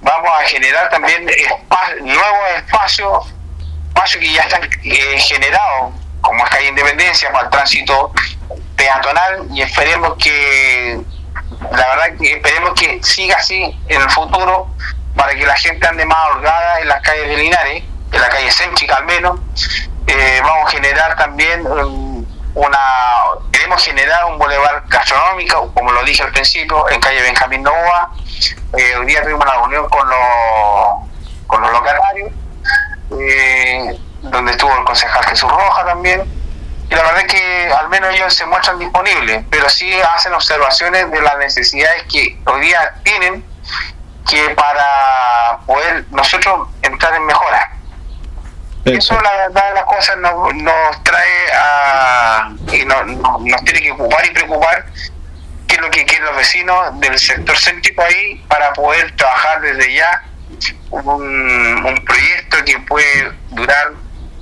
Vamos 0.01 0.29
a 0.39 0.43
generar 0.45 0.89
también 0.89 1.25
nuevos 2.01 2.49
espacios, 2.57 3.33
espacios 3.87 4.23
que 4.23 4.33
ya 4.33 4.41
están 4.41 4.63
eh, 4.83 5.19
generados, 5.19 5.93
como 6.21 6.43
es 6.43 6.49
calle 6.49 6.67
Independencia, 6.69 7.31
para 7.31 7.45
el 7.45 7.49
tránsito 7.51 8.11
peatonal 8.75 9.47
y 9.51 9.61
esperemos 9.61 10.15
que, 10.17 10.99
la 11.71 11.87
verdad 11.95 12.17
que 12.19 12.33
esperemos 12.33 12.73
que 12.79 12.99
siga 13.03 13.37
así 13.37 13.77
en 13.87 14.01
el 14.01 14.09
futuro 14.09 14.73
para 15.15 15.35
que 15.35 15.45
la 15.45 15.55
gente 15.55 15.85
ande 15.87 16.05
más 16.05 16.29
holgada 16.31 16.79
en 16.79 16.87
las 16.87 17.01
calles 17.01 17.27
de 17.27 17.37
Linares, 17.37 17.83
en 18.11 18.21
la 18.21 18.29
calle 18.29 18.51
céntrica 18.51 18.95
al 18.95 19.05
menos. 19.05 19.39
Eh, 20.07 20.41
vamos 20.43 20.67
a 20.67 20.71
generar 20.71 21.15
también 21.17 21.65
una 22.55 22.79
queremos 23.51 23.83
generar 23.83 24.25
un 24.25 24.37
boulevard 24.37 24.83
gastronómico, 24.87 25.71
como 25.73 25.91
lo 25.91 26.03
dije 26.03 26.23
al 26.23 26.31
principio, 26.31 26.89
en 26.89 26.99
calle 26.99 27.21
Benjamín 27.21 27.63
Novoa. 27.63 28.11
Eh, 28.77 28.95
hoy 28.95 29.05
día 29.05 29.21
tuvimos 29.21 29.43
una 29.43 29.53
reunión 29.55 29.89
con 29.89 30.07
los, 30.09 31.47
con 31.47 31.61
los 31.61 31.71
locatarios, 31.71 32.31
eh, 33.19 33.99
donde 34.21 34.51
estuvo 34.51 34.75
el 34.77 34.83
concejal 34.85 35.25
Jesús 35.25 35.51
Roja 35.51 35.85
también. 35.85 36.23
Y 36.89 36.95
la 36.95 37.03
verdad 37.03 37.19
es 37.19 37.33
que 37.33 37.73
al 37.79 37.89
menos 37.89 38.13
ellos 38.15 38.33
se 38.33 38.45
muestran 38.45 38.79
disponibles, 38.79 39.43
pero 39.49 39.69
sí 39.69 39.91
hacen 40.15 40.33
observaciones 40.33 41.11
de 41.11 41.21
las 41.21 41.37
necesidades 41.37 42.03
que 42.11 42.39
hoy 42.45 42.61
día 42.61 42.95
tienen 43.03 43.45
que 44.27 44.49
para 44.51 45.59
poder 45.65 46.05
nosotros 46.11 46.67
entrar 46.81 47.13
en 47.13 47.25
mejora. 47.25 47.71
Eso 48.85 49.19
la 49.21 49.31
verdad 49.47 49.69
de 49.69 49.75
las 49.75 49.83
cosas 49.85 50.17
nos, 50.17 50.55
nos 50.55 51.03
trae 51.03 51.51
a, 51.53 52.51
y 52.71 52.85
nos, 52.85 53.05
nos 53.41 53.63
tiene 53.63 53.81
que 53.81 53.91
ocupar 53.91 54.25
y 54.25 54.29
preocupar 54.31 54.85
qué 55.67 55.75
es 55.75 55.81
lo 55.81 55.91
que 55.91 56.05
quieren 56.05 56.25
los 56.25 56.37
vecinos 56.37 56.99
del 56.99 57.17
sector 57.19 57.57
céntrico 57.57 58.01
ahí 58.01 58.43
para 58.47 58.73
poder 58.73 59.15
trabajar 59.15 59.61
desde 59.61 59.93
ya 59.93 60.23
un, 60.91 61.85
un 61.85 62.05
proyecto 62.05 62.57
que 62.65 62.79
puede 62.79 63.31
durar 63.51 63.91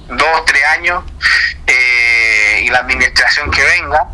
dos, 0.08 0.46
tres 0.46 0.64
años 0.66 1.04
eh, 1.66 2.62
y 2.64 2.70
la 2.70 2.80
administración 2.80 3.52
que 3.52 3.64
venga 3.64 4.08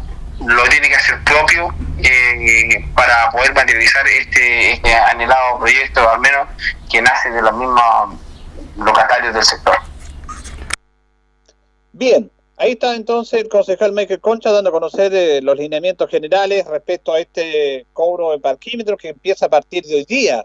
lo 0.46 0.64
tiene 0.64 0.90
que 0.90 0.96
hacer 0.96 1.24
propio 1.24 1.74
eh, 2.00 2.86
para 2.96 3.30
poder 3.32 3.54
materializar 3.54 4.06
este, 4.08 4.74
este 4.74 4.96
anhelado 4.96 5.60
proyecto, 5.60 6.10
al 6.10 6.20
menos 6.20 6.48
que 6.90 7.02
nace 7.02 7.30
de 7.30 7.42
los 7.42 7.54
mismos 7.54 8.20
locatarios 8.78 9.34
del 9.34 9.44
sector. 9.44 9.78
Bien, 11.96 12.32
ahí 12.58 12.72
está 12.72 12.96
entonces 12.96 13.40
el 13.40 13.50
concejal 13.50 13.92
Michael 13.92 14.20
Concha 14.20 14.52
dando 14.52 14.72
a 14.72 14.74
conocer 14.74 15.14
eh, 15.14 15.42
los 15.44 15.56
lineamientos 15.56 16.10
generales 16.10 16.66
respecto 16.66 17.14
a 17.14 17.20
este 17.20 17.86
cobro 17.94 18.32
de 18.32 18.40
parquímetros 18.40 19.00
que 19.00 19.10
empieza 19.10 19.46
a 19.46 19.50
partir 19.50 19.84
de 19.84 19.96
hoy 19.98 20.04
día. 20.04 20.44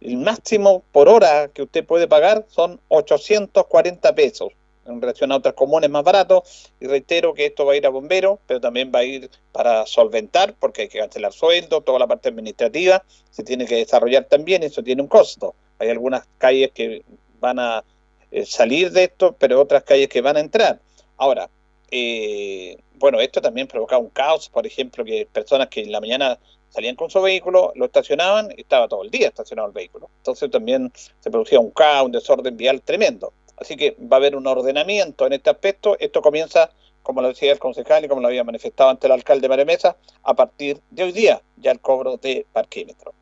El 0.00 0.16
máximo 0.16 0.84
por 0.92 1.10
hora 1.10 1.48
que 1.48 1.62
usted 1.62 1.84
puede 1.84 2.08
pagar 2.08 2.46
son 2.48 2.80
840 2.88 4.14
pesos 4.14 4.52
en 4.86 5.02
relación 5.02 5.32
a 5.32 5.36
otras 5.36 5.52
comunes 5.52 5.90
más 5.90 6.02
baratos. 6.02 6.72
Y 6.80 6.86
reitero 6.86 7.34
que 7.34 7.44
esto 7.44 7.66
va 7.66 7.74
a 7.74 7.76
ir 7.76 7.84
a 7.84 7.90
bomberos, 7.90 8.38
pero 8.46 8.58
también 8.58 8.90
va 8.94 9.00
a 9.00 9.04
ir 9.04 9.30
para 9.52 9.84
solventar, 9.84 10.54
porque 10.58 10.82
hay 10.82 10.88
que 10.88 10.98
cancelar 10.98 11.34
sueldo, 11.34 11.82
toda 11.82 11.98
la 11.98 12.06
parte 12.06 12.30
administrativa 12.30 13.04
se 13.30 13.44
tiene 13.44 13.66
que 13.66 13.76
desarrollar 13.76 14.24
también, 14.24 14.62
eso 14.62 14.82
tiene 14.82 15.02
un 15.02 15.08
costo. 15.08 15.54
Hay 15.78 15.90
algunas 15.90 16.26
calles 16.38 16.70
que 16.72 17.02
van 17.38 17.58
a 17.58 17.84
eh, 18.30 18.46
salir 18.46 18.90
de 18.92 19.04
esto, 19.04 19.36
pero 19.38 19.60
otras 19.60 19.84
calles 19.84 20.08
que 20.08 20.22
van 20.22 20.38
a 20.38 20.40
entrar. 20.40 20.80
Ahora, 21.16 21.48
eh, 21.90 22.78
bueno, 22.94 23.20
esto 23.20 23.40
también 23.40 23.66
provoca 23.66 23.98
un 23.98 24.10
caos, 24.10 24.48
por 24.48 24.66
ejemplo, 24.66 25.04
que 25.04 25.26
personas 25.32 25.68
que 25.68 25.82
en 25.82 25.92
la 25.92 26.00
mañana 26.00 26.38
salían 26.68 26.96
con 26.96 27.10
su 27.10 27.22
vehículo, 27.22 27.72
lo 27.74 27.86
estacionaban 27.86 28.52
estaba 28.56 28.88
todo 28.88 29.02
el 29.02 29.10
día 29.10 29.28
estacionado 29.28 29.68
el 29.68 29.74
vehículo. 29.74 30.10
Entonces 30.18 30.50
también 30.50 30.92
se 31.20 31.30
producía 31.30 31.60
un 31.60 31.70
caos, 31.70 32.06
un 32.06 32.12
desorden 32.12 32.56
vial 32.56 32.82
tremendo. 32.82 33.32
Así 33.56 33.76
que 33.76 33.96
va 34.00 34.16
a 34.16 34.20
haber 34.20 34.36
un 34.36 34.46
ordenamiento 34.46 35.26
en 35.26 35.32
este 35.32 35.48
aspecto. 35.50 35.96
Esto 35.98 36.20
comienza, 36.20 36.70
como 37.02 37.22
lo 37.22 37.28
decía 37.28 37.52
el 37.52 37.58
concejal 37.58 38.04
y 38.04 38.08
como 38.08 38.20
lo 38.20 38.28
había 38.28 38.44
manifestado 38.44 38.90
ante 38.90 39.06
el 39.06 39.12
alcalde 39.12 39.48
María 39.48 39.64
Mesa, 39.64 39.96
a 40.22 40.34
partir 40.34 40.80
de 40.90 41.04
hoy 41.04 41.12
día, 41.12 41.40
ya 41.56 41.70
el 41.70 41.80
cobro 41.80 42.18
de 42.18 42.44
parquímetro. 42.52 43.14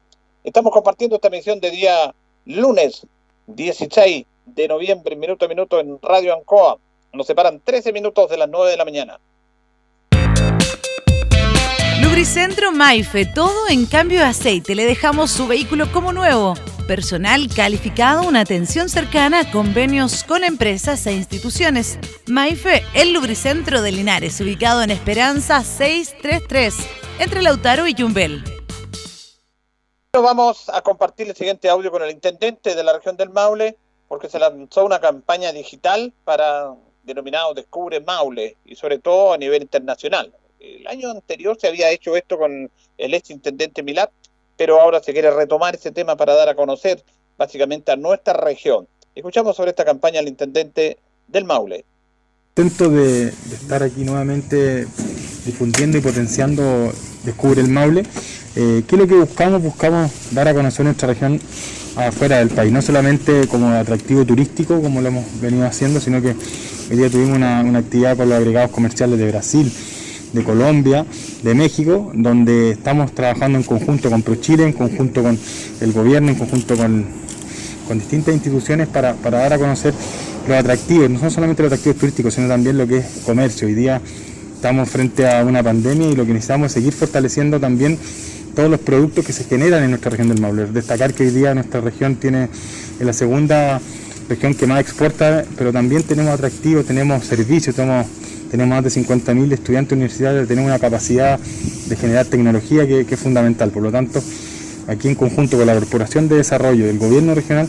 Estamos 0.42 0.72
compartiendo 0.72 1.16
esta 1.16 1.30
misión 1.30 1.60
de 1.60 1.70
día 1.70 2.14
lunes 2.46 3.06
16 3.46 4.26
de 4.46 4.68
noviembre, 4.68 5.16
minuto 5.16 5.44
a 5.44 5.48
minuto, 5.48 5.78
en 5.78 5.98
Radio 6.02 6.34
Ancoa 6.34 6.78
nos 7.14 7.26
separan 7.26 7.60
13 7.60 7.92
minutos 7.92 8.28
de 8.30 8.36
las 8.36 8.48
9 8.48 8.70
de 8.70 8.76
la 8.76 8.84
mañana. 8.84 9.20
Lubricentro 12.00 12.72
Maife, 12.72 13.24
todo 13.24 13.68
en 13.68 13.86
cambio 13.86 14.18
de 14.18 14.26
aceite. 14.26 14.74
Le 14.74 14.84
dejamos 14.84 15.30
su 15.30 15.46
vehículo 15.46 15.90
como 15.92 16.12
nuevo. 16.12 16.54
Personal 16.86 17.48
calificado, 17.54 18.28
una 18.28 18.40
atención 18.40 18.88
cercana, 18.88 19.50
convenios 19.50 20.22
con 20.22 20.44
empresas 20.44 21.06
e 21.06 21.12
instituciones. 21.12 21.98
Maife, 22.26 22.82
el 22.94 23.12
lubricentro 23.12 23.80
de 23.80 23.92
Linares, 23.92 24.40
ubicado 24.40 24.82
en 24.82 24.90
Esperanza 24.90 25.62
633, 25.62 26.74
entre 27.20 27.42
Lautaro 27.42 27.86
y 27.86 27.94
Yumbel. 27.94 28.44
Vamos 30.12 30.68
a 30.68 30.82
compartir 30.82 31.28
el 31.28 31.34
siguiente 31.34 31.68
audio 31.68 31.90
con 31.90 32.02
el 32.02 32.10
intendente 32.10 32.74
de 32.74 32.84
la 32.84 32.92
región 32.92 33.16
del 33.16 33.30
Maule, 33.30 33.76
porque 34.08 34.28
se 34.28 34.38
lanzó 34.38 34.84
una 34.84 35.00
campaña 35.00 35.52
digital 35.52 36.12
para 36.24 36.74
denominado 37.04 37.54
Descubre 37.54 38.00
Maule 38.00 38.56
y 38.64 38.74
sobre 38.74 38.98
todo 38.98 39.32
a 39.32 39.38
nivel 39.38 39.62
internacional. 39.62 40.32
El 40.58 40.86
año 40.86 41.10
anterior 41.10 41.56
se 41.60 41.68
había 41.68 41.90
hecho 41.90 42.16
esto 42.16 42.38
con 42.38 42.70
el 42.98 43.14
ex 43.14 43.30
intendente 43.30 43.82
Milat, 43.82 44.10
pero 44.56 44.80
ahora 44.80 45.02
se 45.02 45.12
quiere 45.12 45.30
retomar 45.30 45.74
ese 45.74 45.92
tema 45.92 46.16
para 46.16 46.34
dar 46.34 46.48
a 46.48 46.54
conocer 46.54 47.02
básicamente 47.36 47.92
a 47.92 47.96
nuestra 47.96 48.34
región. 48.34 48.86
Escuchamos 49.14 49.56
sobre 49.56 49.70
esta 49.70 49.84
campaña 49.84 50.20
al 50.20 50.28
intendente 50.28 50.98
del 51.28 51.44
Maule. 51.44 51.84
Intento 52.56 52.88
de, 52.88 53.26
de 53.26 53.54
estar 53.54 53.82
aquí 53.82 54.04
nuevamente 54.04 54.86
difundiendo 55.44 55.98
y 55.98 56.00
potenciando 56.00 56.92
Descubre 57.24 57.60
el 57.60 57.68
Maule. 57.68 58.02
Eh, 58.56 58.84
¿Qué 58.86 58.94
es 58.94 59.00
lo 59.00 59.06
que 59.08 59.14
buscamos? 59.14 59.62
Buscamos 59.62 60.34
dar 60.34 60.48
a 60.48 60.54
conocer 60.54 60.84
nuestra 60.84 61.08
región 61.08 61.40
afuera 61.96 62.38
del 62.38 62.48
país, 62.48 62.72
no 62.72 62.82
solamente 62.82 63.46
como 63.46 63.68
atractivo 63.68 64.24
turístico, 64.24 64.80
como 64.80 65.00
lo 65.00 65.08
hemos 65.08 65.40
venido 65.40 65.66
haciendo, 65.66 66.00
sino 66.00 66.20
que 66.20 66.34
hoy 66.90 66.96
día 66.96 67.08
tuvimos 67.08 67.36
una, 67.36 67.60
actividad 67.60 68.16
con 68.16 68.28
los 68.28 68.38
agregados 68.38 68.70
comerciales 68.70 69.18
de 69.18 69.28
Brasil, 69.28 69.72
de 70.32 70.42
Colombia, 70.42 71.06
de 71.42 71.54
México, 71.54 72.10
donde 72.14 72.72
estamos 72.72 73.12
trabajando 73.12 73.58
en 73.58 73.64
conjunto 73.64 74.10
con 74.10 74.22
ProChile, 74.22 74.64
en 74.64 74.72
conjunto 74.72 75.22
con 75.22 75.38
el 75.80 75.92
gobierno, 75.92 76.30
en 76.30 76.34
conjunto 76.34 76.76
con, 76.76 77.06
con 77.86 77.98
distintas 77.98 78.34
instituciones 78.34 78.88
para, 78.88 79.14
para, 79.14 79.38
dar 79.38 79.52
a 79.52 79.58
conocer 79.58 79.94
los 80.48 80.56
atractivos, 80.56 81.10
no 81.10 81.30
solamente 81.30 81.62
los 81.62 81.72
atractivos 81.72 81.98
turísticos, 81.98 82.34
sino 82.34 82.48
también 82.48 82.76
lo 82.76 82.86
que 82.88 82.98
es 82.98 83.06
comercio. 83.24 83.68
Hoy 83.68 83.74
día 83.74 84.00
estamos 84.56 84.88
frente 84.88 85.28
a 85.28 85.44
una 85.44 85.62
pandemia 85.62 86.08
y 86.08 86.16
lo 86.16 86.26
que 86.26 86.32
necesitamos 86.32 86.66
es 86.66 86.72
seguir 86.72 86.92
fortaleciendo 86.92 87.60
también 87.60 87.98
todos 88.54 88.70
los 88.70 88.80
productos 88.80 89.24
que 89.24 89.32
se 89.32 89.44
generan 89.44 89.82
en 89.82 89.90
nuestra 89.90 90.10
región 90.10 90.28
del 90.28 90.40
Maule. 90.40 90.66
Destacar 90.66 91.12
que 91.12 91.24
hoy 91.24 91.30
día 91.30 91.54
nuestra 91.54 91.80
región 91.80 92.16
tiene 92.16 92.48
la 93.00 93.12
segunda 93.12 93.80
región 94.28 94.54
que 94.54 94.66
más 94.66 94.80
exporta, 94.80 95.44
pero 95.56 95.72
también 95.72 96.02
tenemos 96.02 96.32
atractivos, 96.32 96.86
tenemos 96.86 97.24
servicios, 97.24 97.76
tenemos, 97.76 98.06
más 98.68 98.84
de 98.84 98.90
50.000 98.90 99.52
estudiantes 99.52 99.92
universitarios, 99.92 100.46
tenemos 100.46 100.68
una 100.68 100.78
capacidad 100.78 101.38
de 101.38 101.96
generar 101.96 102.26
tecnología 102.26 102.86
que, 102.86 103.06
es 103.08 103.20
fundamental. 103.20 103.70
Por 103.70 103.82
lo 103.82 103.90
tanto, 103.90 104.22
aquí 104.86 105.08
en 105.08 105.16
conjunto 105.16 105.56
con 105.56 105.66
la 105.66 105.74
Corporación 105.74 106.28
de 106.28 106.36
Desarrollo 106.36 106.86
del 106.86 106.98
Gobierno 106.98 107.34
Regional, 107.34 107.68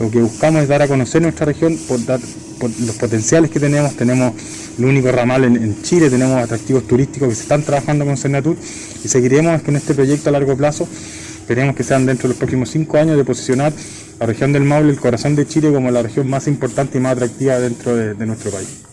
lo 0.00 0.10
que 0.10 0.18
buscamos 0.18 0.62
es 0.62 0.68
dar 0.68 0.80
a 0.80 0.88
conocer 0.88 1.20
nuestra 1.20 1.44
región 1.44 1.76
por, 1.86 2.02
dar, 2.06 2.18
por 2.58 2.70
los 2.80 2.96
potenciales 2.96 3.50
que 3.50 3.60
tenemos. 3.60 3.94
Tenemos 3.96 4.32
el 4.78 4.86
único 4.86 5.12
ramal 5.12 5.44
en, 5.44 5.82
Chile, 5.82 6.08
tenemos 6.08 6.42
atractivos 6.42 6.86
turísticos 6.86 7.28
que 7.28 7.34
se 7.34 7.42
están 7.42 7.62
trabajando 7.62 8.06
con 8.06 8.16
Cernatur 8.16 8.56
y 8.56 9.08
seguiremos 9.08 9.60
con 9.62 9.76
este 9.76 9.94
proyecto 9.94 10.30
a 10.30 10.32
largo 10.32 10.56
plazo. 10.56 10.84
Esperemos 10.84 11.76
que 11.76 11.82
sean 11.82 12.06
dentro 12.06 12.22
de 12.22 12.28
los 12.30 12.38
próximos 12.38 12.70
cinco 12.70 12.96
años 12.96 13.18
de 13.18 13.24
posicionar 13.24 13.74
la 14.18 14.24
región 14.24 14.54
del 14.54 14.62
Maule, 14.62 14.90
el 14.90 14.98
corazón 14.98 15.36
de 15.36 15.46
Chile, 15.46 15.70
como 15.70 15.90
la 15.90 16.02
región 16.02 16.30
más 16.30 16.46
importante 16.46 16.96
y 16.96 17.00
más 17.02 17.12
atractiva 17.12 17.58
dentro 17.58 17.94
de, 17.94 18.26
nuestro 18.26 18.52
país. 18.52 18.84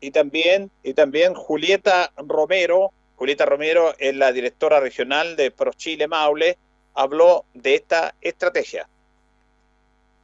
Y 0.00 0.10
también, 0.10 0.72
y 0.82 0.94
también 0.94 1.34
Julieta 1.34 2.10
Romero, 2.16 2.90
Julieta 3.14 3.46
Romero 3.46 3.94
es 3.98 4.16
la 4.16 4.32
directora 4.32 4.80
regional 4.80 5.36
de 5.36 5.52
ProChile 5.52 6.08
Maule, 6.08 6.58
habló 6.94 7.44
de 7.54 7.76
esta 7.76 8.16
estrategia. 8.20 8.88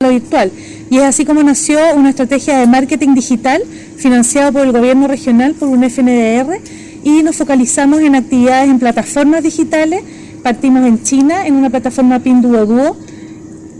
Virtual. 0.09 0.50
Y 0.90 0.98
es 0.98 1.05
así 1.05 1.24
como 1.24 1.42
nació 1.42 1.78
una 1.96 2.11
estrategia 2.11 2.59
de 2.59 2.66
marketing 2.66 3.14
digital 3.14 3.62
financiada 3.96 4.52
por 4.52 4.62
el 4.62 4.72
gobierno 4.72 5.09
regional 5.09 5.55
por 5.55 5.68
un 5.68 5.82
FNDR 5.88 6.61
y 7.02 7.22
nos 7.22 7.36
focalizamos 7.36 8.00
en 8.00 8.14
actividades 8.14 8.70
en 8.70 8.78
plataformas 8.78 9.42
digitales. 9.42 10.02
Partimos 10.42 10.86
en 10.86 11.02
China 11.02 11.46
en 11.46 11.55
una 11.55 11.70
plataforma 11.70 12.18
Pinduoduo 12.18 12.96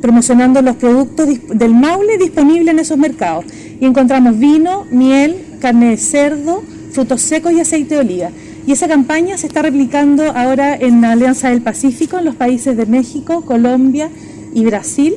promocionando 0.05 0.61
los 0.61 0.77
productos 0.77 1.27
del 1.49 1.73
Maule 1.75 2.19
disponibles 2.19 2.69
en 2.69 2.79
esos 2.79 2.99
mercados. 2.99 3.47
Y 3.81 3.87
encontramos 3.87 4.39
vino, 4.39 4.85
miel, 4.91 5.37
carne 5.61 5.91
de 5.91 5.97
cerdo, 5.97 6.63
frutos 6.93 7.23
secos 7.23 7.55
y 7.55 7.61
aceite 7.61 7.95
de 7.95 8.01
oliva. 8.03 8.31
Y 8.67 8.73
esa 8.73 8.87
campaña 8.87 9.39
se 9.39 9.47
está 9.47 9.63
replicando 9.63 10.25
ahora 10.37 10.75
en 10.75 11.01
la 11.01 11.13
Alianza 11.13 11.49
del 11.49 11.63
Pacífico, 11.63 12.19
en 12.19 12.27
los 12.27 12.35
países 12.35 12.77
de 12.77 12.85
México, 12.85 13.47
Colombia 13.47 14.11
y 14.53 14.67
Brasil, 14.67 15.15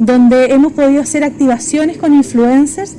donde 0.00 0.46
hemos 0.46 0.72
podido 0.72 1.02
hacer 1.02 1.22
activaciones 1.22 1.98
con 1.98 2.14
influencers 2.14 2.96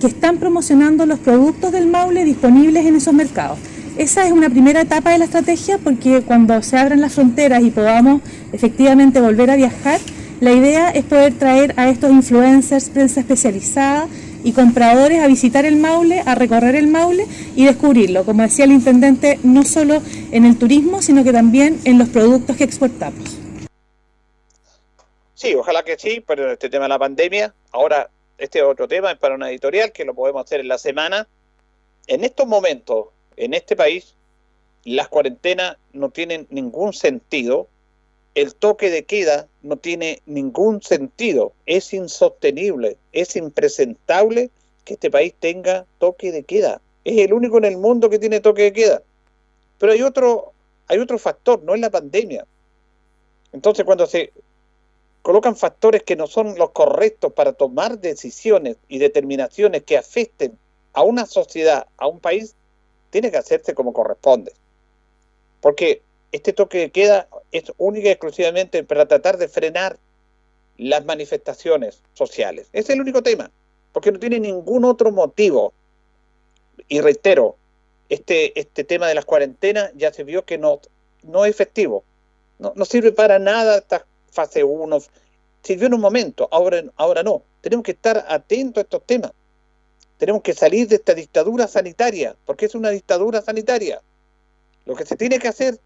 que 0.00 0.06
están 0.06 0.38
promocionando 0.38 1.04
los 1.04 1.18
productos 1.18 1.72
del 1.72 1.88
Maule 1.88 2.24
disponibles 2.24 2.86
en 2.86 2.94
esos 2.94 3.12
mercados. 3.12 3.58
Esa 3.98 4.24
es 4.24 4.32
una 4.32 4.48
primera 4.48 4.80
etapa 4.80 5.10
de 5.10 5.18
la 5.18 5.24
estrategia 5.24 5.78
porque 5.78 6.22
cuando 6.22 6.62
se 6.62 6.78
abran 6.78 7.00
las 7.00 7.12
fronteras 7.12 7.62
y 7.62 7.70
podamos 7.70 8.22
efectivamente 8.52 9.20
volver 9.20 9.50
a 9.50 9.56
viajar, 9.56 10.00
la 10.40 10.52
idea 10.52 10.90
es 10.90 11.04
poder 11.04 11.34
traer 11.34 11.74
a 11.76 11.88
estos 11.88 12.12
influencers, 12.12 12.88
prensa 12.88 13.20
especializada, 13.20 14.06
y 14.44 14.52
compradores 14.52 15.20
a 15.20 15.26
visitar 15.26 15.64
el 15.64 15.76
Maule, 15.76 16.22
a 16.26 16.34
recorrer 16.34 16.76
el 16.76 16.86
Maule 16.86 17.26
y 17.56 17.64
descubrirlo, 17.64 18.24
como 18.24 18.42
decía 18.42 18.66
el 18.66 18.72
intendente, 18.72 19.40
no 19.42 19.64
solo 19.64 20.02
en 20.30 20.44
el 20.44 20.56
turismo, 20.56 21.00
sino 21.00 21.24
que 21.24 21.32
también 21.32 21.78
en 21.84 21.98
los 21.98 22.10
productos 22.10 22.56
que 22.56 22.64
exportamos. 22.64 23.43
Sí, 25.34 25.54
ojalá 25.54 25.82
que 25.82 25.98
sí, 25.98 26.22
pero 26.26 26.52
este 26.52 26.70
tema 26.70 26.84
de 26.84 26.90
la 26.90 26.98
pandemia, 26.98 27.54
ahora 27.72 28.10
este 28.38 28.62
otro 28.62 28.88
tema 28.88 29.12
es 29.12 29.18
para 29.18 29.34
una 29.34 29.50
editorial 29.50 29.92
que 29.92 30.04
lo 30.04 30.14
podemos 30.14 30.44
hacer 30.44 30.60
en 30.60 30.68
la 30.68 30.78
semana. 30.78 31.26
En 32.06 32.24
estos 32.24 32.46
momentos, 32.46 33.08
en 33.36 33.54
este 33.54 33.76
país, 33.76 34.14
las 34.84 35.08
cuarentenas 35.08 35.76
no 35.92 36.10
tienen 36.10 36.46
ningún 36.50 36.92
sentido 36.92 37.68
el 38.34 38.54
toque 38.54 38.90
de 38.90 39.04
queda 39.04 39.46
no 39.62 39.76
tiene 39.76 40.20
ningún 40.26 40.82
sentido, 40.82 41.52
es 41.66 41.94
insostenible, 41.94 42.96
es 43.12 43.36
impresentable 43.36 44.50
que 44.84 44.94
este 44.94 45.10
país 45.10 45.34
tenga 45.38 45.86
toque 45.98 46.32
de 46.32 46.42
queda. 46.42 46.80
Es 47.04 47.18
el 47.18 47.32
único 47.32 47.58
en 47.58 47.64
el 47.64 47.76
mundo 47.76 48.10
que 48.10 48.18
tiene 48.18 48.40
toque 48.40 48.62
de 48.62 48.72
queda. 48.72 49.02
Pero 49.78 49.92
hay 49.92 50.02
otro, 50.02 50.52
hay 50.88 50.98
otro 50.98 51.18
factor, 51.18 51.62
no 51.62 51.74
es 51.74 51.80
la 51.80 51.90
pandemia. 51.90 52.44
Entonces 53.52 53.84
cuando 53.84 54.06
se 54.06 54.32
colocan 55.24 55.56
factores 55.56 56.02
que 56.02 56.16
no 56.16 56.26
son 56.26 56.58
los 56.58 56.72
correctos 56.72 57.32
para 57.32 57.54
tomar 57.54 57.98
decisiones 57.98 58.76
y 58.88 58.98
determinaciones 58.98 59.82
que 59.82 59.96
afecten 59.96 60.58
a 60.92 61.02
una 61.02 61.24
sociedad, 61.24 61.86
a 61.96 62.08
un 62.08 62.20
país, 62.20 62.54
tiene 63.08 63.30
que 63.30 63.38
hacerse 63.38 63.72
como 63.72 63.94
corresponde. 63.94 64.52
Porque 65.62 66.02
este 66.30 66.52
toque 66.52 66.76
de 66.76 66.90
queda 66.90 67.26
es 67.52 67.72
única 67.78 68.08
y 68.08 68.10
exclusivamente 68.10 68.84
para 68.84 69.08
tratar 69.08 69.38
de 69.38 69.48
frenar 69.48 69.96
las 70.76 71.06
manifestaciones 71.06 72.02
sociales. 72.12 72.68
Es 72.74 72.90
el 72.90 73.00
único 73.00 73.22
tema, 73.22 73.50
porque 73.94 74.12
no 74.12 74.18
tiene 74.18 74.38
ningún 74.38 74.84
otro 74.84 75.10
motivo. 75.10 75.72
Y 76.86 77.00
reitero, 77.00 77.56
este, 78.10 78.60
este 78.60 78.84
tema 78.84 79.08
de 79.08 79.14
las 79.14 79.24
cuarentenas 79.24 79.90
ya 79.94 80.12
se 80.12 80.22
vio 80.22 80.44
que 80.44 80.58
no, 80.58 80.82
no 81.22 81.46
es 81.46 81.50
efectivo. 81.50 82.04
No, 82.58 82.74
no 82.76 82.84
sirve 82.84 83.10
para 83.10 83.38
nada 83.38 83.78
esta 83.78 84.04
fase 84.34 84.64
1. 84.64 84.98
Sirvió 85.62 85.86
en 85.86 85.94
un 85.94 86.00
momento, 86.00 86.48
ahora, 86.50 86.82
ahora 86.96 87.22
no. 87.22 87.42
Tenemos 87.60 87.84
que 87.84 87.92
estar 87.92 88.26
atentos 88.28 88.82
a 88.82 88.84
estos 88.84 89.02
temas. 89.06 89.32
Tenemos 90.18 90.42
que 90.42 90.52
salir 90.52 90.88
de 90.88 90.96
esta 90.96 91.14
dictadura 91.14 91.66
sanitaria, 91.66 92.36
porque 92.44 92.66
es 92.66 92.74
una 92.74 92.90
dictadura 92.90 93.40
sanitaria. 93.40 94.02
Lo 94.84 94.94
que 94.94 95.06
se 95.06 95.16
tiene 95.16 95.38
que 95.38 95.48
hacer 95.48 95.78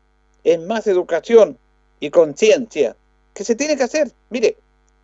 es 0.43 0.61
más 0.61 0.87
educación 0.87 1.57
y 2.01 2.11
conciencia 2.11 2.97
que 3.35 3.45
se 3.45 3.55
tiene 3.55 3.77
que 3.77 3.85
hacer. 3.85 4.11
Mire, 4.31 4.57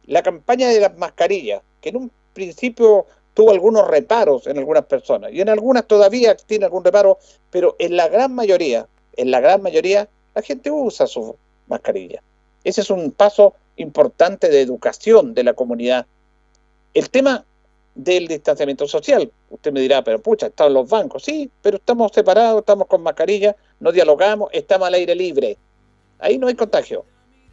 la 0.06 0.22
campaña 0.22 0.68
de 0.68 0.80
las 0.80 0.96
mascarillas, 0.98 1.62
que 1.80 1.90
en 1.90 1.96
un 1.96 2.10
principio 2.32 3.06
tuvo 3.32 3.50
algunos 3.50 3.86
reparos 3.86 4.46
en 4.46 4.58
algunas 4.58 4.86
personas 4.86 5.32
y 5.32 5.40
en 5.40 5.48
algunas 5.48 5.86
todavía 5.86 6.36
tiene 6.36 6.64
algún 6.64 6.84
reparo, 6.84 7.18
pero 7.50 7.76
en 7.78 7.96
la 7.96 8.08
gran 8.08 8.34
mayoría, 8.34 8.88
en 9.16 9.30
la 9.30 9.40
gran 9.40 9.62
mayoría, 9.62 10.08
la 10.34 10.42
gente 10.42 10.70
usa 10.70 11.06
su 11.06 11.36
mascarilla. 11.66 12.22
Ese 12.64 12.80
es 12.80 12.90
un 12.90 13.12
paso 13.12 13.54
importante 13.76 14.48
de 14.48 14.60
educación 14.60 15.34
de 15.34 15.44
la 15.44 15.52
comunidad. 15.54 16.06
El 16.94 17.10
tema 17.10 17.44
del 17.94 18.26
distanciamiento 18.26 18.88
social. 18.88 19.30
Usted 19.50 19.72
me 19.72 19.80
dirá, 19.80 20.02
pero 20.02 20.20
pucha, 20.20 20.46
están 20.46 20.74
los 20.74 20.88
bancos. 20.88 21.24
Sí, 21.24 21.50
pero 21.62 21.76
estamos 21.76 22.12
separados, 22.12 22.60
estamos 22.60 22.86
con 22.88 23.02
mascarilla, 23.02 23.54
no 23.80 23.92
dialogamos, 23.92 24.50
estamos 24.52 24.88
al 24.88 24.94
aire 24.94 25.14
libre. 25.14 25.56
Ahí 26.18 26.38
no 26.38 26.48
hay 26.48 26.54
contagio. 26.54 27.04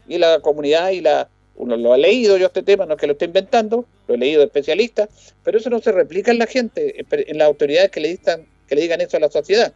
Y 0.07 0.17
la 0.17 0.39
comunidad 0.39 0.89
y 0.89 1.01
la... 1.01 1.29
Uno 1.53 1.77
lo 1.77 1.93
ha 1.93 1.97
leído 1.97 2.37
yo 2.37 2.47
este 2.47 2.63
tema, 2.63 2.87
no 2.87 2.95
es 2.95 2.99
que 2.99 3.05
lo 3.05 3.13
esté 3.13 3.25
inventando, 3.25 3.85
lo 4.07 4.15
he 4.15 4.17
leído 4.17 4.39
de 4.39 4.45
especialistas, 4.45 5.35
pero 5.43 5.59
eso 5.59 5.69
no 5.69 5.79
se 5.79 5.91
replica 5.91 6.31
en 6.31 6.39
la 6.39 6.47
gente, 6.47 7.05
en 7.11 7.37
las 7.37 7.45
autoridades 7.45 7.91
que 7.91 7.99
le, 7.99 8.07
digan, 8.07 8.47
que 8.67 8.75
le 8.75 8.81
digan 8.81 9.01
eso 9.01 9.17
a 9.17 9.19
la 9.19 9.29
sociedad. 9.29 9.71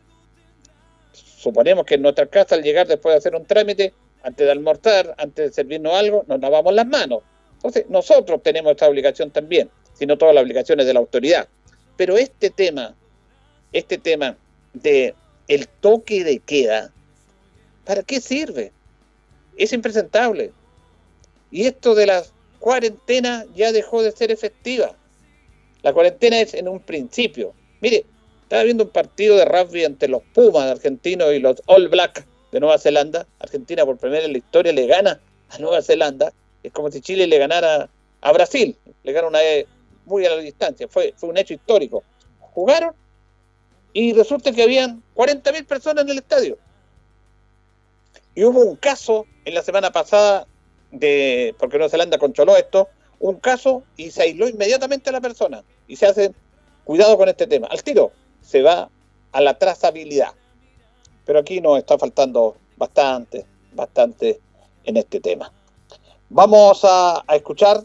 Suponemos 1.11 1.85
que 1.85 1.95
en 1.95 2.01
nuestra 2.01 2.25
casa 2.25 2.55
al 2.55 2.63
llegar 2.63 2.87
después 2.87 3.13
de 3.13 3.17
hacer 3.17 3.35
un 3.35 3.45
trámite, 3.45 3.93
antes 4.25 4.45
de 4.45 4.51
almorzar, 4.51 5.15
antes 5.17 5.47
de 5.47 5.53
servirnos 5.53 5.93
algo, 5.93 6.25
nos 6.27 6.39
lavamos 6.39 6.73
las 6.73 6.87
manos. 6.87 7.23
Entonces, 7.55 7.85
nosotros 7.89 8.43
tenemos 8.43 8.71
esta 8.71 8.87
obligación 8.87 9.31
también 9.31 9.69
sino 9.95 10.17
todas 10.17 10.35
las 10.35 10.43
obligaciones 10.43 10.85
de 10.85 10.93
la 10.93 10.99
autoridad. 10.99 11.47
Pero 11.97 12.17
este 12.17 12.49
tema, 12.49 12.95
este 13.73 13.97
tema 13.97 14.37
de 14.73 15.15
el 15.47 15.67
toque 15.67 16.23
de 16.23 16.39
queda, 16.39 16.91
¿para 17.85 18.03
qué 18.03 18.19
sirve? 18.19 18.71
Es 19.57 19.73
impresentable. 19.73 20.51
Y 21.49 21.65
esto 21.65 21.95
de 21.95 22.07
la 22.07 22.23
cuarentena 22.59 23.45
ya 23.55 23.71
dejó 23.71 24.03
de 24.03 24.11
ser 24.11 24.31
efectiva. 24.31 24.95
La 25.81 25.93
cuarentena 25.93 26.41
es 26.41 26.53
en 26.53 26.67
un 26.67 26.79
principio. 26.79 27.53
Mire, 27.79 28.05
estaba 28.43 28.63
viendo 28.63 28.83
un 28.83 28.89
partido 28.89 29.37
de 29.37 29.45
rugby 29.45 29.85
entre 29.85 30.09
los 30.09 30.23
Pumas 30.33 30.69
argentinos 30.69 31.31
y 31.33 31.39
los 31.39 31.61
All 31.67 31.87
Black 31.87 32.25
de 32.55 32.61
Nueva 32.61 32.77
Zelanda. 32.77 33.27
Argentina 33.39 33.85
por 33.85 33.97
primera 33.97 34.19
vez 34.19 34.27
en 34.27 34.31
la 34.31 34.37
historia 34.37 34.71
le 34.71 34.87
gana 34.87 35.19
a 35.49 35.57
Nueva 35.59 35.81
Zelanda. 35.81 36.31
Es 36.63 36.71
como 36.71 36.89
si 36.89 37.01
Chile 37.01 37.27
le 37.27 37.37
ganara 37.37 37.89
a 38.21 38.31
Brasil. 38.31 38.77
Le 39.03 39.11
gana 39.11 39.27
una 39.27 39.39
muy 40.05 40.25
a 40.25 40.29
la 40.29 40.37
distancia, 40.37 40.87
fue, 40.87 41.13
un 41.21 41.37
hecho 41.37 41.53
histórico. 41.53 42.05
Jugaron 42.39 42.93
y 43.91 44.13
resulta 44.13 44.53
que 44.53 44.63
habían 44.63 45.03
40.000 45.17 45.65
personas 45.65 46.05
en 46.05 46.11
el 46.11 46.19
estadio. 46.19 46.57
Y 48.35 48.45
hubo 48.45 48.61
un 48.61 48.77
caso 48.77 49.25
en 49.43 49.53
la 49.53 49.61
semana 49.61 49.91
pasada, 49.91 50.47
de 50.91 51.53
porque 51.59 51.77
Nueva 51.77 51.89
Zelanda 51.89 52.17
controló 52.17 52.55
esto, 52.55 52.87
un 53.19 53.35
caso 53.41 53.83
y 53.97 54.11
se 54.11 54.21
aisló 54.21 54.47
inmediatamente 54.47 55.09
a 55.09 55.13
la 55.13 55.19
persona. 55.19 55.61
Y 55.89 55.97
se 55.97 56.05
hace 56.05 56.31
cuidado 56.85 57.17
con 57.17 57.27
este 57.27 57.47
tema. 57.47 57.67
Al 57.67 57.83
tiro 57.83 58.13
se 58.41 58.61
va 58.61 58.89
a 59.33 59.41
la 59.41 59.57
trazabilidad. 59.57 60.31
Pero 61.25 61.39
aquí 61.39 61.59
nos 61.61 61.77
está 61.77 61.97
faltando 61.97 62.55
bastante, 62.77 63.45
bastante 63.73 64.39
en 64.83 64.97
este 64.97 65.19
tema. 65.19 65.51
Vamos 66.29 66.81
a, 66.83 67.23
escuchar 67.33 67.83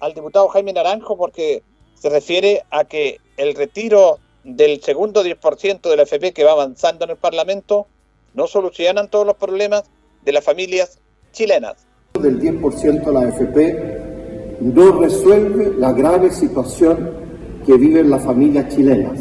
al 0.00 0.14
diputado 0.14 0.48
Jaime 0.48 0.72
Naranjo 0.72 1.16
porque 1.16 1.62
se 1.94 2.08
refiere 2.08 2.62
a 2.70 2.84
que 2.84 3.18
el 3.36 3.54
retiro 3.54 4.18
del 4.44 4.80
segundo 4.82 5.24
10% 5.24 5.80
de 5.88 5.96
la 5.96 6.02
FP 6.02 6.32
que 6.32 6.44
va 6.44 6.52
avanzando 6.52 7.04
en 7.04 7.10
el 7.10 7.16
Parlamento 7.16 7.86
no 8.34 8.46
solucionan 8.46 9.08
todos 9.08 9.26
los 9.26 9.36
problemas 9.36 9.84
de 10.22 10.32
las 10.32 10.44
familias 10.44 10.98
chilenas. 11.32 11.86
Del 12.20 12.40
10% 12.40 13.04
de 13.04 13.12
la 13.12 13.20
AFP 13.20 14.60
no 14.60 14.92
resuelve 15.00 15.72
la 15.78 15.92
grave 15.92 16.30
situación 16.30 17.28
que 17.66 17.74
viven 17.74 18.10
las 18.10 18.24
familias 18.24 18.74
chilenas. 18.74 19.20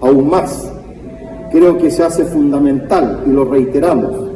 Aún 0.00 0.28
más, 0.28 0.72
creo 1.54 1.78
que 1.78 1.90
se 1.90 2.02
hace 2.02 2.24
fundamental, 2.26 3.22
y 3.26 3.30
lo 3.30 3.46
reiteramos, 3.46 4.30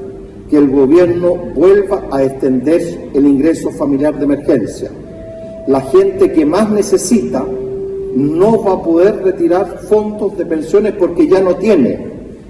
que 0.48 0.56
el 0.56 0.70
gobierno 0.70 1.34
vuelva 1.54 2.04
a 2.10 2.22
extender 2.22 3.10
el 3.12 3.26
ingreso 3.26 3.70
familiar 3.72 4.16
de 4.16 4.24
emergencia 4.24 4.90
la 5.68 5.82
gente 5.82 6.32
que 6.32 6.46
más 6.46 6.70
necesita 6.70 7.44
no 8.14 8.64
va 8.64 8.72
a 8.72 8.82
poder 8.82 9.22
retirar 9.22 9.80
fondos 9.86 10.36
de 10.38 10.46
pensiones 10.46 10.94
porque 10.94 11.28
ya 11.28 11.42
no 11.42 11.56
tiene, 11.56 12.06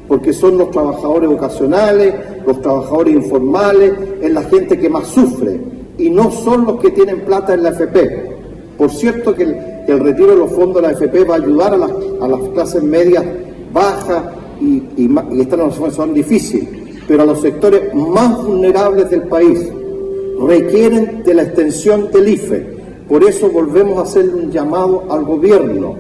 porque 0.07 0.33
son 0.33 0.57
los 0.57 0.71
trabajadores 0.71 1.29
ocasionales, 1.29 2.15
los 2.47 2.63
trabajadores 2.63 3.15
informales, 3.15 3.93
es 4.23 4.33
la 4.33 4.45
gente 4.45 4.79
que 4.79 4.89
más 4.89 5.09
sufre 5.09 5.61
y 5.99 6.11
no 6.11 6.31
son 6.31 6.65
los 6.65 6.81
que 6.81 6.91
tienen 6.91 7.23
plata 7.23 7.55
en 7.55 7.65
la 7.65 7.71
FP. 7.71 8.39
Por 8.79 8.91
cierto 8.93 9.35
que 9.35 9.43
el, 9.43 9.99
retiro 9.99 10.31
de 10.31 10.37
los 10.37 10.53
fondos 10.53 10.77
de 10.77 10.83
la 10.83 10.93
FP 10.93 11.25
va 11.25 11.35
a 11.35 11.39
ayudar 11.39 11.75
a 11.75 11.77
las, 11.77 11.91
a 12.21 12.29
las 12.29 12.41
clases 12.51 12.85
medias 12.85 13.25
bajas 13.73 14.23
y, 14.61 14.83
y, 14.97 15.11
y 15.33 15.41
esta 15.41 15.57
no 15.57 15.71
son 15.71 16.15
difícil, 16.15 16.69
pero 17.07 17.23
a 17.23 17.27
los 17.27 17.41
sectores 17.41 17.95
más 17.95 18.45
vulnerables 18.45 19.11
del 19.11 19.23
país, 19.23 19.69
requieren 20.41 21.23
de 21.25 21.35
la 21.35 21.43
extensión 21.43 22.11
del 22.13 22.29
IFE. 22.29 22.79
Por 23.09 23.25
eso 23.25 23.51
volvemos 23.51 23.99
a 23.99 24.03
hacerle 24.03 24.35
un 24.35 24.51
llamado 24.51 25.05
al 25.11 25.25
gobierno 25.25 25.97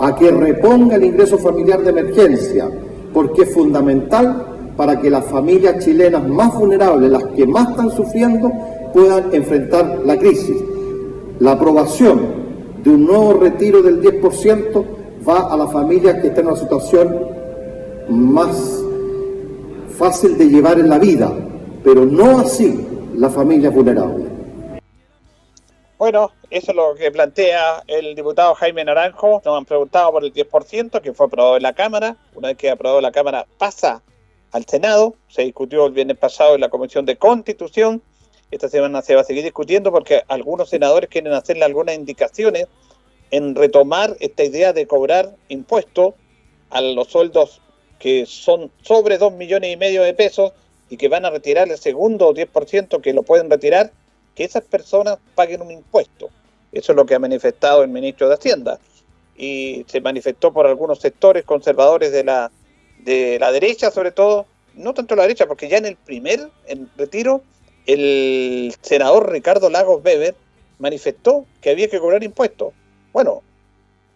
a 0.00 0.14
que 0.14 0.30
reponga 0.30 0.96
el 0.96 1.04
ingreso 1.04 1.38
familiar 1.38 1.82
de 1.82 1.90
emergencia, 1.90 2.70
porque 3.12 3.42
es 3.42 3.52
fundamental 3.52 4.46
para 4.76 5.00
que 5.00 5.10
las 5.10 5.24
familias 5.24 5.84
chilenas 5.84 6.26
más 6.28 6.54
vulnerables, 6.54 7.10
las 7.10 7.24
que 7.24 7.46
más 7.46 7.70
están 7.70 7.90
sufriendo, 7.90 8.50
puedan 8.94 9.34
enfrentar 9.34 10.02
la 10.04 10.16
crisis. 10.16 10.56
La 11.40 11.52
aprobación 11.52 12.20
de 12.84 12.90
un 12.90 13.06
nuevo 13.06 13.34
retiro 13.34 13.82
del 13.82 14.00
10% 14.00 14.84
va 15.28 15.52
a 15.52 15.56
las 15.56 15.72
familias 15.72 16.20
que 16.20 16.28
están 16.28 16.44
en 16.44 16.52
una 16.52 16.60
situación 16.60 17.37
más 18.08 18.82
fácil 19.98 20.38
de 20.38 20.46
llevar 20.46 20.78
en 20.78 20.88
la 20.88 20.98
vida, 20.98 21.32
pero 21.82 22.04
no 22.04 22.40
así 22.40 22.86
las 23.14 23.34
familias 23.34 23.74
vulnerables. 23.74 24.28
Bueno, 25.98 26.30
eso 26.50 26.70
es 26.70 26.76
lo 26.76 26.94
que 26.94 27.10
plantea 27.10 27.82
el 27.88 28.14
diputado 28.14 28.54
Jaime 28.54 28.84
Naranjo. 28.84 29.42
Nos 29.44 29.58
han 29.58 29.64
preguntado 29.64 30.12
por 30.12 30.24
el 30.24 30.32
10% 30.32 31.00
que 31.00 31.12
fue 31.12 31.26
aprobado 31.26 31.56
en 31.56 31.64
la 31.64 31.72
Cámara. 31.72 32.16
Una 32.36 32.48
vez 32.48 32.56
que 32.56 32.70
aprobado 32.70 33.00
la 33.00 33.10
Cámara 33.10 33.46
pasa 33.58 34.00
al 34.52 34.64
Senado. 34.64 35.16
Se 35.26 35.42
discutió 35.42 35.86
el 35.86 35.92
viernes 35.92 36.16
pasado 36.16 36.54
en 36.54 36.60
la 36.60 36.68
Comisión 36.68 37.04
de 37.04 37.16
Constitución. 37.16 38.00
Esta 38.52 38.68
semana 38.68 39.02
se 39.02 39.16
va 39.16 39.22
a 39.22 39.24
seguir 39.24 39.42
discutiendo 39.42 39.90
porque 39.90 40.22
algunos 40.28 40.70
senadores 40.70 41.10
quieren 41.10 41.32
hacerle 41.32 41.64
algunas 41.64 41.96
indicaciones 41.96 42.68
en 43.30 43.56
retomar 43.56 44.16
esta 44.20 44.44
idea 44.44 44.72
de 44.72 44.86
cobrar 44.86 45.34
impuestos 45.48 46.14
a 46.70 46.80
los 46.80 47.08
sueldos 47.08 47.60
que 47.98 48.26
son 48.26 48.70
sobre 48.82 49.18
2 49.18 49.32
millones 49.32 49.72
y 49.72 49.76
medio 49.76 50.02
de 50.02 50.14
pesos 50.14 50.52
y 50.90 50.96
que 50.96 51.08
van 51.08 51.24
a 51.24 51.30
retirar 51.30 51.68
el 51.68 51.78
segundo 51.78 52.32
10% 52.32 53.00
que 53.00 53.12
lo 53.12 53.22
pueden 53.22 53.50
retirar, 53.50 53.92
que 54.34 54.44
esas 54.44 54.64
personas 54.64 55.18
paguen 55.34 55.62
un 55.62 55.70
impuesto. 55.70 56.30
Eso 56.72 56.92
es 56.92 56.96
lo 56.96 57.06
que 57.06 57.14
ha 57.14 57.18
manifestado 57.18 57.82
el 57.82 57.88
ministro 57.88 58.28
de 58.28 58.34
Hacienda. 58.34 58.78
Y 59.36 59.84
se 59.88 60.00
manifestó 60.00 60.52
por 60.52 60.66
algunos 60.66 61.00
sectores 61.00 61.44
conservadores 61.44 62.12
de 62.12 62.24
la, 62.24 62.50
de 63.00 63.38
la 63.38 63.52
derecha, 63.52 63.90
sobre 63.90 64.12
todo, 64.12 64.46
no 64.74 64.94
tanto 64.94 65.14
la 65.16 65.22
derecha, 65.22 65.46
porque 65.46 65.68
ya 65.68 65.78
en 65.78 65.86
el 65.86 65.96
primer 65.96 66.48
en 66.66 66.88
retiro 66.96 67.42
el 67.86 68.74
senador 68.82 69.30
Ricardo 69.30 69.70
Lagos 69.70 70.04
Weber 70.04 70.34
manifestó 70.78 71.46
que 71.60 71.70
había 71.70 71.88
que 71.88 71.98
cobrar 71.98 72.22
impuestos. 72.22 72.72
Bueno, 73.12 73.42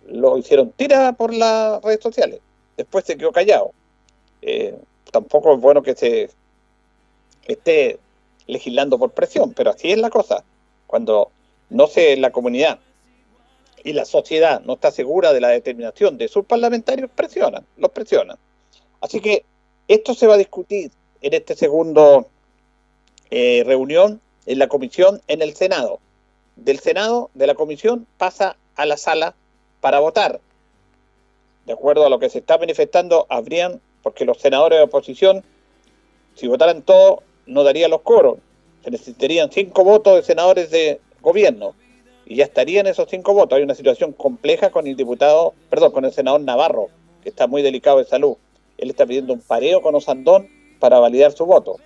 lo 0.06 0.36
hicieron 0.36 0.70
tira 0.72 1.12
por 1.12 1.32
las 1.32 1.82
redes 1.82 2.00
sociales. 2.02 2.40
Después 2.76 3.04
se 3.04 3.16
quedó 3.16 3.32
callado. 3.32 3.72
Eh, 4.40 4.76
tampoco 5.10 5.54
es 5.54 5.60
bueno 5.60 5.82
que 5.82 5.94
se 5.94 6.30
esté 7.44 7.98
legislando 8.46 8.98
por 8.98 9.10
presión, 9.10 9.52
pero 9.52 9.70
así 9.70 9.92
es 9.92 9.98
la 9.98 10.10
cosa. 10.10 10.44
Cuando 10.86 11.30
no 11.70 11.86
se 11.86 12.16
la 12.16 12.30
comunidad 12.30 12.78
y 13.84 13.92
la 13.92 14.04
sociedad 14.04 14.62
no 14.62 14.74
está 14.74 14.90
segura 14.90 15.32
de 15.32 15.40
la 15.40 15.48
determinación 15.48 16.18
de 16.18 16.28
sus 16.28 16.44
parlamentarios, 16.44 17.10
presionan, 17.14 17.66
los 17.76 17.90
presionan. 17.90 18.38
Así 19.00 19.20
que 19.20 19.44
esto 19.88 20.14
se 20.14 20.26
va 20.26 20.34
a 20.34 20.38
discutir 20.38 20.90
en 21.20 21.34
este 21.34 21.56
segundo 21.56 22.26
eh, 23.30 23.62
reunión 23.66 24.20
en 24.46 24.58
la 24.58 24.68
comisión 24.68 25.20
en 25.28 25.42
el 25.42 25.54
Senado. 25.54 26.00
Del 26.56 26.80
Senado, 26.80 27.30
de 27.34 27.46
la 27.46 27.54
comisión, 27.54 28.06
pasa 28.18 28.56
a 28.76 28.86
la 28.86 28.96
sala 28.96 29.34
para 29.80 30.00
votar. 30.00 30.40
De 31.66 31.72
acuerdo 31.72 32.04
a 32.04 32.10
lo 32.10 32.18
que 32.18 32.28
se 32.28 32.38
está 32.38 32.58
manifestando, 32.58 33.26
habrían, 33.28 33.80
porque 34.02 34.24
los 34.24 34.38
senadores 34.38 34.78
de 34.78 34.84
oposición, 34.84 35.44
si 36.34 36.48
votaran 36.48 36.82
todos, 36.82 37.20
no 37.46 37.62
darían 37.62 37.90
los 37.90 38.02
coros. 38.02 38.38
Se 38.82 38.90
necesitarían 38.90 39.50
cinco 39.52 39.84
votos 39.84 40.16
de 40.16 40.22
senadores 40.22 40.70
de 40.70 41.00
gobierno. 41.20 41.74
Y 42.26 42.36
ya 42.36 42.44
estarían 42.44 42.86
esos 42.86 43.08
cinco 43.08 43.34
votos. 43.34 43.56
Hay 43.56 43.62
una 43.62 43.74
situación 43.74 44.12
compleja 44.12 44.70
con 44.70 44.86
el 44.86 44.96
diputado, 44.96 45.54
perdón, 45.70 45.92
con 45.92 46.04
el 46.04 46.12
senador 46.12 46.40
Navarro, 46.40 46.88
que 47.22 47.28
está 47.28 47.46
muy 47.46 47.62
delicado 47.62 47.98
de 47.98 48.04
salud. 48.04 48.36
Él 48.78 48.90
está 48.90 49.06
pidiendo 49.06 49.32
un 49.32 49.40
pareo 49.40 49.82
con 49.82 49.94
Osandón 49.94 50.48
para 50.80 50.98
validar 50.98 51.32
su 51.32 51.46
voto. 51.46 51.76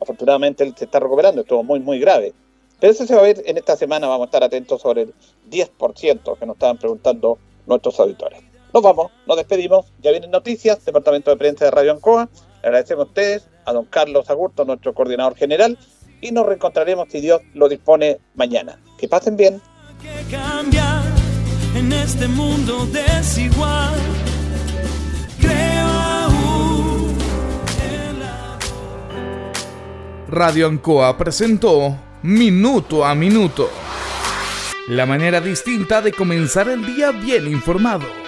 Afortunadamente 0.00 0.64
él 0.64 0.74
se 0.76 0.84
está 0.84 1.00
recuperando, 1.00 1.42
estuvo 1.42 1.62
muy, 1.62 1.80
muy 1.80 1.98
grave. 1.98 2.32
Pero 2.80 2.92
eso 2.92 3.06
se 3.06 3.14
va 3.14 3.20
a 3.20 3.24
ver 3.24 3.42
en 3.44 3.58
esta 3.58 3.76
semana, 3.76 4.06
vamos 4.06 4.26
a 4.26 4.28
estar 4.28 4.44
atentos 4.44 4.80
sobre 4.80 5.02
el 5.02 5.14
10% 5.50 6.38
que 6.38 6.46
nos 6.46 6.54
estaban 6.54 6.78
preguntando 6.78 7.38
nuestros 7.66 7.98
auditores. 7.98 8.47
Nos 8.72 8.82
vamos, 8.82 9.10
nos 9.26 9.36
despedimos, 9.36 9.86
ya 10.00 10.10
vienen 10.10 10.30
noticias, 10.30 10.84
Departamento 10.84 11.30
de 11.30 11.36
Prensa 11.36 11.64
de 11.64 11.70
Radio 11.70 11.92
Ancoa. 11.92 12.28
Le 12.62 12.68
agradecemos 12.68 13.06
a 13.06 13.08
ustedes, 13.08 13.48
a 13.64 13.72
don 13.72 13.86
Carlos 13.86 14.28
Agurto, 14.28 14.64
nuestro 14.64 14.92
coordinador 14.94 15.36
general, 15.36 15.78
y 16.20 16.32
nos 16.32 16.46
reencontraremos 16.46 17.08
si 17.10 17.20
Dios 17.20 17.40
lo 17.54 17.68
dispone 17.68 18.18
mañana. 18.34 18.78
Que 18.98 19.08
pasen 19.08 19.36
bien. 19.36 19.60
en 21.74 21.92
este 21.92 22.28
mundo 22.28 22.86
desigual. 22.86 23.94
Radio 30.30 30.66
Ancoa 30.66 31.16
presentó 31.16 31.96
Minuto 32.22 33.04
a 33.04 33.14
Minuto. 33.14 33.70
La 34.88 35.06
manera 35.06 35.40
distinta 35.40 36.02
de 36.02 36.12
comenzar 36.12 36.68
el 36.68 36.84
día 36.84 37.12
bien 37.12 37.46
informado. 37.46 38.27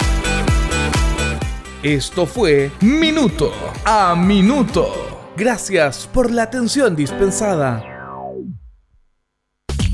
Esto 1.83 2.27
fue 2.27 2.69
Minuto 2.81 3.51
a 3.85 4.13
Minuto. 4.15 5.31
Gracias 5.35 6.07
por 6.13 6.29
la 6.29 6.43
atención 6.43 6.95
dispensada. 6.95 7.90